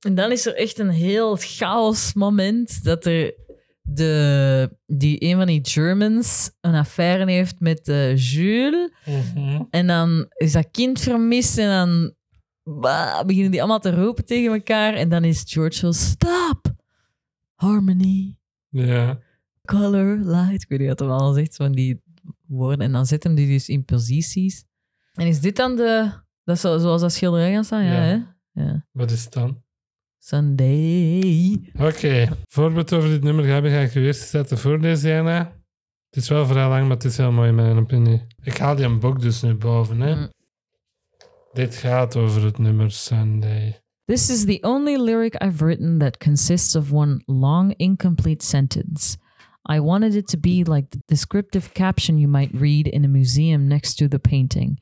[0.00, 3.34] En dan is er echt een heel chaos moment dat er
[3.82, 8.90] de, die een van die Germans een affaire heeft met eh, Jules.
[9.04, 9.62] Mhm.
[9.70, 12.14] En dan is dat kind vermist en dan
[12.64, 14.94] bah, beginnen die allemaal te roepen tegen elkaar.
[14.94, 16.60] En dan is George zo, stop!
[17.54, 18.36] Harmony,
[18.68, 19.18] Ja.
[19.64, 20.62] color, light.
[20.62, 22.02] Ik weet niet wat hij allemaal zegt, van die
[22.46, 22.86] woorden.
[22.86, 24.64] En dan zet hem die dus in posities.
[25.12, 26.10] En is dit dan de...
[26.44, 27.84] Dat zo- zoals dat schilderij gaan staan?
[27.84, 28.00] Ja, Ja.
[28.00, 28.18] hè?
[28.62, 28.86] Ja.
[28.92, 29.62] Wat is het dan?
[30.18, 31.70] Sunday.
[31.78, 35.38] Oké, voor we het over dit nummer ga ik je eerst eens laten voorlezen, Jana.
[36.10, 38.26] Het is wel vrij lang, maar het is heel mooi in mijn opinie.
[38.42, 40.14] Ik haal die een boek dus nu boven, hè.
[40.14, 40.30] Mm.
[41.54, 43.80] Dit gaat over het nummer Sunday.
[44.04, 49.18] This is the only lyric I've written that consists of one long, incomplete sentence.
[49.68, 53.68] I wanted it to be like the descriptive caption you might read in a museum
[53.68, 54.80] next to the painting.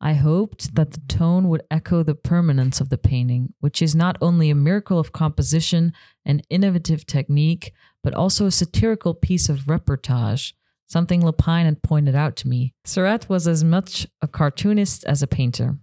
[0.00, 4.18] I hoped that the tone would echo the permanence of the painting, which is not
[4.20, 5.92] only a miracle of composition
[6.24, 10.54] and innovative technique, but also a satirical piece of reportage,
[10.88, 12.74] something Lapine had pointed out to me.
[12.84, 15.78] Surratt was as much a cartoonist as a painter.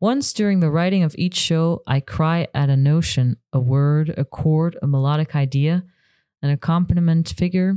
[0.00, 4.24] Once during the writing of each show, I cry at a notion, a word, a
[4.26, 5.84] chord, a melodic idea,
[6.42, 7.76] an accompaniment figure.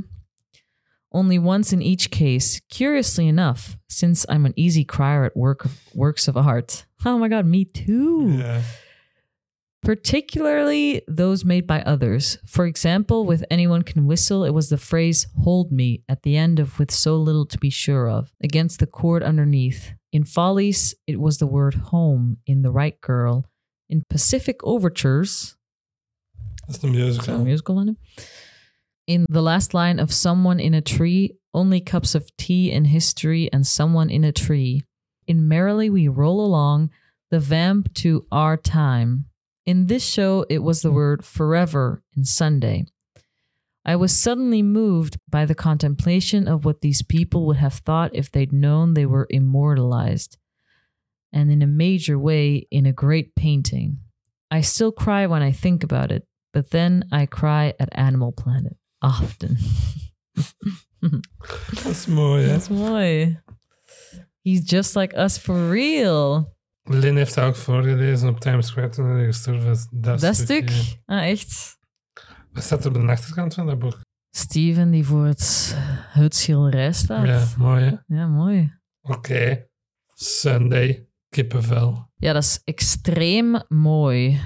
[1.12, 6.28] Only once in each case, curiously enough, since I'm an easy crier at work works
[6.28, 6.84] of art.
[7.02, 8.60] Oh my god, me too Ja.
[9.82, 12.38] Particularly those made by others.
[12.46, 16.58] For example, with Anyone Can Whistle, it was the phrase hold me at the end
[16.58, 19.92] of with so little to be sure of, against the chord underneath.
[20.12, 23.46] In Follies, it was the word home in The Right Girl.
[23.88, 25.56] In Pacific Overtures,
[26.68, 27.38] Dat the musical.
[27.38, 27.96] musical in it.
[29.06, 33.50] In the last line of Someone in a Tree, only cups of tea in history
[33.52, 34.84] and someone in a tree.
[35.26, 36.90] In Merrily We Roll Along,
[37.30, 39.26] the vamp to our time.
[39.70, 42.86] In this show, it was the word forever in Sunday.
[43.84, 48.32] I was suddenly moved by the contemplation of what these people would have thought if
[48.32, 50.38] they'd known they were immortalized,
[51.32, 53.98] and in a major way, in a great painting.
[54.50, 58.76] I still cry when I think about it, but then I cry at Animal Planet
[59.00, 59.56] often.
[61.00, 62.44] That's mooi.
[62.44, 63.38] That's mooi.
[64.42, 66.56] He's just like us for real.
[66.92, 69.86] Lynn heeft dat ook voorgelezen op Times Square toen hij gestorven is.
[69.90, 70.70] Dat, Dat stuk?
[71.04, 71.78] Ah, echt?
[72.52, 74.00] Wat staat er op de achterkant van dat boek?
[74.36, 75.76] Steven die voor het,
[76.12, 77.26] het schilderij staat.
[77.26, 78.16] Ja, mooi, hè.
[78.16, 78.72] Ja, mooi.
[79.00, 79.66] Oké.
[80.14, 81.08] Sunday.
[81.28, 82.10] Kippenvel.
[82.16, 84.40] Ja, dat is extreem mooi.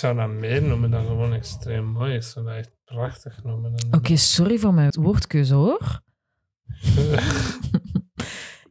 [0.00, 2.14] Zou dat meer noemen dan gewoon extreem mooi.
[2.14, 3.74] Ik zou dat echt prachtig noemen.
[3.90, 6.00] Oké, sorry voor mijn woordkeuze hoor.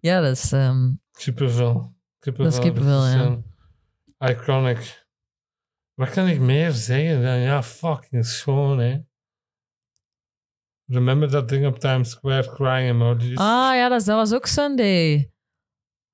[0.08, 0.52] ja, dat is.
[0.52, 1.96] ehm, Kippenvel.
[2.20, 2.52] Kippenvel.
[2.52, 3.38] Dat is kippenvel, ja.
[4.30, 5.08] Iconic.
[5.94, 8.98] Wat kan ik meer zeggen dan ja, fucking schoon, hè?
[10.86, 13.38] Remember dat ding op Times Square crying emojis?
[13.38, 15.32] Ah ja, dat, dat was ook Sunday.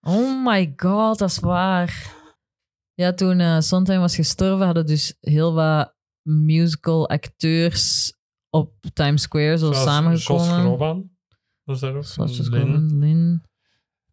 [0.01, 2.14] Oh my god, dat is waar.
[2.95, 8.13] Ja, toen eh Sondheim was gestorven, hadden dus heel wat musical acteurs
[8.49, 10.59] op Times Square zo Zoals Jos samengekomen.
[10.61, 11.09] Groban.
[11.63, 12.05] Was daar ook?
[12.05, 12.61] Zoals Jos Lin.
[12.61, 13.43] Groban, Lin.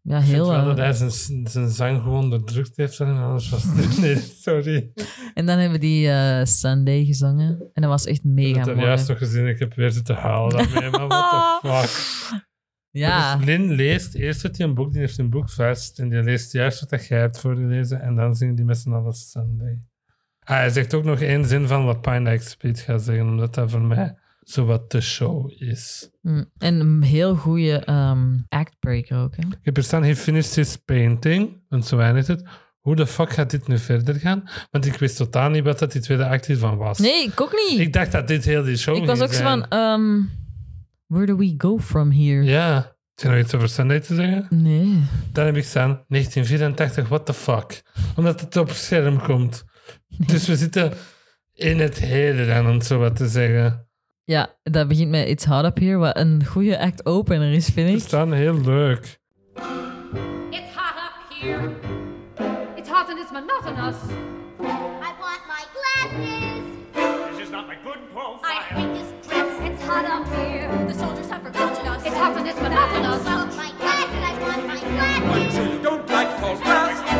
[0.03, 3.01] Ja, Ik heel wel dat hij zijn, zijn zang gewoon onderdrukt heeft.
[3.01, 3.99] En anders was het...
[4.01, 4.93] Nee, sorry.
[5.35, 7.71] En dan hebben die eh, Sunday gezongen.
[7.73, 8.87] En dat was echt Ik mega heb het mooi.
[8.89, 9.47] juist nog gezien.
[9.49, 10.91] Ik heb weer zitten halen daarmee.
[10.91, 12.43] Maar what the fuck.
[12.93, 15.99] Ja, Dus Lin leest, eerst heeft hij een boek, die heeft een boek vast.
[15.99, 18.01] En die leest juist wat dat jij hebt voorgelezen.
[18.01, 19.79] En dan zingen die met z'n allen Sunday.
[20.45, 23.27] Ah, hij zegt ook nog één zin van wat Pine Like Speed gaat zeggen.
[23.27, 26.11] Omdat dat voor mij zo wat de show is.
[26.21, 29.37] Mm, en een heel goede ehm, actbreaker ook.
[29.37, 29.43] Hè?
[29.43, 31.63] Ik heb hier staan, he finished his painting.
[31.69, 32.45] Want zo eindigt het.
[32.81, 34.49] Hoe de fuck gaat dit nu verder gaan?
[34.71, 36.99] Want ik wist totaal niet wat dat die tweede act hiervan was.
[36.99, 37.81] Nee, ik ook niet.
[37.81, 40.21] Ik dacht dat dit heel die show Ik was ook zo van, ehm,
[41.13, 42.43] where do we go from here?
[42.45, 42.75] Ja.
[43.15, 44.47] Heb je nog iets over Sunday te zeggen?
[44.51, 45.03] Nee.
[45.33, 47.83] Dan heb ik staan 1984, what the fuck.
[48.17, 49.65] Omdat het op scherm komt.
[50.33, 50.93] Dus we zitten
[51.55, 53.87] in het heden dan, om het zo wat te zeggen.
[54.25, 57.95] Ja, dat begint met It's Hot Up Here, wat een goede act-opener is, vind We
[57.97, 58.01] ik.
[58.03, 59.21] staan heel leuk.
[60.51, 61.71] It's hot up here.
[62.77, 63.97] It's hot and it's monotonous.
[64.61, 66.65] I want my glasses.
[67.31, 68.63] This is not my good I profile.
[68.69, 69.12] hate this dress.
[69.12, 69.12] It's
[69.93, 70.87] hot up here.
[70.87, 72.07] The soldiers have forgotten us.
[72.07, 73.23] It's hot to this, but not us.
[73.27, 74.13] Oh you want my glasses?
[75.29, 77.12] One, two, don't like false glasses.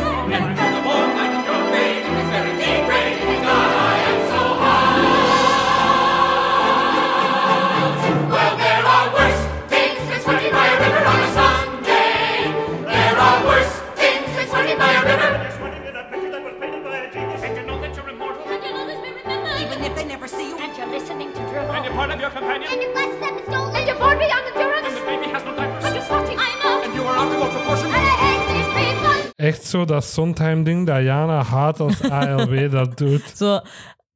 [22.11, 22.69] And you're part of your companion.
[22.73, 23.75] And your glasses have been stolen.
[23.77, 24.87] And you're bored beyond endurance.
[24.89, 25.85] And the baby has no diapers.
[25.85, 26.39] I'm just watching.
[26.39, 26.83] I know.
[26.85, 27.87] And you are out of all proportion.
[27.87, 29.33] And I hate these people.
[29.37, 33.23] Echt zo dat Sondheim-ding dat Jana haat als ALW dat doet.
[33.37, 33.61] Zo,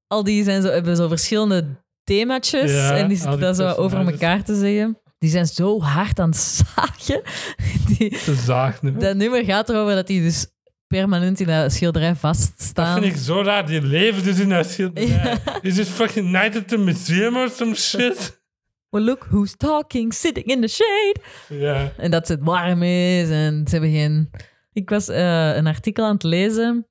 [0.06, 1.64] al die zijn zo, hebben zo verschillende
[2.04, 4.98] themaatjes Ja, en die zitten dat zo over elkaar te zeggen.
[5.18, 7.22] Die zijn zo hard aan het zagen.
[7.98, 8.96] Die, Ze zaagt nu.
[8.96, 10.46] dat nummer gaat erover dat die dus
[10.86, 13.00] permanent in dat schilderij Dat vaststaan.
[13.02, 13.66] vind ik zo raar.
[13.66, 15.38] Die leven dus in dat schilderij.
[15.62, 18.40] Is dit fucking Night at the Museum of some shit?
[18.90, 21.16] Well, look who's talking, sitting in the shade.
[21.48, 21.92] Ja.
[21.96, 24.30] En dat het warm is en ze hebben geen...
[24.72, 26.86] Ik was eh, een artikel aan het lezen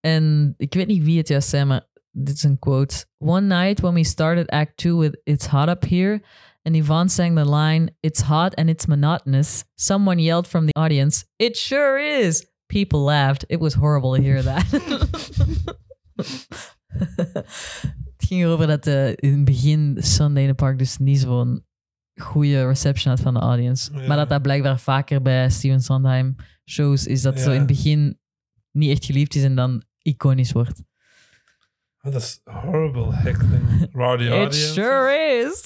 [0.00, 3.04] en ik weet niet wie het juist zei, maar dit is een quote.
[3.18, 6.22] One night when we started act two with It's Hot Up Here
[6.62, 11.24] and Yvonne sang the line, It's hot and it's monotonous, someone yelled from the audience,
[11.36, 12.46] It sure is!
[12.68, 13.44] People laughed.
[13.48, 14.64] It was horrible to hear that.
[18.16, 21.66] het ging erover dat eh, in het begin Sunday in the Park dus niet zo'n
[22.14, 23.92] goede reception had van de audience.
[23.92, 24.06] Ja.
[24.06, 28.18] Maar dat dat blijkbaar vaker bij Steven Sondheim shows is dat zo in het begin
[28.70, 30.82] niet echt geliefd is en dan iconisch wordt.
[32.02, 33.88] Oh, dat is horrible heckling.
[33.92, 35.12] Rowdy It sure
[35.44, 35.64] is.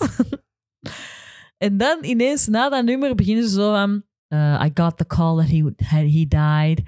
[1.67, 4.05] en dan ineens na dat nummer beginnen ze zo van...
[4.33, 6.85] uh, I got the call that he, had, he died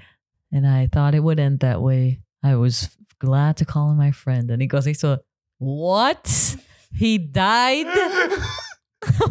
[0.51, 2.21] and I thought it would end that way.
[2.43, 2.89] I was
[3.19, 4.49] glad to call him my friend.
[4.51, 5.17] and he goes, echt zo...
[5.57, 6.57] What?
[6.91, 7.87] He died?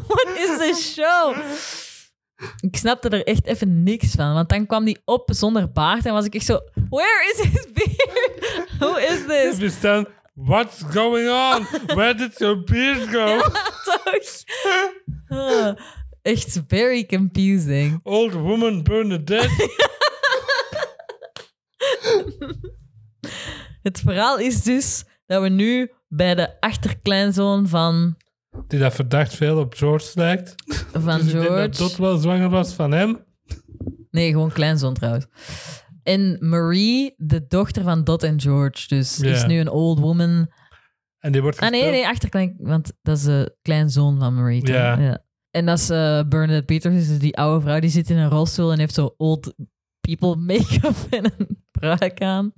[0.07, 1.35] What is this show?
[2.61, 4.35] Ik snapte er echt even niks van.
[4.35, 6.61] Want dan kwam die op zonder baard en was ik echt zo...
[6.89, 8.69] Where is his beard?
[8.79, 9.75] Who is this?
[9.75, 11.63] Staan, what's going on?
[11.97, 13.41] Where did your beard go?
[13.89, 15.77] toch?
[16.25, 18.01] Echt very confusing.
[18.03, 19.83] Old woman Bernadette.
[23.83, 28.17] Het verhaal is dus dat we nu bij de achterkleinzoon van,
[28.67, 30.55] Die dat verdacht veel op George lijkt.
[30.93, 31.79] van dus ik denk dat George...
[31.79, 33.25] Dot wel zwanger was van hem.
[34.11, 35.27] Nee, gewoon kleinzoon trouwens.
[36.03, 38.89] En Marie, de dochter van Dot en George.
[38.89, 39.31] Dus Ja.
[39.31, 40.53] is nu een old woman.
[41.19, 42.55] En die wordt Ah nee, gespeeld- nee, achterklein...
[42.59, 44.63] Want dat is de kleinzoon van Marie.
[44.63, 44.75] toch?
[44.75, 45.24] Ja.
[45.55, 48.73] En dat is eh, Bernadette Peters, dus die oude vrouw die zit in een rolstoel
[48.73, 49.55] en heeft zo old
[50.01, 52.53] people make-up en een pruik aan.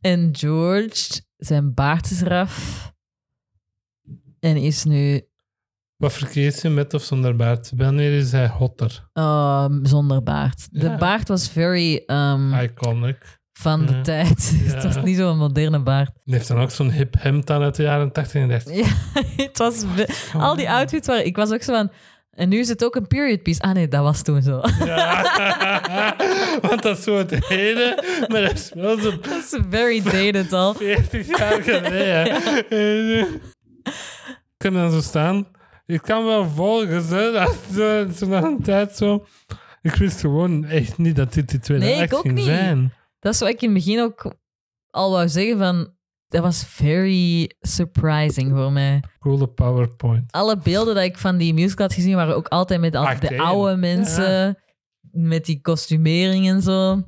[0.00, 2.86] En George, zijn baard is eraf.
[4.40, 5.20] En is nu
[5.96, 7.72] Wat verkeert je met of zonder baard?
[7.76, 9.08] Wanneer is hij hotter?
[9.12, 10.68] Ehm, zonder baard.
[10.70, 13.40] De baard was very ehm, Iconic.
[13.52, 14.00] van de Ja.
[14.02, 14.52] tijd.
[14.64, 16.10] het was niet zo'n moderne baard.
[16.24, 18.74] Die heeft dan ook zo'n hip hemd aan uit de jaren 80 en 30.
[18.74, 18.86] Ja,
[19.44, 19.84] het was...
[20.32, 21.26] Al die outfits waren...
[21.26, 21.90] Ik was ook zo van...
[22.38, 23.60] En nu is het ook een period piece.
[23.60, 24.60] Ah nee, dat was toen zo.
[24.84, 26.16] Ja.
[26.68, 30.52] Want dat is zo het hele, maar dat is wel zo Dat is very dated
[30.52, 30.74] al.
[30.74, 33.26] 40 jaar geleden.
[34.34, 35.46] Ik kan dan zo staan.
[35.86, 37.32] Ik kan wel volgen, hè.
[37.32, 39.26] Dat is zo, zo na een tijd zo.
[39.82, 42.44] Ik wist gewoon echt niet dat dit die tweede Nee, ik act ook ging niet.
[42.44, 42.92] zijn.
[43.20, 44.34] Dat is wat ik in het begin ook
[44.90, 45.96] al wou zeggen van...
[46.28, 49.02] Dat was very surprising voor mij.
[49.18, 50.32] Coole PowerPoint.
[50.32, 53.38] Alle beelden dat ik van die musical had gezien waren ook altijd met al de
[53.38, 54.58] oude mensen.
[55.10, 57.02] Met die kostumering en zo.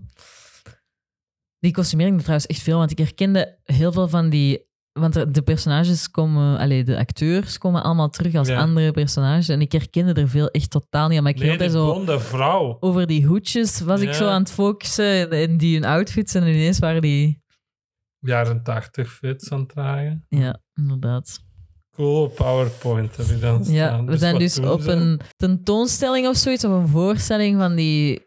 [1.59, 4.69] Die kostumering trouwens echt veel, want ik herkende heel veel van die...
[4.93, 6.59] Want de- de personages komen...
[6.59, 8.59] Allee, de acteurs komen allemaal terug als Ja.
[8.61, 9.49] andere personages.
[9.49, 11.23] En ik herkende er veel echt totaal niet aan.
[11.23, 11.85] Maar ik Nee, die zo...
[11.93, 12.77] blonde vrouw.
[12.81, 15.31] Over die hoedjes was ik zo aan het focussen.
[15.31, 16.35] En die hun outfits.
[16.35, 17.40] En ineens waren die...
[18.21, 20.27] Jaren 80 fits aan het dragen.
[20.29, 21.39] Ja, inderdaad.
[21.91, 23.75] Cool PowerPoint heb ik dan staan.
[23.75, 24.91] Ja, we zijn wat dus op ze?
[24.91, 28.27] een tentoonstelling of zoiets, of een voorstelling van die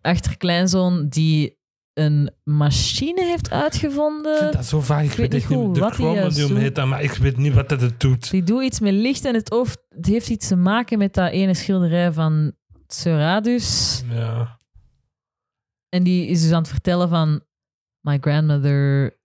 [0.00, 1.60] achterkleinzoon die
[1.92, 4.52] een machine heeft Ik vind uitgevonden.
[4.52, 5.02] dat zo vaag.
[5.02, 6.58] Ik, weet weet niet goed hoe de wat doet.
[6.58, 8.30] heet, dat, maar ik weet niet wat dat het doet.
[8.30, 9.78] Die doet iets met licht en het hoofd.
[9.88, 12.52] Het heeft iets te maken met dat ene schilderij van
[12.86, 14.02] Serradus.
[14.10, 14.58] Ja.
[15.88, 17.42] En die is dus aan het vertellen van...
[18.00, 19.16] My grandmother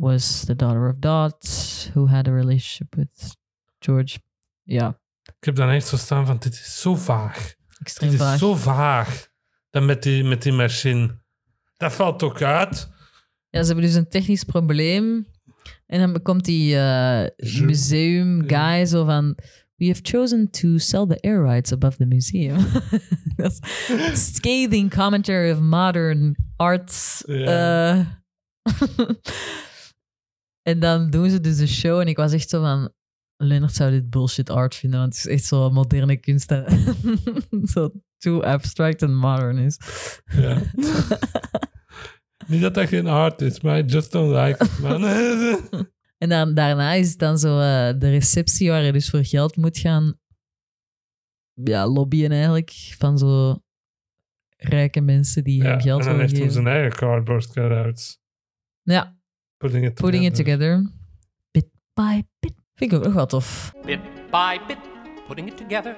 [0.00, 3.36] was the daughter of Dot, who had a relationship with
[3.78, 4.18] George.
[4.62, 7.54] Ja, Ik heb dan echt zo staan van, dit is zo vaag.
[7.78, 8.38] extreem Dit is vaag.
[8.38, 9.28] zo vaag.
[9.70, 11.18] Dan met die, met die machine.
[11.76, 12.88] Dat valt ook uit.
[13.50, 15.26] Ja, ze hebben dus een technisch probleem.
[15.86, 19.38] En dan komt die Je- museum guy zo van...
[19.76, 22.56] We have chosen to sell the air rights above the museum.
[23.36, 27.22] Is scathing commentary of modern arts.
[27.26, 27.92] Ja.
[27.92, 28.06] eh.
[30.68, 32.92] en dan doen ze dus de show en ik was echt zo van...
[33.36, 36.48] Leonard zou dit bullshit art vinden, want het is echt zo moderne kunst.
[36.48, 36.64] dat
[37.72, 39.78] zo too abstract en modern is.
[40.24, 40.62] Ja.
[42.46, 45.02] niet dat dat geen art is, maar I just don't like it, man.
[46.18, 49.56] En dan, daarna is het dan zo eh, de receptie waar je dus voor geld
[49.56, 50.18] moet gaan
[51.52, 52.70] ja, lobbyen eigenlijk.
[52.98, 53.62] Van zo
[54.56, 56.62] rijke mensen die ja, hem geld en dan willen heeft hij geven.
[56.62, 58.20] zijn eigen cardboard cutouts.
[58.82, 59.17] Ja,
[59.58, 60.76] Putting it putting it together.
[60.76, 60.92] together.
[61.52, 62.52] Bit by bit.
[62.74, 63.72] Vind ik ook nog wel tof.
[63.84, 64.78] Bit by bit,
[65.26, 65.96] putting it together.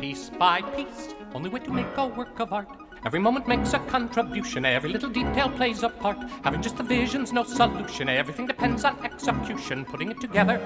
[0.00, 2.68] Piece by piece, only way to make a work of art.
[3.04, 6.16] Every moment makes a contribution, every little detail plays a part.
[6.42, 9.84] Having just the vision's no solution, everything depends on execution.
[9.84, 10.60] Putting it together,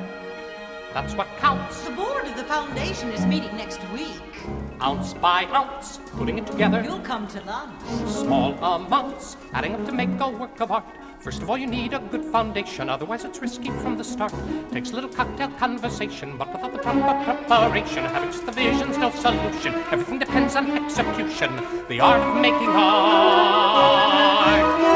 [0.97, 1.83] that's what counts.
[1.83, 4.33] The board of the foundation is meeting next week.
[4.81, 6.83] Ounce by ounce, putting it together.
[6.83, 7.83] You'll come to lunch.
[8.09, 10.87] Small amounts, adding up to make a work of art.
[11.19, 14.33] First of all, you need a good foundation, otherwise it's risky from the start.
[14.73, 19.11] Takes a little cocktail conversation, but without the proper preparation, having just the vision's no
[19.11, 19.75] solution.
[19.93, 21.51] Everything depends on execution.
[21.89, 24.17] The art of making art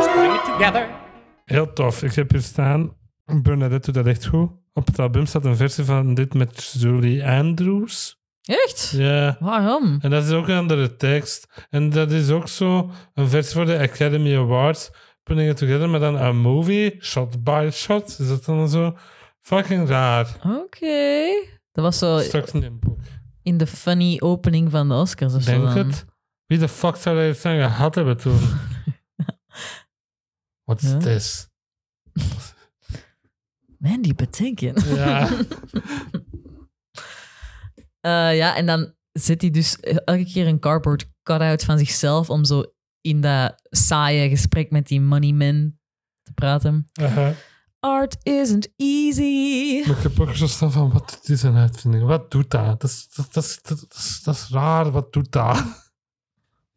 [0.01, 0.89] is putting it together.
[1.45, 2.03] Heel tof.
[2.03, 2.97] Ik heb hier staan,
[3.27, 4.51] Bernadette doet dat echt goed.
[4.81, 8.19] Op het album staat een versie van dit met Julie Andrews.
[8.43, 8.91] Echt?
[8.97, 9.37] Ja.
[9.41, 9.99] Waarom?
[10.01, 11.67] En dat is ook een andere tekst.
[11.71, 14.91] En dat is ook zo een versie voor de Academy Awards.
[15.23, 18.19] Putting it together, maar dan een movie, shot by shot.
[18.19, 18.97] Is dat dan zo?
[19.41, 20.37] Fucking raar.
[20.45, 21.27] Oké.
[21.73, 22.99] Dat was zo Straks in een boek.
[23.43, 25.51] in de funny opening van de Oscars of zo.
[25.51, 25.77] Denk dan.
[25.77, 26.05] het.
[26.47, 28.39] Wie de fuck zou dat eens aan gehad hebben toen?
[30.77, 30.97] Ja.
[30.99, 31.49] this?
[33.81, 34.83] Man, die betekent.
[34.83, 35.29] Ja.
[38.01, 42.45] Eh, ja, en dan zet hij dus elke keer een cardboard cut-out van zichzelf om
[42.45, 42.65] zo
[43.01, 45.79] in dat saaie gesprek met die money man
[46.23, 46.87] te praten.
[47.81, 49.83] Art isn't easy.
[49.89, 52.05] Maar ik heb ook zo staan van, wat doet deze uitvinding?
[52.05, 52.81] Wat doet dat?
[52.81, 55.57] Dat is, dat, dat, is- dat, is, dat is raar, wat doet dat?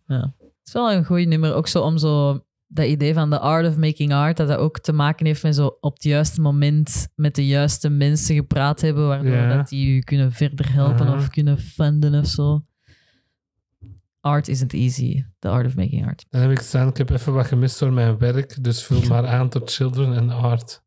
[0.07, 0.31] Het
[0.63, 2.43] is wel een goed nummer, ook zo om zo
[2.74, 5.56] dat idee van de art of making art, dat dat ook te maken heeft met
[5.56, 9.56] zo op het juiste moment met de juiste mensen gepraat hebben, waardoor Ja.
[9.58, 12.66] dat die je kunnen verder helpen of kunnen funden of zo.
[14.22, 15.24] Art isn't easy.
[15.40, 16.26] The art of making art.
[16.30, 19.28] Dan heb ik staan, ik heb even wat gemist door mijn werk, dus vul maar
[19.28, 20.82] aan tot children en art.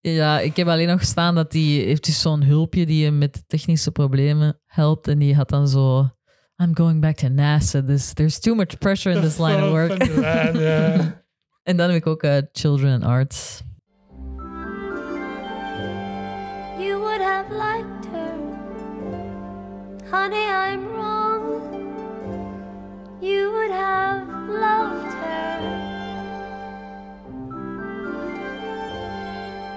[0.00, 3.44] Ja, ik heb alleen nog staan dat die heeft dus zo'n hulpje die je met
[3.46, 5.08] technische problemen helpt.
[5.08, 6.10] En die had dan zo...
[6.58, 7.86] I'm going back to NASA.
[7.86, 9.88] This, there's too much pressure in this line of work.
[9.88, 11.22] Van die lijn, ja.
[11.62, 13.62] en dan heb ik ook Children and Art.
[16.78, 18.36] You would would have liked her.
[20.10, 21.44] Honey, I'm wrong.
[23.22, 25.58] You would have loved her.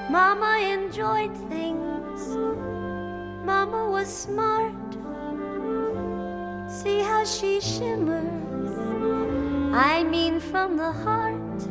[0.09, 2.27] Mama enjoyed things.
[3.45, 4.88] Mama was smart.
[6.69, 8.77] See how she shimmers.
[9.73, 11.63] I mean, from the heart.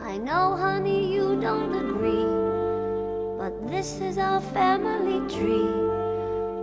[0.00, 2.24] I know, honey, you don't agree.
[3.36, 5.68] But this is our family tree.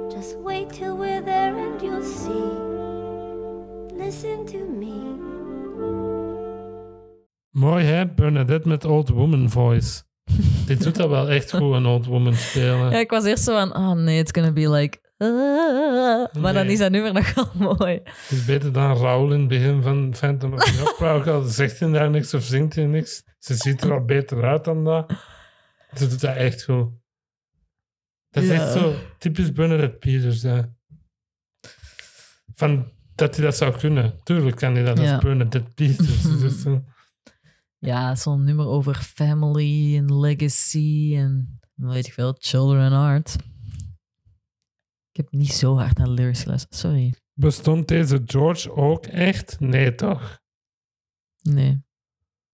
[0.10, 2.50] Just wait till we're there and you'll see.
[3.94, 4.96] Listen to me.
[7.52, 10.04] Mooi hè, Bernadette met Old Woman Voice.
[10.68, 12.92] Dit doet dat wel echt goed, een Old Woman spelen.
[12.92, 15.04] Ja, ik was eerst zo van, oh nee, it's gonna be like...
[15.18, 16.34] ah.
[16.42, 18.00] Maar dan is dat nummer nog wel mooi.
[18.04, 21.14] Het is beter dan Raoul in het begin van Phantom of the Opera.
[21.14, 23.24] Ook al zegt hij daar niks of zingt hij niks.
[23.40, 25.12] Ze ziet er al beter uit dan dat.
[25.98, 26.90] Ze doet dat echt goed.
[28.30, 28.56] Dat is Ja.
[28.56, 30.42] echt zo typisch Bernadette Peters.
[30.42, 30.62] Hè.
[32.56, 34.20] Van dat hij dat zou kunnen.
[34.24, 35.14] Tuurlijk kan hij dat Ja.
[35.14, 36.22] als Bernadette Peters.
[36.42, 36.84] Dus zo.
[37.78, 43.36] Ja, zo'n nummer over family en legacy en weet ik veel, children art.
[45.16, 46.76] Ik heb niet zo hard naar lyrics geluisterd.
[46.76, 47.14] Sorry.
[47.34, 49.60] Bestond deze George ook echt?
[49.60, 50.40] Nee, toch?
[51.42, 51.84] Nee.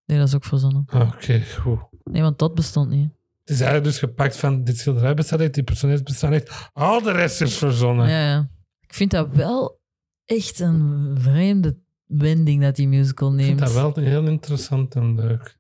[0.05, 0.85] Nee, dat is ook verzonnen.
[0.93, 1.79] Oké, goed.
[2.03, 3.09] Nee, want dat bestond niet.
[3.39, 6.69] Het is eigenlijk dus gepakt van dit schilderij bestaat echt, die personage bestaat echt.
[6.73, 8.09] Al de rest is verzonnen.
[8.09, 8.49] Ja, ja.
[8.81, 9.81] Ik vind dat wel
[10.25, 13.47] echt een vreemde wending dat die musical Ik neemt.
[13.47, 15.57] vind dat wel heel interessant en leuk.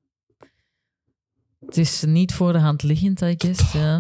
[1.59, 3.71] Het is niet voor de hand liggend, I guess.
[3.71, 3.99] Ja.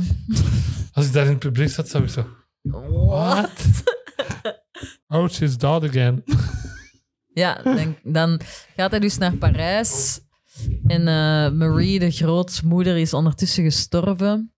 [0.93, 2.27] Als ik daar in het publiek zat, zou ik zo...
[2.61, 3.49] What?
[5.07, 6.23] Oh, she's dead again.
[7.33, 8.39] Ja, dan, dan
[8.75, 10.19] gaat hij dus naar Parijs.
[10.87, 14.53] En eh, Marie, de grootmoeder, is ondertussen gestorven.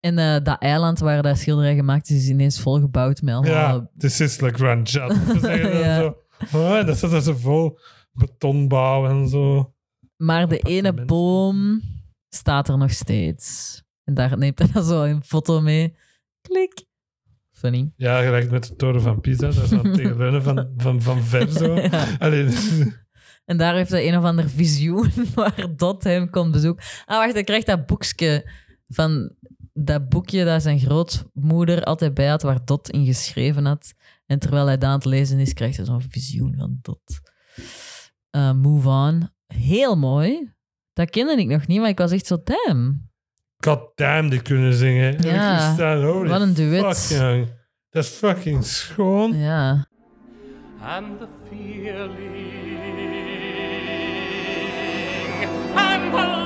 [0.00, 3.52] En eh, dat eiland waar dat schilderij gemaakt is, is ineens volgebouwd met allemaal...
[3.54, 5.18] Ja, this is like Grand dan
[5.58, 5.96] Ja.
[6.00, 6.16] zo.
[6.52, 7.78] Oh, dat is zo vol
[8.12, 9.74] betonbouw en zo.
[10.16, 11.80] Maar de ene boom
[12.28, 13.82] staat er nog steeds.
[14.04, 15.96] En daar neemt hij dan zo een foto mee.
[16.40, 16.84] Klik.
[17.56, 17.92] Funny.
[17.96, 19.50] Ja, gelijk met de toren van Pisa.
[19.50, 21.74] Dat is het tegenleunen van, van, van ver zo.
[21.90, 22.16] Ja.
[22.18, 22.48] Allee,
[23.44, 26.84] En daar heeft hij een of ander visioen waar Dot hem komt bezoeken.
[27.04, 28.50] Ah, wacht, hij krijgt dat boekje
[28.88, 29.34] van
[29.72, 33.94] dat boekje dat zijn grootmoeder altijd bij had, waar Dot in geschreven had.
[34.26, 37.20] En terwijl hij dat aan het lezen is, krijgt hij zo'n visioen van Dot.
[38.30, 39.30] Eh, move on.
[39.46, 40.52] Heel mooi.
[40.92, 43.05] Dat kende ik nog niet, maar ik was echt zo, damn.
[43.66, 45.16] God damn, die kunnen zingen.
[45.20, 46.98] Ja, Ik sta, holy wat een duet.
[46.98, 47.46] Fuck.
[47.90, 49.36] Dat is fucking schoon.
[49.38, 49.86] Ja.
[50.82, 52.10] and the feeling
[55.74, 56.45] and the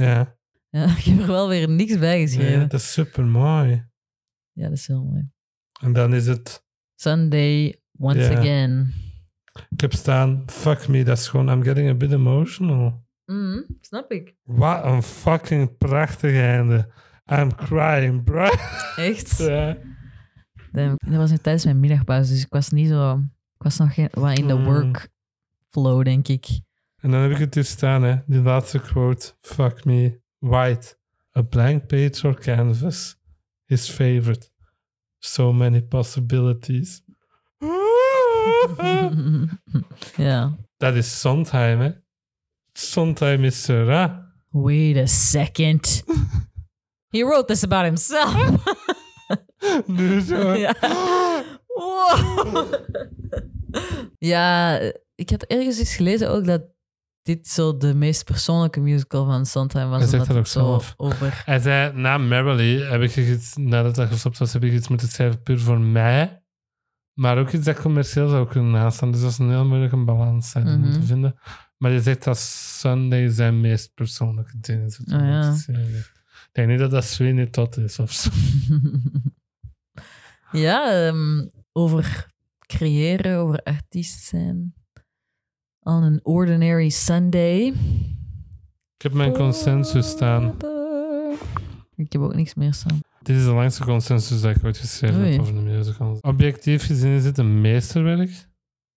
[0.00, 0.36] Ja,
[0.70, 2.52] ja, ik heb er wel weer niks bij geschreven.
[2.60, 3.88] ja, dat is super mooi.
[4.52, 5.30] Ja, dat is heel mooi.
[5.80, 6.64] En dan is het,
[6.94, 8.38] Sunday, once Ja.
[8.38, 8.92] again.
[9.70, 13.08] ik heb staan, fuck me, dat is gewoon, I'm getting a bit emotional.
[13.24, 14.34] Mhm, snap ik.
[14.42, 16.92] Wat een fucking prachtig einde.
[17.32, 18.48] I'm crying, bro.
[18.96, 19.38] Echt?
[19.48, 19.76] Ja.
[20.72, 23.14] Dat was nu tijdens mijn middagpauze, dus ik was niet zo...
[23.54, 24.64] Ik was nog geen, wat in de Mm.
[24.64, 26.46] workflow, denk ik.
[27.00, 28.16] En dan heb ik het dus staan, hè.
[28.26, 29.32] Die laatste quote.
[29.40, 30.20] Fuck me.
[30.38, 30.96] White.
[31.36, 33.16] A blank page or canvas.
[33.64, 34.50] His favorite.
[35.18, 37.02] So many possibilities.
[40.16, 40.56] ja.
[40.76, 41.90] Dat is Sondheim, hè.
[42.72, 44.12] Sondheim is Seurat.
[44.48, 46.04] Wait a second.
[47.08, 48.34] He wrote this about himself.
[49.86, 50.52] Nu zo.
[50.52, 50.74] ja.
[51.66, 52.74] Wow.
[54.18, 54.78] ja,
[55.14, 56.62] ik had ergens eens gelezen ook dat
[57.22, 59.98] dit zo de meest persoonlijke musical van Sondheim was.
[60.00, 60.94] Hij zegt dat het ook zo zelf.
[60.96, 61.42] over...
[61.44, 65.08] Hij zei, na Merrily heb ik iets, nadat dat gestopt was, heb ik iets moeten
[65.08, 66.42] schrijven puur voor mij.
[67.14, 69.10] Maar ook iets dat commercieel zou kunnen nastaan.
[69.12, 70.92] Dus dat is een heel moeilijke balans zijn om Mhm.
[70.92, 71.34] te vinden.
[71.76, 75.00] Maar je zegt dat Sunday zijn meest persoonlijke ding is.
[75.06, 75.54] Ah, ja.
[75.66, 78.30] Ik denk niet dat dat Sweeney Todd is of zo.
[80.52, 82.26] ja, ehm, over
[82.66, 84.74] creëren, over artiest zijn.
[85.82, 87.66] On an ordinary Sunday.
[88.96, 90.54] Ik heb mijn consensus staan.
[91.96, 93.00] Ik heb ook niks meer staan.
[93.22, 95.30] Dit is de langste consensus dat ik ooit geschreven Oei.
[95.30, 96.20] heb over de musicals.
[96.20, 98.30] Objectief gezien is dit een meesterwerk.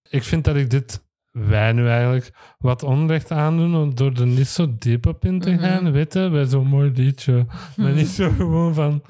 [0.10, 4.76] Ik vind dat ik dit, wij nu eigenlijk, wat onrecht aandoen door er niet zo
[4.80, 5.60] diep op in te Mhm.
[5.60, 5.92] gaan.
[5.92, 7.46] Weet je, bij zo'n mooi liedje.
[7.78, 9.04] Maar niet zo gewoon van...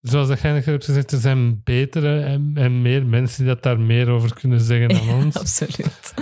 [0.00, 3.62] Zoals dat jij net hebt gezegd, er zijn betere en, en meer mensen die dat
[3.62, 5.36] daar meer over kunnen zeggen dan ons.
[5.38, 6.14] Absoluut.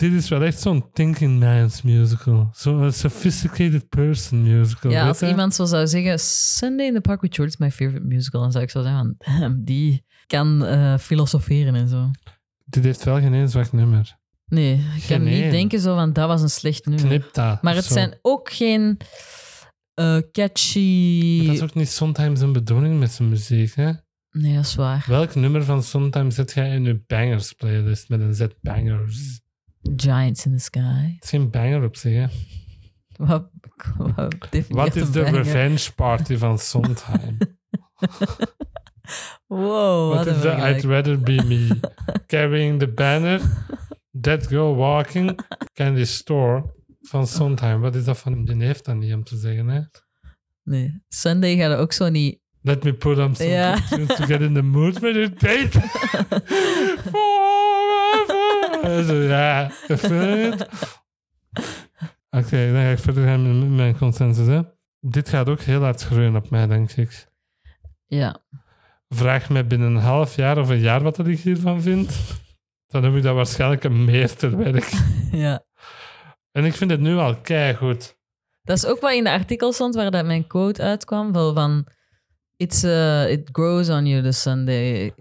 [0.00, 2.48] Dit is wel echt zo'n thinking man's musical.
[2.52, 4.90] Zo'n sophisticated person musical.
[4.90, 8.06] Ja, als iemand zo zou zeggen, Sunday in the Park with George is my favorite
[8.06, 12.10] musical, dan zou ik zo zeggen, van, die kan eh, filosoferen en zo.
[12.64, 14.18] Dit heeft wel geen zwak nummer.
[14.46, 17.06] Nee, ik kan niet denken zo van, dat was een slecht nummer.
[17.06, 17.62] Knip dat.
[17.62, 17.92] Maar het Zo.
[17.92, 18.96] zijn ook geen
[19.94, 21.36] eh, catchy...
[21.36, 23.74] Maar dat is ook niet Sometimes een bedoeling met zijn muziek.
[23.74, 23.92] Hè?
[24.30, 25.04] Nee, dat is waar.
[25.08, 29.39] Welk nummer van Sometimes zet jij in je bangers playlist met een Z bangers?
[29.96, 31.12] Giants in the Sky.
[31.14, 32.12] Het is geen banger op zich.
[32.12, 32.26] Hè?
[33.26, 33.50] Wat,
[33.96, 35.42] wat definieert Wat is de banger?
[35.42, 37.38] revenge party van Sondheim?
[39.46, 41.80] Wow, Wat is de I'd rather be me?
[42.26, 43.40] Carrying the banner,
[44.20, 45.38] That Girl Walking,
[45.72, 47.80] Candy Store van Sondheim.
[47.80, 48.44] Wat is dat van?
[48.44, 49.68] Die heeft dat niet om te zeggen.
[49.68, 49.80] Hè?
[50.62, 52.38] Nee, Sunday gaat ook zo niet...
[52.62, 55.68] Let me put on some tunes to get in the mood with it, babe.
[55.70, 56.48] Forever.
[59.06, 59.70] Ja.
[62.30, 64.46] Oké, dan ga ik verder gaan met mijn consensus.
[64.46, 64.60] Hè.
[65.00, 67.28] Dit gaat ook heel hard groeien op mij, denk ik.
[68.06, 68.42] Ja,
[69.14, 72.20] Vraag mij binnen een half jaar of een jaar wat ik hiervan vind.
[72.86, 74.90] Dan heb ik dat waarschijnlijk een meesterwerk.
[75.32, 75.64] ja.
[76.52, 78.18] En ik vind het nu al keigoed.
[78.62, 81.32] Dat is ook wat in de artikel stond waar dat mijn quote uitkwam.
[81.32, 81.86] Wel van,
[82.56, 85.14] It's, uh, it grows on you the Sunday.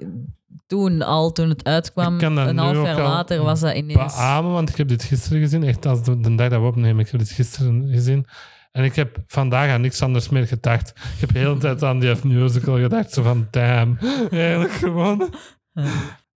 [0.67, 4.15] Toen al, toen het uitkwam, een half jaar later was dat ineens...
[4.15, 5.63] beamen, want ik heb dit gisteren gezien.
[5.63, 8.25] Echt als de, de dag dat we opnemen, ik heb dit gisteren gezien.
[8.71, 10.89] En ik heb vandaag aan niks anders meer gedacht.
[10.89, 13.11] Ik heb de hele tijd aan die musical gedacht.
[13.11, 13.97] Zo van, damn,
[14.31, 15.33] eigenlijk gewoon.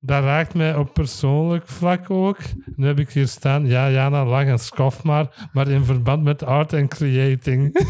[0.06, 2.38] Dat raakt mij op persoonlijk vlak ook.
[2.76, 6.44] Nu heb ik hier staan, ja, Jana, lach en skof maar, maar in verband met
[6.44, 7.72] art en creating.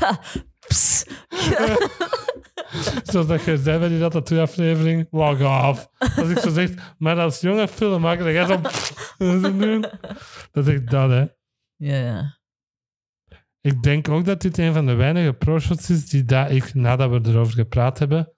[0.00, 0.20] Ja,
[0.72, 1.04] ps.
[3.10, 5.88] Zoals dat je zei bij die Ratatouille-aflevering, log off.
[5.98, 9.80] Als ik zo zeg, maar als jonge filmmaker, dan ga je zo.
[10.52, 11.26] Dat is echt dat, hè.
[11.76, 12.40] Ja, ja.
[13.60, 17.10] Ik denk ook dat dit een van de weinige pro-shots is die dat ik, nadat
[17.10, 18.32] we erover gepraat hebben,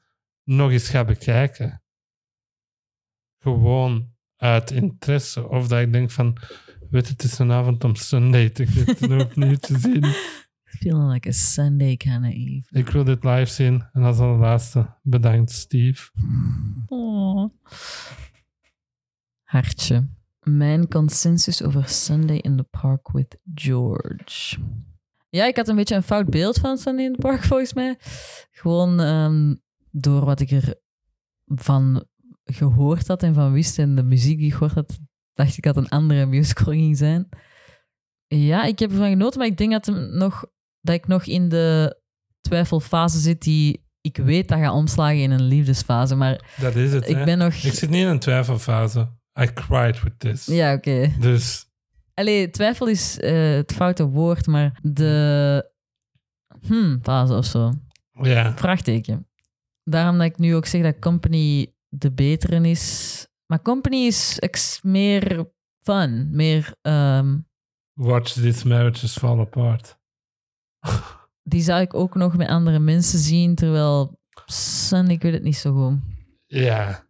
[0.45, 1.83] nog eens ga bekijken.
[3.43, 5.49] Gewoon uit interesse.
[5.49, 6.39] Of dat ik denk van,
[6.91, 10.05] weet het is een avond om Sunday te gaan opnieuw te zien.
[10.79, 12.67] Feeling like a Sunday kind of eve.
[12.71, 13.85] Ik wil dit live zien.
[13.93, 16.11] En als allerlaatste, bedankt Steve.
[16.87, 17.51] Oh.
[19.43, 20.09] Hartje.
[20.41, 24.59] Mijn consensus over Sunday in the Park with George.
[25.29, 27.97] Ja, ik had een beetje een fout beeld van Sunday in the Park, volgens mij.
[28.51, 29.55] Gewoon ehm,
[29.91, 30.77] door wat ik
[31.47, 32.05] ervan
[32.45, 34.99] gehoord had en van wist en de muziek die ik gehoord had,
[35.33, 37.29] dacht ik dat een andere musical ging zijn.
[38.27, 40.45] Ja, ik heb ervan genoten, maar ik denk dat, hem nog,
[40.85, 41.97] dat ik nog in de
[42.41, 46.15] twijfelfase zit die ik weet dat gaat omslagen in een liefdesfase.
[46.15, 47.25] Maar Dat is het, ik hè.
[47.25, 47.55] ben nog...
[47.55, 49.09] Ik zit niet in een twijfelfase.
[49.41, 50.47] I cried with this.
[50.47, 51.13] Ja, oké.
[51.21, 51.67] Dus
[52.15, 55.71] Allee, twijfel is eh, het foute woord, maar de
[56.67, 57.73] hmm, fase of zo.
[58.23, 59.29] ja, Vraagteken.
[59.83, 63.27] Daarom dat ik nu ook zeg dat Company de betere is.
[63.47, 65.51] Maar Company is ex- meer
[65.83, 66.75] fun, meer...
[66.83, 67.39] ehm,
[67.93, 69.99] watch these marriages fall apart.
[71.43, 75.57] Die zou ik ook nog met andere mensen zien, terwijl Sun, ik weet het niet
[75.57, 75.99] zo goed.
[76.47, 77.07] Ja,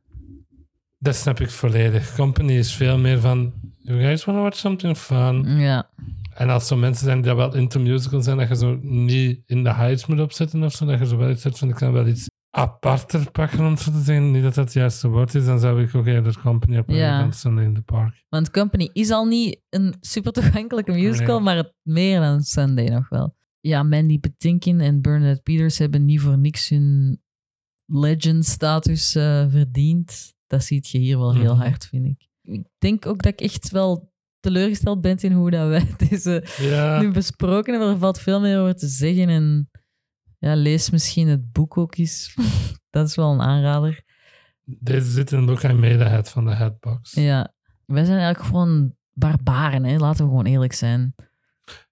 [0.99, 2.15] dat snap ik volledig.
[2.15, 5.59] Company is veel meer van, you guys want to watch something fun?
[5.59, 5.89] Ja,
[6.35, 9.65] En als zo mensen zijn die wel into musicals zijn, dat je zo niet in
[9.65, 11.93] de heights moet opzetten of zo, dat je zo wel iets hebt van, ik kan
[11.93, 14.31] wel iets aparter pakken, om zo te zeggen.
[14.31, 17.19] Niet dat dat het juiste woord is, dan zou ik ook eerder Company op Ja.
[17.19, 18.25] dan Sunday in the Park.
[18.29, 21.45] want Company is al niet een super toegankelijke musical, Nee.
[21.45, 23.35] maar het meer dan Sunday nog wel.
[23.67, 27.21] Ja, Mandy Patinkin en Bernadette Peters hebben niet voor niks hun
[27.87, 30.35] legend-status eh, verdiend.
[30.47, 31.63] Dat ziet je hier wel heel Mhm.
[31.65, 32.29] hard, vind ik.
[32.43, 37.01] Ik denk ook dat ik echt wel teleurgesteld ben in hoe dat wij deze Ja,
[37.01, 37.93] nu besproken hebben.
[37.93, 39.29] Er valt veel meer over te zeggen.
[39.29, 39.71] En
[40.39, 42.35] ja, lees misschien het boek ook eens.
[42.91, 44.03] dat is wel een aanrader.
[44.65, 47.13] deze zit in de boek I Made a Head van de Headbox.
[47.13, 47.55] Ja,
[47.87, 49.97] wij zijn eigenlijk gewoon barbaren, hè?
[49.97, 51.15] laten we gewoon eerlijk zijn.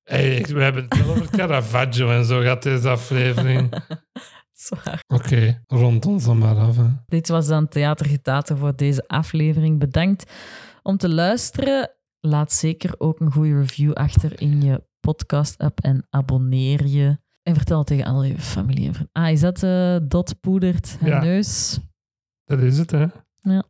[0.05, 3.73] Hey, we hebben het wel over Caravaggio en zo gaat deze aflevering.
[4.53, 5.05] Zwaar.
[5.07, 6.77] Oké, rond ons dan maar af.
[6.77, 6.87] Hè.
[7.07, 9.79] Dit was dan Theatergetater voor deze aflevering.
[9.79, 10.33] Bedankt
[10.83, 11.91] om te luisteren.
[12.21, 17.19] Laat zeker ook een goede review achter in je podcast-app en abonneer je.
[17.43, 19.13] En vertel tegen alle familie en vrienden.
[19.23, 21.21] Ah, is dat eh Dot poedert Ja.
[21.23, 21.79] neus?
[22.45, 23.07] Dat is het, hè?
[23.41, 23.65] Ja.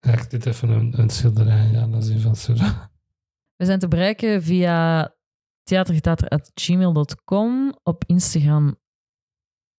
[0.00, 2.90] Ja, ik dit even een, een schilderij gaan dat is van Sura.
[3.56, 5.14] We zijn te bereiken via
[5.70, 7.74] theatergetater.gmail.com.
[7.82, 8.76] Op Instagram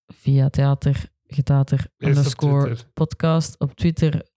[0.07, 3.59] via theatergetater op underscore podcast.
[3.59, 4.29] Op Twitter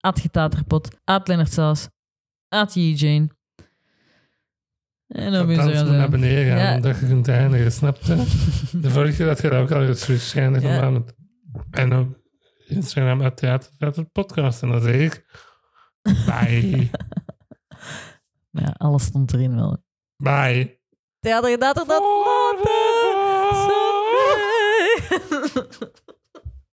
[0.00, 1.88] at getaterpot, at Lennart Saas,
[2.48, 3.28] at Jane.
[5.06, 6.74] En dan moet je naar beneden gaan, Ja.
[6.74, 8.14] omdat je kunt eindigen, snap je?
[8.82, 10.74] De vorige keer had je dat ook al eens verschijnen Ja.
[10.74, 11.04] gedaan.
[11.70, 12.20] En op
[12.66, 14.62] Instagram uit Theater, Podcast.
[14.62, 15.24] En dan zeg ik...
[16.02, 16.90] Bye.
[18.54, 19.84] Ja, alles stond erin wel.
[20.16, 20.81] Bye.
[21.22, 22.70] Theatergetater, dat later.
[25.30, 25.90] Someday.